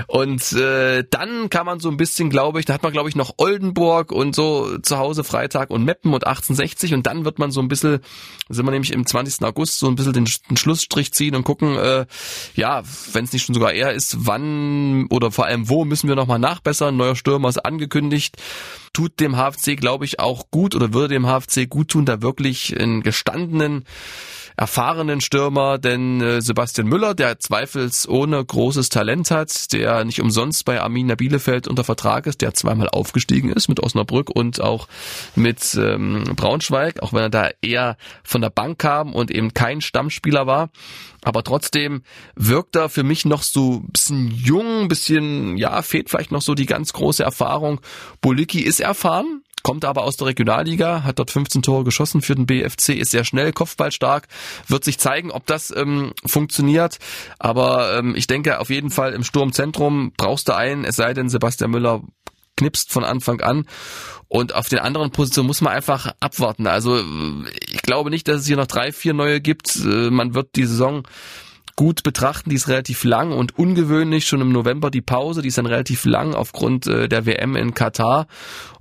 Und 0.07 0.53
äh, 0.53 1.05
dann 1.11 1.51
kann 1.51 1.67
man 1.67 1.81
so 1.81 1.91
ein 1.91 1.97
bisschen, 1.97 2.31
glaube 2.31 2.61
ich, 2.61 2.67
da 2.67 2.75
hat 2.75 2.83
man, 2.83 2.93
glaube 2.93 3.09
ich, 3.09 3.17
noch 3.17 3.35
Oldenburg 3.39 4.13
und 4.13 4.35
so 4.35 4.79
zu 4.79 4.99
Hause 4.99 5.25
Freitag 5.25 5.71
und 5.71 5.85
Meppen 5.85 6.13
und 6.13 6.27
1860. 6.27 6.95
Und 6.95 7.07
dann 7.07 7.25
wird 7.25 7.39
man 7.39 7.51
so 7.51 7.61
ein 7.61 7.69
bisschen, 7.69 8.01
sind 8.49 8.67
wir 8.67 8.73
nämlich 8.73 8.93
im 8.93 9.07
20. 9.07 9.43
August, 9.45 9.79
so 9.79 9.89
ein 9.89 9.95
bisschen 9.95 10.13
den, 10.13 10.29
den 10.51 10.57
Schlussstrich 10.57 11.13
ziehen 11.13 11.35
und 11.35 11.45
gucken, 11.45 11.77
äh, 11.77 12.07
ja, 12.55 12.83
wenn 13.13 13.25
es 13.25 13.33
nicht 13.33 13.45
schon 13.45 13.55
sogar 13.55 13.73
eher 13.73 13.93
ist, 13.93 14.17
wann 14.27 15.07
oder 15.11 15.31
vor 15.31 15.47
allem 15.47 15.69
wo 15.69 15.85
müssen 15.85 16.09
wir 16.09 16.17
nochmal 16.17 16.39
nachbessern. 16.39 16.97
Neuer 16.97 17.17
Stürmer 17.17 17.49
ist 17.49 17.65
angekündigt 17.65 18.37
tut 18.93 19.21
dem 19.21 19.37
HFC, 19.37 19.77
glaube 19.77 20.05
ich, 20.05 20.19
auch 20.21 20.51
gut 20.51 20.75
oder 20.75 20.93
würde 20.93 21.15
dem 21.15 21.27
HFC 21.27 21.69
gut 21.69 21.89
tun, 21.89 22.07
da 22.07 22.23
wirklich 22.23 22.79
einen 22.79 23.03
gestandenen 23.03 23.85
erfahrenen 24.61 25.23
Stürmer, 25.23 25.79
denn 25.79 26.21
äh, 26.21 26.43
Sebastian 26.43 26.87
Müller, 26.87 27.15
der 27.15 27.39
zweifelsohne 27.39 28.45
großes 28.45 28.91
Talent 28.91 29.31
hat, 29.31 29.73
der 29.73 30.05
nicht 30.05 30.21
umsonst 30.21 30.67
bei 30.67 30.83
Arminia 30.83 31.15
Bielefeld 31.15 31.67
unter 31.67 31.83
Vertrag 31.83 32.27
ist, 32.27 32.43
der 32.43 32.53
zweimal 32.53 32.91
aufgestiegen 32.91 33.51
ist 33.51 33.69
mit 33.69 33.81
Osnabrück 33.81 34.29
und 34.29 34.61
auch 34.61 34.87
mit 35.35 35.75
ähm, 35.81 36.25
Braunschweig, 36.37 37.03
auch 37.03 37.15
wenn 37.15 37.23
er 37.23 37.31
da 37.31 37.49
eher 37.63 37.97
von 38.23 38.43
der 38.43 38.51
Bank 38.51 38.81
kam 38.81 39.15
und 39.15 39.31
eben 39.31 39.55
kein 39.55 39.81
Stammspieler 39.81 40.47
war. 40.47 40.69
Aber 41.23 41.43
trotzdem 41.43 42.03
wirkt 42.35 42.77
er 42.77 42.91
für 42.91 43.03
mich 43.03 43.25
noch 43.25 43.43
so 43.43 43.77
ein 43.77 43.93
bisschen 43.93 44.31
jung, 44.31 44.83
ein 44.83 44.89
bisschen, 44.89 45.57
ja, 45.57 45.81
fehlt 45.81 46.11
vielleicht 46.11 46.33
noch 46.33 46.43
so 46.43 46.55
die 46.55 46.67
ganz 46.67 46.93
große 46.93 47.23
Erfahrung. 47.23 47.81
Boliki 48.21 48.61
ist 48.61 48.81
erfahren, 48.81 49.43
kommt 49.63 49.85
aber 49.85 50.05
aus 50.05 50.17
der 50.17 50.29
Regionalliga, 50.29 51.03
hat 51.05 51.19
dort 51.19 51.31
15 51.31 51.63
Tore 51.63 51.85
geschossen 51.85 52.23
für 52.23 52.35
den 52.35 52.47
BFC, 52.47 52.91
ist 52.91 53.11
sehr 53.11 53.25
schnell, 53.25 53.53
kopfballstark, 53.53 54.29
wird 54.67 54.85
sich 54.85 54.99
zeigen, 54.99 55.31
ob 55.31 55.47
das 55.47 55.75
ähm, 55.75 56.13
funktioniert. 56.27 56.99
Aber 57.39 57.99
ähm, 57.99 58.15
ich 58.17 58.27
denke 58.27 58.61
auf 58.61 58.71
jeden 58.71 58.91
Fall 58.91 59.13
im 59.13 59.25
Sturmzentrum 59.25 60.13
brauchst 60.17 60.49
du 60.49 60.55
einen, 60.55 60.85
es 60.85 60.97
sei 60.97 61.15
denn 61.15 61.29
Sebastian 61.29 61.71
Müller 61.71 62.03
knipst 62.57 62.93
von 62.93 63.05
Anfang 63.05 63.41
an. 63.41 63.67
Und 64.29 64.55
auf 64.55 64.69
den 64.69 64.79
anderen 64.79 65.11
Positionen 65.11 65.49
muss 65.49 65.61
man 65.61 65.73
einfach 65.73 66.15
abwarten. 66.21 66.69
Also 66.69 67.03
ich 67.69 67.83
glaube 67.83 68.11
nicht, 68.11 68.29
dass 68.29 68.43
es 68.43 68.47
hier 68.47 68.57
noch 68.57 68.67
drei, 68.67 68.93
vier 68.93 69.13
neue 69.13 69.41
gibt. 69.41 69.75
Äh, 69.77 70.11
man 70.11 70.35
wird 70.35 70.55
die 70.57 70.67
Saison 70.67 71.03
gut 71.81 72.03
betrachten. 72.03 72.51
Die 72.51 72.57
ist 72.57 72.69
relativ 72.69 73.05
lang 73.05 73.33
und 73.33 73.59
ungewöhnlich. 73.59 74.27
Schon 74.27 74.43
im 74.43 74.53
November 74.53 74.91
die 74.91 75.01
Pause, 75.01 75.41
die 75.41 75.49
ist 75.49 75.57
dann 75.57 75.65
relativ 75.65 76.05
lang 76.05 76.35
aufgrund 76.35 76.87
äh, 76.87 77.09
der 77.09 77.25
WM 77.25 77.57
in 77.57 77.73
Katar. 77.73 78.27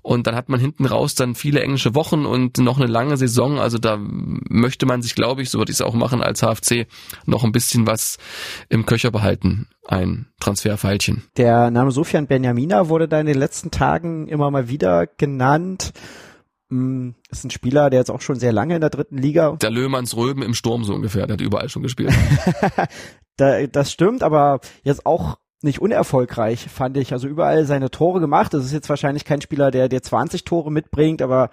Und 0.02 0.28
dann 0.28 0.36
hat 0.36 0.50
man 0.50 0.60
hinten 0.60 0.86
raus 0.86 1.16
dann 1.16 1.34
viele 1.34 1.62
englische 1.62 1.96
Wochen 1.96 2.26
und 2.26 2.58
noch 2.58 2.78
eine 2.78 2.92
lange 2.92 3.16
Saison. 3.16 3.58
Also 3.58 3.78
da 3.78 3.98
möchte 3.98 4.86
man 4.86 5.02
sich, 5.02 5.16
glaube 5.16 5.42
ich, 5.42 5.50
so 5.50 5.60
würde 5.60 5.72
ich 5.72 5.78
es 5.78 5.82
auch 5.82 5.94
machen 5.94 6.22
als 6.22 6.42
HFC, 6.42 6.88
noch 7.26 7.46
ein 7.46 7.54
bisschen 7.54 7.88
was 7.88 8.18
im 8.68 8.86
Köcher 8.86 9.12
behalten. 9.12 9.70
Ein 9.88 10.26
Transferfeilchen. 10.42 11.24
Der 11.38 11.72
Name 11.72 11.92
Sofian 11.92 12.28
Benjamina 12.28 12.90
wurde 12.90 13.08
da 13.08 13.22
in 13.22 13.28
den 13.28 13.38
letzten 13.40 13.72
Tagen 13.72 14.28
immer 14.28 14.52
mal 14.52 14.68
wieder 14.68 15.08
genannt. 15.08 15.94
Mm, 16.69 17.12
ist 17.29 17.43
ein 17.43 17.49
Spieler, 17.49 17.89
der 17.89 17.99
jetzt 17.99 18.12
auch 18.12 18.21
schon 18.21 18.39
sehr 18.39 18.53
lange 18.53 18.75
in 18.75 18.82
der 18.82 18.89
dritten 18.89 19.17
Liga. 19.17 19.55
Der 19.62 19.71
Löhmanns 19.71 20.15
Röben 20.15 20.43
im 20.43 20.53
Sturm 20.53 20.84
so 20.84 20.93
ungefähr, 20.93 21.25
der 21.25 21.34
hat 21.34 21.41
überall 21.41 21.69
schon 21.69 21.84
gespielt. 21.84 22.13
da, 23.38 23.65
das 23.67 23.91
stimmt, 23.91 24.21
aber 24.21 24.60
jetzt 24.84 25.05
auch 25.05 25.38
nicht 25.62 25.82
unerfolgreich, 25.82 26.69
fand 26.69 26.95
ich. 26.97 27.12
Also 27.12 27.27
überall 27.27 27.65
seine 27.65 27.89
Tore 27.89 28.19
gemacht. 28.19 28.53
Das 28.53 28.63
ist 28.63 28.71
jetzt 28.71 28.89
wahrscheinlich 28.89 29.25
kein 29.25 29.41
Spieler, 29.41 29.71
der 29.71 29.89
der 29.89 30.01
20 30.01 30.43
Tore 30.45 30.71
mitbringt, 30.71 31.21
aber 31.21 31.49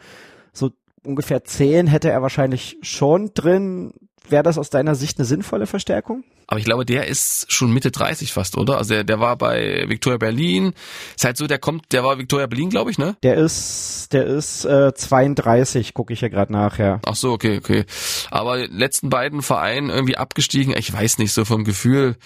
so 0.52 0.70
ungefähr 1.02 1.44
10 1.44 1.86
hätte 1.86 2.10
er 2.10 2.22
wahrscheinlich 2.22 2.76
schon 2.82 3.32
drin. 3.34 3.94
Wäre 4.28 4.42
das 4.42 4.58
aus 4.58 4.70
deiner 4.70 4.94
Sicht 4.94 5.18
eine 5.18 5.24
sinnvolle 5.24 5.66
Verstärkung? 5.66 6.24
Aber 6.48 6.58
ich 6.60 6.64
glaube, 6.64 6.84
der 6.84 7.06
ist 7.06 7.50
schon 7.52 7.72
Mitte 7.72 7.90
30 7.90 8.32
fast, 8.32 8.56
oder? 8.56 8.78
Also 8.78 8.94
der, 8.94 9.04
der 9.04 9.18
war 9.18 9.36
bei 9.36 9.84
Victoria 9.88 10.16
Berlin. 10.16 10.74
Ist 11.16 11.24
halt 11.24 11.36
so, 11.36 11.46
der 11.46 11.58
kommt, 11.58 11.92
der 11.92 12.04
war 12.04 12.18
Victoria 12.18 12.46
Berlin, 12.46 12.70
glaube 12.70 12.90
ich, 12.90 12.98
ne? 12.98 13.16
Der 13.22 13.36
ist, 13.36 14.08
der 14.12 14.26
ist 14.26 14.64
äh, 14.64 14.94
32, 14.94 15.92
gucke 15.92 16.12
ich 16.12 16.20
ja 16.20 16.28
gerade 16.28 16.52
nachher. 16.52 17.00
Ach 17.04 17.16
so, 17.16 17.32
okay, 17.32 17.58
okay. 17.58 17.84
Aber 18.30 18.66
letzten 18.68 19.10
beiden 19.10 19.42
Vereinen 19.42 19.90
irgendwie 19.90 20.16
abgestiegen. 20.16 20.74
Ich 20.76 20.92
weiß 20.92 21.18
nicht, 21.18 21.32
so 21.32 21.44
vom 21.44 21.64
Gefühl. 21.64 22.16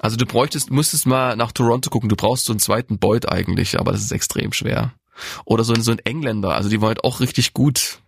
Also 0.00 0.16
du 0.16 0.26
bräuchtest, 0.26 0.70
müsstest 0.70 1.06
mal 1.06 1.36
nach 1.36 1.52
Toronto 1.52 1.90
gucken. 1.90 2.08
Du 2.08 2.16
brauchst 2.16 2.44
so 2.44 2.52
einen 2.52 2.60
zweiten 2.60 2.98
Beut 2.98 3.30
eigentlich, 3.30 3.78
aber 3.78 3.92
das 3.92 4.02
ist 4.02 4.12
extrem 4.12 4.52
schwer. 4.52 4.92
Oder 5.44 5.64
so 5.64 5.72
ein, 5.72 5.82
so 5.82 5.92
ein 5.92 6.00
Engländer. 6.00 6.54
Also 6.54 6.68
die 6.68 6.80
waren 6.80 6.88
halt 6.88 7.04
auch 7.04 7.20
richtig 7.20 7.54
gut. 7.54 8.00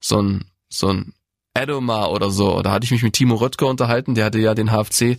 So 0.00 0.22
ein, 0.22 0.44
so 0.68 0.88
ein 0.88 1.12
Adomar 1.58 2.10
oder 2.12 2.30
so. 2.30 2.62
Da 2.62 2.72
hatte 2.72 2.84
ich 2.84 2.90
mich 2.90 3.02
mit 3.02 3.14
Timo 3.14 3.36
Röttger 3.36 3.66
unterhalten, 3.66 4.14
der 4.14 4.24
hatte 4.26 4.38
ja 4.38 4.54
den 4.54 4.70
HFC 4.70 5.18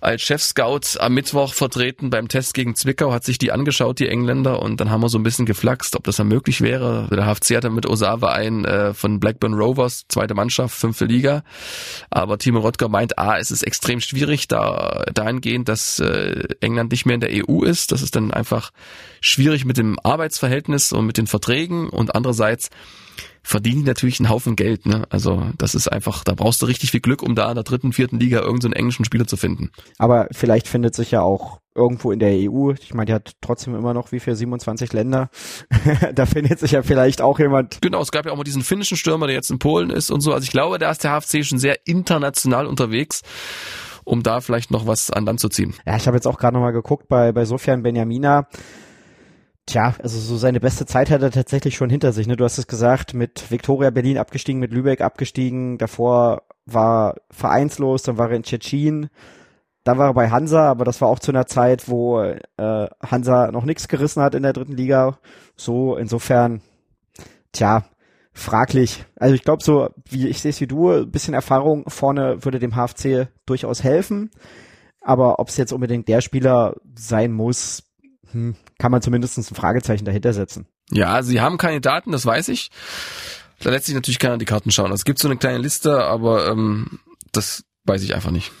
als 0.00 0.22
Chef-Scout 0.22 0.98
am 0.98 1.14
Mittwoch 1.14 1.52
vertreten 1.52 2.10
beim 2.10 2.28
Test 2.28 2.54
gegen 2.54 2.74
Zwickau, 2.74 3.12
hat 3.12 3.24
sich 3.24 3.38
die 3.38 3.52
angeschaut, 3.52 3.98
die 3.98 4.08
Engländer, 4.08 4.62
und 4.62 4.80
dann 4.80 4.90
haben 4.90 5.02
wir 5.02 5.08
so 5.08 5.18
ein 5.18 5.22
bisschen 5.22 5.46
geflaxt, 5.46 5.94
ob 5.94 6.04
das 6.04 6.16
dann 6.16 6.28
möglich 6.28 6.62
wäre. 6.62 7.06
Der 7.10 7.26
HFC 7.26 7.56
hatte 7.56 7.70
mit 7.70 7.86
Osawa 7.86 8.32
einen 8.32 8.64
äh, 8.64 8.94
von 8.94 9.20
Blackburn 9.20 9.54
Rovers, 9.54 10.06
zweite 10.08 10.34
Mannschaft, 10.34 10.74
fünfte 10.74 11.04
Liga. 11.04 11.42
Aber 12.08 12.38
Timo 12.38 12.60
Röttger 12.60 12.88
meint, 12.88 13.18
A, 13.18 13.38
es 13.38 13.50
ist 13.50 13.62
extrem 13.62 14.00
schwierig, 14.00 14.48
da 14.48 15.04
dahingehend, 15.12 15.68
dass 15.68 15.98
äh, 15.98 16.48
England 16.60 16.92
nicht 16.92 17.04
mehr 17.04 17.14
in 17.16 17.20
der 17.20 17.30
EU 17.32 17.62
ist. 17.62 17.92
Das 17.92 18.00
ist 18.00 18.16
dann 18.16 18.32
einfach 18.32 18.70
schwierig 19.20 19.64
mit 19.66 19.76
dem 19.76 19.98
Arbeitsverhältnis 20.02 20.92
und 20.92 21.06
mit 21.06 21.18
den 21.18 21.26
Verträgen 21.26 21.90
und 21.90 22.14
andererseits 22.14 22.70
verdienen 23.42 23.80
die 23.80 23.86
natürlich 23.86 24.20
einen 24.20 24.28
Haufen 24.28 24.56
Geld. 24.56 24.86
Ne? 24.86 25.04
Also 25.10 25.42
das 25.58 25.74
ist 25.74 25.88
einfach, 25.88 26.24
da 26.24 26.34
brauchst 26.34 26.62
du 26.62 26.66
richtig 26.66 26.90
viel 26.90 27.00
Glück, 27.00 27.22
um 27.22 27.34
da 27.34 27.48
in 27.48 27.54
der 27.54 27.64
dritten, 27.64 27.92
vierten 27.92 28.18
Liga 28.18 28.40
irgendeinen 28.40 28.72
so 28.72 28.78
englischen 28.78 29.04
Spieler 29.04 29.26
zu 29.26 29.36
finden. 29.36 29.70
Aber 29.98 30.28
vielleicht 30.32 30.68
findet 30.68 30.94
sich 30.94 31.10
ja 31.10 31.22
auch 31.22 31.60
irgendwo 31.74 32.10
in 32.12 32.18
der 32.18 32.32
EU, 32.32 32.72
ich 32.72 32.94
meine, 32.94 33.06
die 33.06 33.12
hat 33.14 33.32
trotzdem 33.40 33.74
immer 33.74 33.94
noch 33.94 34.12
wie 34.12 34.20
viel 34.20 34.34
27 34.34 34.92
Länder, 34.92 35.30
da 36.14 36.26
findet 36.26 36.58
sich 36.58 36.72
ja 36.72 36.82
vielleicht 36.82 37.22
auch 37.22 37.38
jemand. 37.38 37.80
Genau, 37.80 38.00
es 38.02 38.10
gab 38.10 38.26
ja 38.26 38.32
auch 38.32 38.36
mal 38.36 38.44
diesen 38.44 38.62
finnischen 38.62 38.96
Stürmer, 38.96 39.26
der 39.26 39.36
jetzt 39.36 39.50
in 39.50 39.58
Polen 39.58 39.90
ist 39.90 40.10
und 40.10 40.20
so. 40.20 40.32
Also 40.32 40.44
ich 40.44 40.50
glaube, 40.50 40.78
da 40.78 40.90
ist 40.90 41.04
der 41.04 41.18
HFC 41.18 41.44
schon 41.44 41.58
sehr 41.58 41.86
international 41.86 42.66
unterwegs 42.66 43.22
um 44.02 44.22
da 44.22 44.40
vielleicht 44.40 44.72
noch 44.72 44.86
was 44.88 45.10
an 45.10 45.24
Land 45.24 45.38
zu 45.38 45.48
ziehen. 45.48 45.74
Ja, 45.86 45.94
ich 45.94 46.06
habe 46.06 46.16
jetzt 46.16 46.26
auch 46.26 46.38
gerade 46.38 46.54
nochmal 46.54 46.72
geguckt 46.72 47.06
bei, 47.06 47.30
bei 47.30 47.44
Sofian 47.44 47.82
Benjamina 47.82 48.48
Tja, 49.70 49.94
also 50.02 50.18
so 50.18 50.36
seine 50.36 50.58
beste 50.58 50.84
Zeit 50.84 51.10
hat 51.10 51.22
er 51.22 51.30
tatsächlich 51.30 51.76
schon 51.76 51.90
hinter 51.90 52.10
sich. 52.12 52.26
Ne? 52.26 52.34
Du 52.34 52.42
hast 52.42 52.58
es 52.58 52.66
gesagt, 52.66 53.14
mit 53.14 53.52
Viktoria 53.52 53.90
Berlin 53.90 54.18
abgestiegen, 54.18 54.58
mit 54.58 54.72
Lübeck 54.72 55.00
abgestiegen. 55.00 55.78
Davor 55.78 56.42
war 56.66 57.14
vereinslos, 57.30 58.02
dann 58.02 58.18
war 58.18 58.30
er 58.30 58.36
in 58.36 58.42
Tschetschen. 58.42 59.10
Dann 59.84 59.96
war 59.96 60.08
er 60.08 60.14
bei 60.14 60.28
Hansa, 60.28 60.68
aber 60.68 60.84
das 60.84 61.00
war 61.00 61.06
auch 61.08 61.20
zu 61.20 61.30
einer 61.30 61.46
Zeit, 61.46 61.88
wo 61.88 62.20
äh, 62.20 62.40
Hansa 63.00 63.52
noch 63.52 63.64
nichts 63.64 63.86
gerissen 63.86 64.24
hat 64.24 64.34
in 64.34 64.42
der 64.42 64.54
dritten 64.54 64.72
Liga. 64.72 65.20
So, 65.54 65.94
insofern, 65.96 66.62
tja, 67.52 67.84
fraglich. 68.32 69.04
Also 69.14 69.36
ich 69.36 69.44
glaube 69.44 69.62
so, 69.62 69.90
wie 70.04 70.26
ich 70.26 70.40
sehe 70.40 70.50
es 70.50 70.60
wie 70.60 70.66
du, 70.66 70.90
ein 70.90 71.12
bisschen 71.12 71.32
Erfahrung 71.32 71.88
vorne 71.88 72.44
würde 72.44 72.58
dem 72.58 72.74
HFC 72.74 73.28
durchaus 73.46 73.84
helfen. 73.84 74.32
Aber 75.00 75.38
ob 75.38 75.48
es 75.48 75.56
jetzt 75.56 75.72
unbedingt 75.72 76.08
der 76.08 76.22
Spieler 76.22 76.74
sein 76.96 77.30
muss, 77.30 77.84
hm, 78.32 78.56
kann 78.78 78.92
man 78.92 79.02
zumindest 79.02 79.38
ein 79.38 79.54
Fragezeichen 79.54 80.04
dahinter 80.04 80.32
setzen. 80.32 80.66
Ja, 80.90 81.22
sie 81.22 81.40
haben 81.40 81.58
Kandidaten, 81.58 82.12
das 82.12 82.26
weiß 82.26 82.48
ich. 82.48 82.70
Da 83.60 83.70
lässt 83.70 83.86
sich 83.86 83.94
natürlich 83.94 84.18
keiner 84.18 84.38
die 84.38 84.46
Karten 84.46 84.70
schauen. 84.70 84.92
Es 84.92 85.04
gibt 85.04 85.18
so 85.18 85.28
eine 85.28 85.36
kleine 85.36 85.58
Liste, 85.58 86.04
aber 86.04 86.48
ähm, 86.48 86.98
das 87.32 87.64
weiß 87.84 88.02
ich 88.02 88.14
einfach 88.14 88.30
nicht. 88.30 88.52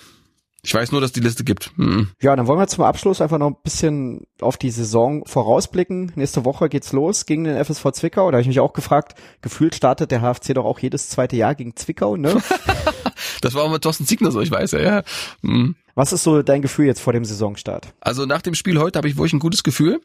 Ich 0.62 0.74
weiß 0.74 0.92
nur, 0.92 1.00
dass 1.00 1.12
die 1.12 1.20
Liste 1.20 1.42
gibt. 1.42 1.72
Mhm. 1.76 2.10
Ja, 2.20 2.36
dann 2.36 2.46
wollen 2.46 2.58
wir 2.58 2.66
zum 2.66 2.84
Abschluss 2.84 3.22
einfach 3.22 3.38
noch 3.38 3.46
ein 3.46 3.56
bisschen 3.64 4.26
auf 4.42 4.58
die 4.58 4.70
Saison 4.70 5.24
vorausblicken. 5.24 6.12
Nächste 6.16 6.44
Woche 6.44 6.68
geht's 6.68 6.92
los 6.92 7.24
gegen 7.24 7.44
den 7.44 7.64
FSV 7.64 7.92
Zwickau. 7.92 8.30
Da 8.30 8.36
habe 8.36 8.42
ich 8.42 8.48
mich 8.48 8.60
auch 8.60 8.74
gefragt, 8.74 9.14
gefühlt 9.40 9.74
startet 9.74 10.10
der 10.10 10.20
HFC 10.20 10.52
doch 10.54 10.66
auch 10.66 10.78
jedes 10.78 11.08
zweite 11.08 11.36
Jahr 11.36 11.54
gegen 11.54 11.76
Zwickau, 11.76 12.16
ne? 12.16 12.42
das 13.40 13.54
war 13.54 13.64
auch 13.64 13.72
mit 13.72 13.82
Thorsten 13.82 14.06
Ziegner 14.06 14.30
so, 14.30 14.40
ich 14.42 14.50
weiß 14.50 14.72
ja. 14.72 14.80
ja. 14.80 15.02
Mhm. 15.40 15.76
Was 16.00 16.14
ist 16.14 16.22
so 16.22 16.40
dein 16.40 16.62
Gefühl 16.62 16.86
jetzt 16.86 17.02
vor 17.02 17.12
dem 17.12 17.26
Saisonstart? 17.26 17.92
Also 18.00 18.24
nach 18.24 18.40
dem 18.40 18.54
Spiel 18.54 18.78
heute 18.78 18.96
habe 18.96 19.06
ich 19.06 19.18
wirklich 19.18 19.34
ein 19.34 19.38
gutes 19.38 19.62
Gefühl, 19.62 20.00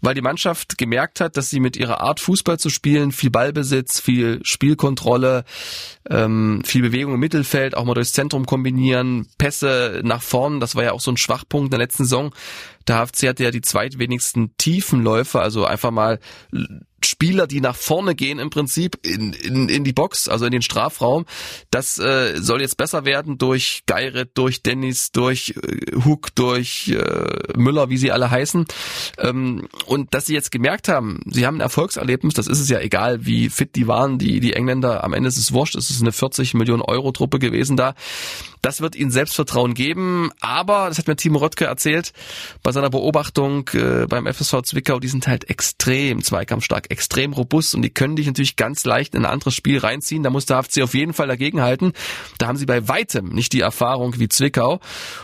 weil 0.00 0.14
die 0.14 0.20
Mannschaft 0.20 0.78
gemerkt 0.78 1.20
hat, 1.20 1.36
dass 1.36 1.50
sie 1.50 1.58
mit 1.58 1.76
ihrer 1.76 2.00
Art 2.00 2.20
Fußball 2.20 2.60
zu 2.60 2.70
spielen, 2.70 3.10
viel 3.10 3.32
Ballbesitz, 3.32 3.98
viel 3.98 4.38
Spielkontrolle, 4.44 5.42
ähm, 6.08 6.62
viel 6.64 6.82
Bewegung 6.82 7.14
im 7.14 7.18
Mittelfeld, 7.18 7.76
auch 7.76 7.84
mal 7.84 7.94
durchs 7.94 8.12
Zentrum 8.12 8.46
kombinieren, 8.46 9.26
Pässe 9.36 10.02
nach 10.04 10.22
vorn, 10.22 10.60
das 10.60 10.76
war 10.76 10.84
ja 10.84 10.92
auch 10.92 11.00
so 11.00 11.10
ein 11.10 11.16
Schwachpunkt 11.16 11.66
in 11.66 11.70
der 11.70 11.80
letzten 11.80 12.04
Saison. 12.04 12.32
Der 12.86 13.04
HFC 13.04 13.26
hatte 13.26 13.42
ja 13.42 13.50
die 13.50 13.62
zweitwenigsten 13.62 14.56
Tiefenläufe, 14.58 15.40
also 15.40 15.64
einfach 15.64 15.90
mal 15.90 16.20
Spieler, 17.06 17.46
die 17.46 17.60
nach 17.60 17.76
vorne 17.76 18.14
gehen 18.14 18.38
im 18.38 18.50
Prinzip 18.50 18.98
in, 19.06 19.32
in, 19.32 19.68
in 19.68 19.84
die 19.84 19.92
Box, 19.92 20.28
also 20.28 20.44
in 20.44 20.52
den 20.52 20.62
Strafraum. 20.62 21.26
Das 21.70 21.98
äh, 21.98 22.40
soll 22.40 22.60
jetzt 22.60 22.76
besser 22.76 23.04
werden 23.04 23.38
durch 23.38 23.82
Geiret, 23.86 24.30
durch 24.34 24.62
Dennis, 24.62 25.12
durch 25.12 25.54
äh, 25.62 25.96
Hook, 26.04 26.34
durch 26.34 26.88
äh, 26.88 27.56
Müller, 27.56 27.90
wie 27.90 27.96
sie 27.96 28.12
alle 28.12 28.30
heißen. 28.30 28.66
Ähm, 29.18 29.68
und 29.86 30.14
dass 30.14 30.26
sie 30.26 30.34
jetzt 30.34 30.50
gemerkt 30.50 30.88
haben, 30.88 31.20
sie 31.26 31.46
haben 31.46 31.58
ein 31.58 31.60
Erfolgserlebnis, 31.60 32.34
das 32.34 32.46
ist 32.46 32.60
es 32.60 32.68
ja 32.68 32.80
egal, 32.80 33.26
wie 33.26 33.50
fit 33.50 33.76
die 33.76 33.86
waren, 33.86 34.18
die, 34.18 34.40
die 34.40 34.54
Engländer, 34.54 35.04
am 35.04 35.12
Ende 35.12 35.28
ist 35.28 35.38
es 35.38 35.52
wurscht, 35.52 35.76
es 35.76 35.90
ist 35.90 36.00
eine 36.00 36.12
40 36.12 36.54
Millionen 36.54 36.82
Euro 36.82 37.12
Truppe 37.12 37.38
gewesen 37.38 37.76
da. 37.76 37.94
Das 38.62 38.80
wird 38.80 38.94
ihnen 38.94 39.10
Selbstvertrauen 39.10 39.74
geben, 39.74 40.30
aber, 40.40 40.88
das 40.88 40.98
hat 40.98 41.08
mir 41.08 41.16
Timo 41.16 41.40
Röttke 41.40 41.64
erzählt, 41.64 42.12
bei 42.62 42.70
seiner 42.70 42.90
Beobachtung 42.90 43.68
äh, 43.74 44.06
beim 44.06 44.26
FSV 44.26 44.62
Zwickau, 44.62 45.00
die 45.00 45.08
sind 45.08 45.26
halt 45.26 45.50
extrem 45.50 46.22
zweikampfstark, 46.22 46.88
extrem 46.90 47.32
robust 47.32 47.74
und 47.74 47.82
die 47.82 47.90
können 47.90 48.14
dich 48.14 48.26
natürlich 48.26 48.54
ganz 48.54 48.84
leicht 48.84 49.16
in 49.16 49.24
ein 49.24 49.32
anderes 49.32 49.56
Spiel 49.56 49.78
reinziehen. 49.78 50.22
Da 50.22 50.30
muss 50.30 50.46
der 50.46 50.62
HFC 50.62 50.82
auf 50.82 50.94
jeden 50.94 51.12
Fall 51.12 51.26
dagegenhalten. 51.26 51.92
Da 52.38 52.46
haben 52.46 52.56
sie 52.56 52.66
bei 52.66 52.86
weitem 52.86 53.30
nicht 53.30 53.52
die 53.52 53.60
Erfahrung 53.60 54.18
wie 54.20 54.28
Zwickau 54.28 54.80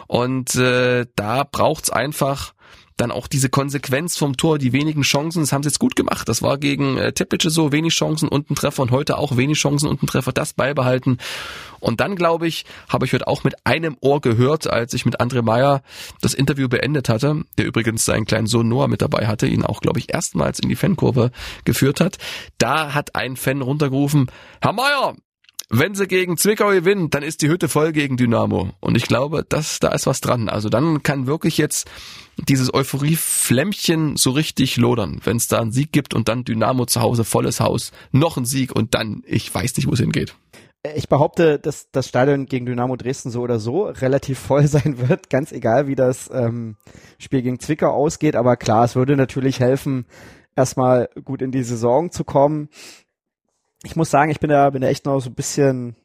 und 0.09 0.57
äh, 0.57 1.07
da 1.15 1.45
braucht's 1.45 1.91
einfach 1.91 2.55
dann 2.99 3.11
auch 3.11 3.27
diese 3.27 3.49
Konsequenz 3.49 4.17
vom 4.17 4.37
Tor, 4.37 4.59
die 4.59 4.73
wenigen 4.73 5.03
Chancen, 5.03 5.41
das 5.41 5.53
haben 5.53 5.63
sie 5.63 5.69
jetzt 5.69 5.79
gut 5.79 5.97
gemacht. 5.97 6.29
Das 6.29 6.43
war 6.43 6.59
gegen 6.59 6.99
äh, 6.99 7.13
Teplice 7.13 7.51
so, 7.51 7.73
wenig 7.73 7.95
Chancen 7.95 8.29
und 8.29 8.51
ein 8.51 8.55
Treffer 8.55 8.83
und 8.83 8.91
heute 8.91 9.19
auch 9.19 9.37
wenig 9.37 9.59
Chancen 9.59 9.89
und 9.89 10.03
ein 10.03 10.07
Treffer, 10.07 10.33
das 10.33 10.53
beibehalten. 10.53 11.19
Und 11.81 12.01
dann, 12.01 12.17
glaube 12.17 12.49
ich, 12.49 12.65
habe 12.89 13.07
ich 13.07 13.13
heute 13.13 13.29
auch 13.29 13.45
mit 13.45 13.55
einem 13.65 13.97
Ohr 14.01 14.21
gehört, 14.21 14.69
als 14.69 14.95
ich 14.95 15.07
mit 15.07 15.21
André 15.21 15.43
Meyer 15.43 15.83
das 16.21 16.35
Interview 16.35 16.69
beendet 16.69 17.09
hatte, 17.09 17.45
der 17.57 17.67
übrigens 17.67 18.05
seinen 18.05 18.27
kleinen 18.27 18.49
Sohn 18.49 18.69
Noah 18.69 18.89
mit 18.89 19.01
dabei 19.01 19.27
hatte, 19.27 19.47
ihn 19.47 19.65
auch, 19.65 19.81
glaube 19.81 20.01
ich, 20.01 20.13
erstmals 20.13 20.59
in 20.59 20.69
die 20.69 20.77
Fankurve 20.77 21.31
geführt 21.65 22.01
hat. 22.01 22.19
Da 22.59 22.95
hat 22.95 23.15
ein 23.15 23.37
Fan 23.37 23.63
runtergerufen, 23.63 24.31
Herr 24.61 24.73
Meyer, 24.73 25.15
wenn 25.71 25.95
sie 25.95 26.07
gegen 26.07 26.37
Zwickau 26.39 26.71
gewinnen, 26.71 27.11
dann 27.11 27.23
ist 27.23 27.43
die 27.43 27.49
Hütte 27.49 27.69
voll 27.69 27.93
gegen 27.93 28.17
Dynamo. 28.17 28.71
Und 28.81 28.97
ich 28.97 29.05
glaube, 29.05 29.45
dass 29.47 29.81
da 29.81 29.89
ist 29.89 30.07
was 30.07 30.21
dran. 30.21 30.49
Also 30.49 30.71
dann 30.71 31.03
kann 31.03 31.27
wirklich 31.27 31.59
jetzt 31.59 31.91
dieses 32.39 32.73
Euphorie-Flämmchen 32.73 34.17
so 34.17 34.31
richtig 34.31 34.77
lodern, 34.79 35.21
wenn 35.25 35.37
es 35.37 35.49
da 35.49 35.61
einen 35.61 35.73
Sieg 35.73 35.93
gibt 35.93 36.15
und 36.15 36.29
dann 36.29 36.45
Dynamo 36.45 36.87
zu 36.87 37.03
Hause, 37.03 37.25
volles 37.25 37.61
Haus, 37.61 37.93
noch 38.13 38.37
ein 38.37 38.47
Sieg 38.47 38.75
und 38.75 38.95
dann, 38.95 39.23
ich 39.27 39.55
weiß 39.55 39.77
nicht, 39.77 39.87
wo 39.87 39.93
es 39.93 40.01
hingeht. 40.01 40.35
Ich 40.95 41.09
behaupte, 41.09 41.59
dass 41.59 41.91
das 41.91 42.07
Stadion 42.07 42.47
gegen 42.47 42.65
Dynamo 42.65 42.97
Dresden 42.97 43.31
so 43.31 43.43
oder 43.43 43.59
so 43.59 43.85
relativ 43.87 44.39
voll 44.39 44.67
sein 44.69 45.09
wird, 45.09 45.29
ganz 45.29 45.53
egal, 45.53 45.87
wie 45.87 45.97
das 45.97 46.31
ähm, 46.33 46.77
Spiel 47.19 47.43
gegen 47.43 47.61
Zwickau 47.61 47.91
ausgeht. 47.91 48.37
Aber 48.37 48.57
klar, 48.57 48.85
es 48.85 48.97
würde 48.97 49.17
natürlich 49.17 49.61
helfen, 49.61 50.07
erstmal 50.57 51.11
gut 51.25 51.43
in 51.43 51.51
die 51.51 51.63
Saison 51.63 52.11
zu 52.11 52.25
kommen 52.25 52.69
ich 53.85 53.97
muss 53.97 54.11
sagen, 54.11 54.31
ich 54.31 54.41
bin 54.41 54.51
da, 54.51 54.71
bin 54.71 54.83
da 54.83 54.89
echt 54.89 55.07
noch 55.07 55.21
so 55.21 55.31
ein 55.31 55.35
bisschen 55.35 55.97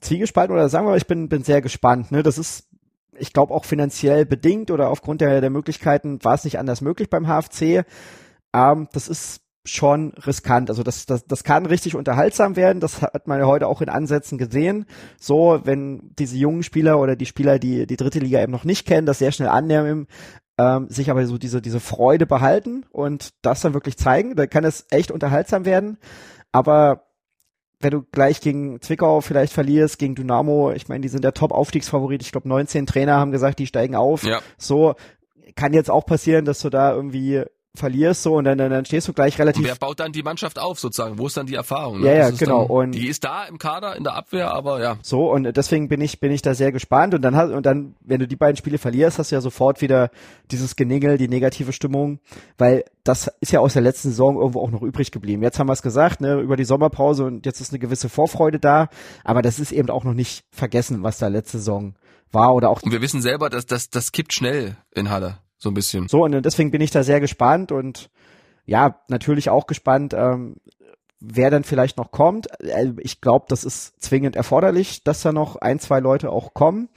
zwiegespalten 0.00 0.54
oder 0.54 0.68
sagen 0.68 0.86
wir 0.86 0.90
mal, 0.90 0.96
ich 0.96 1.06
bin, 1.06 1.28
bin 1.28 1.42
sehr 1.42 1.60
gespannt. 1.60 2.12
Ne? 2.12 2.22
Das 2.22 2.38
ist, 2.38 2.68
ich 3.18 3.32
glaube, 3.32 3.52
auch 3.52 3.64
finanziell 3.64 4.24
bedingt 4.24 4.70
oder 4.70 4.90
aufgrund 4.90 5.20
der, 5.20 5.40
der 5.40 5.50
Möglichkeiten 5.50 6.22
war 6.24 6.34
es 6.34 6.44
nicht 6.44 6.58
anders 6.58 6.80
möglich 6.80 7.10
beim 7.10 7.26
HFC. 7.26 7.84
Ähm, 8.54 8.88
das 8.92 9.08
ist 9.08 9.40
schon 9.64 10.12
riskant. 10.14 10.70
Also 10.70 10.82
das, 10.82 11.04
das, 11.04 11.26
das 11.26 11.44
kann 11.44 11.66
richtig 11.66 11.94
unterhaltsam 11.94 12.56
werden. 12.56 12.80
Das 12.80 13.02
hat 13.02 13.26
man 13.26 13.38
ja 13.38 13.46
heute 13.46 13.66
auch 13.66 13.82
in 13.82 13.88
Ansätzen 13.88 14.38
gesehen. 14.38 14.86
So, 15.18 15.60
wenn 15.64 16.14
diese 16.18 16.36
jungen 16.36 16.62
Spieler 16.62 16.98
oder 16.98 17.16
die 17.16 17.26
Spieler, 17.26 17.58
die 17.58 17.86
die 17.86 17.96
dritte 17.96 18.20
Liga 18.20 18.40
eben 18.40 18.52
noch 18.52 18.64
nicht 18.64 18.86
kennen, 18.86 19.06
das 19.06 19.18
sehr 19.18 19.32
schnell 19.32 19.48
annehmen, 19.48 20.06
ähm, 20.58 20.88
sich 20.90 21.10
aber 21.10 21.24
so 21.26 21.38
diese, 21.38 21.62
diese 21.62 21.80
Freude 21.80 22.26
behalten 22.26 22.84
und 22.90 23.30
das 23.42 23.60
dann 23.60 23.74
wirklich 23.74 23.96
zeigen, 23.96 24.34
dann 24.36 24.50
kann 24.50 24.64
es 24.64 24.86
echt 24.90 25.10
unterhaltsam 25.10 25.64
werden. 25.64 25.98
Aber 26.52 27.04
wenn 27.80 27.92
du 27.92 28.02
gleich 28.02 28.40
gegen 28.40 28.80
Zwickau 28.80 29.20
vielleicht 29.20 29.52
verlierst, 29.52 29.98
gegen 29.98 30.16
Dynamo, 30.16 30.72
ich 30.72 30.88
meine, 30.88 31.00
die 31.00 31.08
sind 31.08 31.22
der 31.22 31.34
Top-Aufstiegsfavorit. 31.34 32.22
Ich 32.22 32.32
glaube, 32.32 32.48
19 32.48 32.86
Trainer 32.86 33.16
haben 33.16 33.30
gesagt, 33.30 33.60
die 33.60 33.68
steigen 33.68 33.94
auf. 33.94 34.24
Ja. 34.24 34.40
So 34.56 34.94
kann 35.54 35.72
jetzt 35.72 35.90
auch 35.90 36.04
passieren, 36.04 36.44
dass 36.44 36.60
du 36.60 36.70
da 36.70 36.92
irgendwie 36.92 37.44
verlierst 37.74 38.22
so 38.22 38.34
und 38.34 38.44
dann, 38.44 38.58
dann, 38.58 38.70
dann 38.70 38.84
stehst 38.84 39.08
du 39.08 39.12
gleich 39.12 39.38
relativ. 39.38 39.62
Und 39.62 39.68
wer 39.68 39.76
baut 39.76 40.00
dann 40.00 40.12
die 40.12 40.22
Mannschaft 40.22 40.58
auf 40.58 40.78
sozusagen? 40.78 41.18
Wo 41.18 41.26
ist 41.26 41.36
dann 41.36 41.46
die 41.46 41.54
Erfahrung? 41.54 42.00
Ne? 42.00 42.06
Ja, 42.06 42.12
ja, 42.14 42.30
genau. 42.30 42.62
Dann, 42.62 42.70
und 42.70 42.90
die 42.92 43.08
ist 43.08 43.24
da 43.24 43.44
im 43.44 43.58
Kader, 43.58 43.96
in 43.96 44.04
der 44.04 44.14
Abwehr, 44.14 44.52
aber 44.52 44.82
ja. 44.82 44.98
So 45.02 45.30
und 45.30 45.44
deswegen 45.56 45.88
bin 45.88 46.00
ich 46.00 46.20
bin 46.20 46.32
ich 46.32 46.42
da 46.42 46.54
sehr 46.54 46.72
gespannt 46.72 47.14
und 47.14 47.22
dann 47.22 47.36
hast 47.36 47.52
und 47.52 47.64
dann, 47.64 47.94
wenn 48.00 48.20
du 48.20 48.28
die 48.28 48.36
beiden 48.36 48.56
Spiele 48.56 48.78
verlierst, 48.78 49.18
hast 49.18 49.30
du 49.30 49.36
ja 49.36 49.40
sofort 49.40 49.80
wieder 49.80 50.10
dieses 50.50 50.76
Geningel, 50.76 51.18
die 51.18 51.28
negative 51.28 51.72
Stimmung, 51.72 52.20
weil 52.58 52.84
das 53.04 53.30
ist 53.40 53.52
ja 53.52 53.60
aus 53.60 53.72
der 53.72 53.82
letzten 53.82 54.10
Saison 54.10 54.36
irgendwo 54.36 54.60
auch 54.60 54.70
noch 54.70 54.82
übrig 54.82 55.10
geblieben. 55.12 55.42
Jetzt 55.42 55.58
haben 55.58 55.68
wir 55.68 55.72
es 55.72 55.82
gesagt, 55.82 56.20
ne, 56.20 56.40
über 56.40 56.56
die 56.56 56.64
Sommerpause 56.64 57.24
und 57.24 57.46
jetzt 57.46 57.60
ist 57.60 57.72
eine 57.72 57.78
gewisse 57.78 58.08
Vorfreude 58.08 58.58
da, 58.58 58.88
aber 59.24 59.42
das 59.42 59.58
ist 59.58 59.72
eben 59.72 59.90
auch 59.90 60.04
noch 60.04 60.14
nicht 60.14 60.44
vergessen, 60.50 61.02
was 61.02 61.18
da 61.18 61.28
letzte 61.28 61.58
Saison 61.58 61.94
war 62.32 62.54
oder 62.54 62.68
auch. 62.68 62.82
Und 62.82 62.92
wir 62.92 63.00
wissen 63.00 63.22
selber, 63.22 63.48
dass 63.48 63.66
das 63.66 63.88
das 63.88 64.12
kippt 64.12 64.34
schnell 64.34 64.76
in 64.94 65.10
Halle 65.10 65.38
so 65.58 65.70
ein 65.70 65.74
bisschen. 65.74 66.08
So, 66.08 66.24
und 66.24 66.42
deswegen 66.42 66.70
bin 66.70 66.80
ich 66.80 66.90
da 66.90 67.02
sehr 67.02 67.20
gespannt 67.20 67.72
und 67.72 68.10
ja, 68.64 69.00
natürlich 69.08 69.50
auch 69.50 69.66
gespannt, 69.66 70.14
ähm, 70.14 70.56
wer 71.20 71.50
dann 71.50 71.64
vielleicht 71.64 71.96
noch 71.96 72.10
kommt. 72.10 72.48
Äh, 72.60 72.92
ich 72.98 73.20
glaube, 73.20 73.46
das 73.48 73.64
ist 73.64 74.00
zwingend 74.02 74.36
erforderlich, 74.36 75.02
dass 75.04 75.22
da 75.22 75.32
noch 75.32 75.56
ein, 75.56 75.78
zwei 75.78 76.00
Leute 76.00 76.30
auch 76.30 76.54
kommen. 76.54 76.88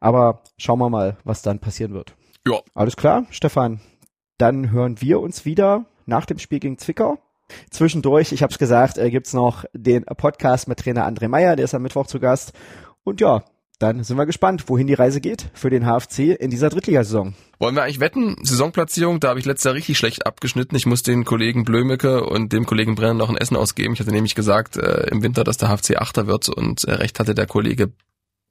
Aber 0.00 0.42
schauen 0.56 0.78
wir 0.78 0.90
mal, 0.90 1.18
was 1.24 1.42
dann 1.42 1.58
passieren 1.58 1.92
wird. 1.92 2.14
Ja. 2.46 2.60
Alles 2.74 2.96
klar, 2.96 3.26
Stefan. 3.30 3.80
Dann 4.38 4.70
hören 4.70 5.00
wir 5.00 5.20
uns 5.20 5.44
wieder 5.44 5.84
nach 6.06 6.24
dem 6.24 6.38
Spiel 6.38 6.60
gegen 6.60 6.78
Zwickau. 6.78 7.18
Zwischendurch, 7.70 8.32
ich 8.32 8.42
habe 8.42 8.52
es 8.52 8.58
gesagt, 8.58 8.96
äh, 8.96 9.10
gibt's 9.10 9.32
noch 9.32 9.64
den 9.72 10.04
Podcast 10.04 10.68
mit 10.68 10.78
Trainer 10.78 11.06
André 11.06 11.28
Meyer, 11.28 11.56
der 11.56 11.64
ist 11.64 11.74
am 11.74 11.82
Mittwoch 11.82 12.06
zu 12.06 12.20
Gast. 12.20 12.52
Und 13.04 13.20
ja, 13.20 13.42
dann 13.80 14.04
sind 14.04 14.18
wir 14.18 14.26
gespannt, 14.26 14.64
wohin 14.68 14.86
die 14.86 14.94
Reise 14.94 15.20
geht 15.20 15.48
für 15.54 15.70
den 15.70 15.84
HFC 15.84 16.36
in 16.38 16.50
dieser 16.50 16.68
Drittligasaison. 16.68 17.34
Wollen 17.58 17.74
wir 17.74 17.82
eigentlich 17.82 17.98
wetten? 17.98 18.36
Saisonplatzierung, 18.42 19.20
da 19.20 19.30
habe 19.30 19.40
ich 19.40 19.46
letztes 19.46 19.64
Jahr 19.64 19.74
richtig 19.74 19.96
schlecht 19.96 20.26
abgeschnitten. 20.26 20.76
Ich 20.76 20.84
muss 20.84 21.02
den 21.02 21.24
Kollegen 21.24 21.64
Blömecke 21.64 22.24
und 22.24 22.52
dem 22.52 22.66
Kollegen 22.66 22.94
Brenner 22.94 23.14
noch 23.14 23.30
ein 23.30 23.38
Essen 23.38 23.56
ausgeben. 23.56 23.94
Ich 23.94 24.00
hatte 24.00 24.12
nämlich 24.12 24.34
gesagt 24.34 24.76
äh, 24.76 25.08
im 25.10 25.22
Winter, 25.22 25.44
dass 25.44 25.56
der 25.56 25.70
HFC 25.70 25.96
Achter 25.96 26.26
wird 26.26 26.50
und 26.50 26.84
äh, 26.84 26.92
recht 26.92 27.18
hatte 27.18 27.34
der 27.34 27.46
Kollege 27.46 27.90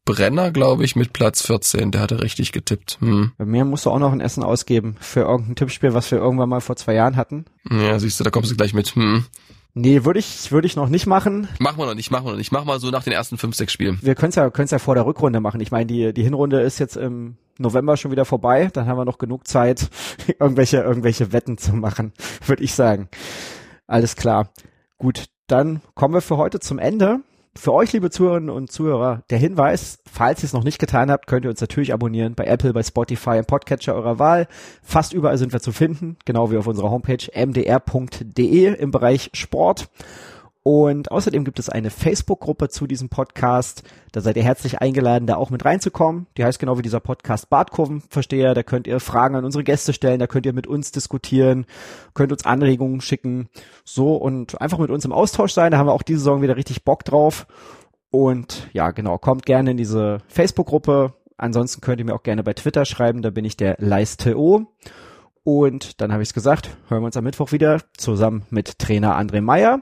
Brenner, 0.04 0.50
glaube 0.50 0.84
ich, 0.84 0.96
mit 0.96 1.14
Platz 1.14 1.46
14. 1.46 1.92
Der 1.92 2.02
hatte 2.02 2.24
richtig 2.24 2.52
getippt. 2.52 2.98
Hm. 3.00 3.34
Bei 3.38 3.46
mir 3.46 3.66
musst 3.66 3.86
du 3.86 3.92
auch 3.92 4.00
noch 4.00 4.12
ein 4.12 4.22
Essen 4.22 4.42
ausgeben 4.42 4.96
für 5.00 5.22
irgendein 5.22 5.56
Tippspiel, 5.56 5.94
was 5.94 6.10
wir 6.10 6.18
irgendwann 6.18 6.50
mal 6.50 6.62
vor 6.62 6.76
zwei 6.76 6.96
Jahren 6.96 7.16
hatten. 7.16 7.46
Ja, 7.70 8.00
siehst 8.00 8.20
du, 8.20 8.24
da 8.24 8.32
kommst 8.32 8.50
du 8.50 8.56
gleich 8.56 8.74
mit. 8.74 8.96
Hm. 8.96 9.26
Nee, 9.74 10.04
würde 10.04 10.20
ich, 10.20 10.52
würde 10.52 10.66
ich 10.66 10.76
noch 10.76 10.90
nicht 10.90 11.06
machen. 11.06 11.48
Machen 11.60 11.78
wir 11.78 11.86
noch 11.86 11.96
nicht, 11.96 12.10
machen 12.10 12.26
wir 12.26 12.32
noch 12.32 12.38
nicht. 12.38 12.52
Mach 12.52 12.66
mal 12.66 12.80
so 12.80 12.90
nach 12.90 13.04
den 13.04 13.14
ersten 13.14 13.38
fünf, 13.38 13.56
sechs 13.56 13.72
Spielen. 13.72 14.00
Wir 14.02 14.16
können 14.16 14.30
es 14.30 14.36
ja, 14.36 14.50
können's 14.50 14.72
ja 14.72 14.80
vor 14.80 14.96
der 14.96 15.06
Rückrunde 15.06 15.40
machen. 15.40 15.62
Ich 15.62 15.72
meine, 15.72 15.86
die, 15.86 16.14
die 16.14 16.24
Hinrunde 16.24 16.62
ist 16.62 16.80
jetzt 16.80 16.98
im 16.98 17.38
November 17.60 17.96
schon 17.96 18.12
wieder 18.12 18.26
vorbei. 18.26 18.70
Dann 18.74 18.88
haben 18.88 18.98
wir 18.98 19.06
noch 19.06 19.20
genug 19.20 19.48
Zeit, 19.48 19.90
irgendwelche, 20.40 20.78
irgendwelche 20.78 21.32
Wetten 21.32 21.58
zu 21.58 21.74
machen, 21.74 22.14
würde 22.46 22.64
ich 22.64 22.74
sagen. 22.74 23.10
Alles 23.86 24.16
klar. 24.16 24.50
Gut, 24.98 25.26
dann 25.48 25.82
kommen 25.94 26.14
wir 26.14 26.22
für 26.22 26.38
heute 26.38 26.60
zum 26.60 26.80
Ende. 26.80 27.22
Für 27.62 27.74
euch, 27.74 27.92
liebe 27.92 28.10
Zuhörerinnen 28.10 28.50
und 28.50 28.72
Zuhörer, 28.72 29.24
der 29.30 29.38
Hinweis, 29.38 30.00
falls 30.10 30.42
ihr 30.42 30.46
es 30.46 30.54
noch 30.54 30.64
nicht 30.64 30.80
getan 30.80 31.12
habt, 31.12 31.28
könnt 31.28 31.44
ihr 31.44 31.50
uns 31.50 31.60
natürlich 31.60 31.92
abonnieren 31.92 32.34
bei 32.34 32.46
Apple, 32.46 32.72
bei 32.72 32.84
Spotify, 32.84 33.38
im 33.38 33.44
Podcatcher 33.44 33.96
eurer 33.96 34.18
Wahl. 34.18 34.48
Fast 34.82 35.12
überall 35.12 35.38
sind 35.38 35.52
wir 35.52 35.60
zu 35.60 35.74
finden, 35.74 36.16
genau 36.24 36.52
wie 36.52 36.58
auf 36.58 36.68
unserer 36.68 36.90
Homepage 36.90 37.28
mdr.de 37.36 38.76
im 38.76 38.92
Bereich 38.92 39.30
Sport. 39.34 39.90
Und 40.64 41.10
außerdem 41.10 41.46
gibt 41.46 41.58
es 41.58 41.70
eine 41.70 41.90
Facebook-Gruppe 41.90 42.68
zu 42.68 42.86
diesem 42.86 43.08
Podcast. 43.08 43.84
Da 44.12 44.20
seid 44.20 44.36
ihr 44.36 44.44
herzlich 44.44 44.82
eingeladen, 44.82 45.26
da 45.26 45.36
auch 45.36 45.50
mit 45.50 45.64
reinzukommen. 45.64 46.28
Die 46.38 46.44
heißt 46.44 46.60
genau 46.60 46.78
wie 46.78 46.82
dieser 46.82 47.00
Podcast 47.00 47.50
Bartkurvenversteher. 47.50 48.54
Da 48.54 48.64
könnt 48.64 48.86
ihr 48.86 49.00
Fragen 49.00 49.36
an 49.36 49.46
unsere 49.46 49.64
Gäste 49.64 49.94
stellen, 49.94 50.20
da 50.20 50.28
könnt 50.28 50.46
ihr 50.46 50.54
mit 50.54 50.68
uns 50.68 50.92
diskutieren, 50.92 51.66
könnt 52.14 52.34
uns 52.34 52.46
Anregungen 52.46 53.00
schicken. 53.00 53.48
So 53.86 54.16
und 54.16 54.60
einfach 54.62 54.80
mit 54.80 54.90
uns 54.90 55.06
im 55.06 55.14
Austausch 55.14 55.54
sein. 55.54 55.72
Da 55.72 55.78
haben 55.78 55.88
wir 55.88 55.94
auch 55.94 56.04
diese 56.04 56.20
Saison 56.20 56.42
wieder 56.42 56.58
richtig 56.58 56.84
Bock 56.84 57.06
drauf. 57.06 57.48
Und 58.12 58.70
ja, 58.74 58.92
genau, 58.92 59.18
kommt 59.18 59.46
gerne 59.46 59.72
in 59.72 59.78
diese 59.78 60.18
Facebook-Gruppe. 60.28 61.14
Ansonsten 61.38 61.80
könnt 61.80 62.00
ihr 62.00 62.06
mir 62.06 62.16
auch 62.16 62.24
gerne 62.24 62.44
bei 62.44 62.54
Twitter 62.54 62.84
schreiben, 62.84 63.22
da 63.22 63.30
bin 63.30 63.46
ich 63.46 63.56
der 63.56 63.78
Leisteo. 63.80 64.68
Und 65.44 66.02
dann 66.02 66.12
habe 66.12 66.22
ich 66.22 66.30
es 66.30 66.34
gesagt, 66.34 66.78
hören 66.90 67.02
wir 67.02 67.06
uns 67.06 67.18
am 67.18 67.24
Mittwoch 67.24 67.54
wieder 67.54 67.80
zusammen 67.96 68.46
mit 68.50 68.78
Trainer 68.78 69.18
André 69.18 69.42
Meyer 69.42 69.82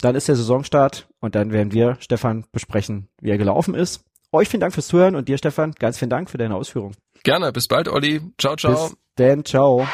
dann 0.00 0.14
ist 0.14 0.28
der 0.28 0.36
Saisonstart 0.36 1.08
und 1.20 1.34
dann 1.34 1.52
werden 1.52 1.72
wir, 1.72 1.96
Stefan, 2.00 2.44
besprechen, 2.52 3.08
wie 3.20 3.30
er 3.30 3.38
gelaufen 3.38 3.74
ist. 3.74 4.04
Euch 4.32 4.48
vielen 4.48 4.60
Dank 4.60 4.74
fürs 4.74 4.88
Zuhören 4.88 5.16
und 5.16 5.28
dir, 5.28 5.38
Stefan, 5.38 5.72
ganz 5.72 5.98
vielen 5.98 6.10
Dank 6.10 6.30
für 6.30 6.38
deine 6.38 6.54
Ausführung. 6.54 6.92
Gerne, 7.24 7.52
bis 7.52 7.66
bald, 7.66 7.88
Olli. 7.88 8.20
Ciao, 8.38 8.56
ciao. 8.56 8.88
Bis 8.88 8.96
denn, 9.18 9.44
ciao. 9.44 9.86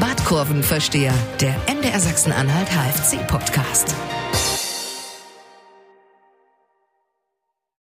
Badkurvenversteher, 0.00 1.14
der 1.40 1.54
MDR 1.72 2.00
Sachsen-Anhalt 2.00 2.68
HFC-Podcast. 2.68 3.94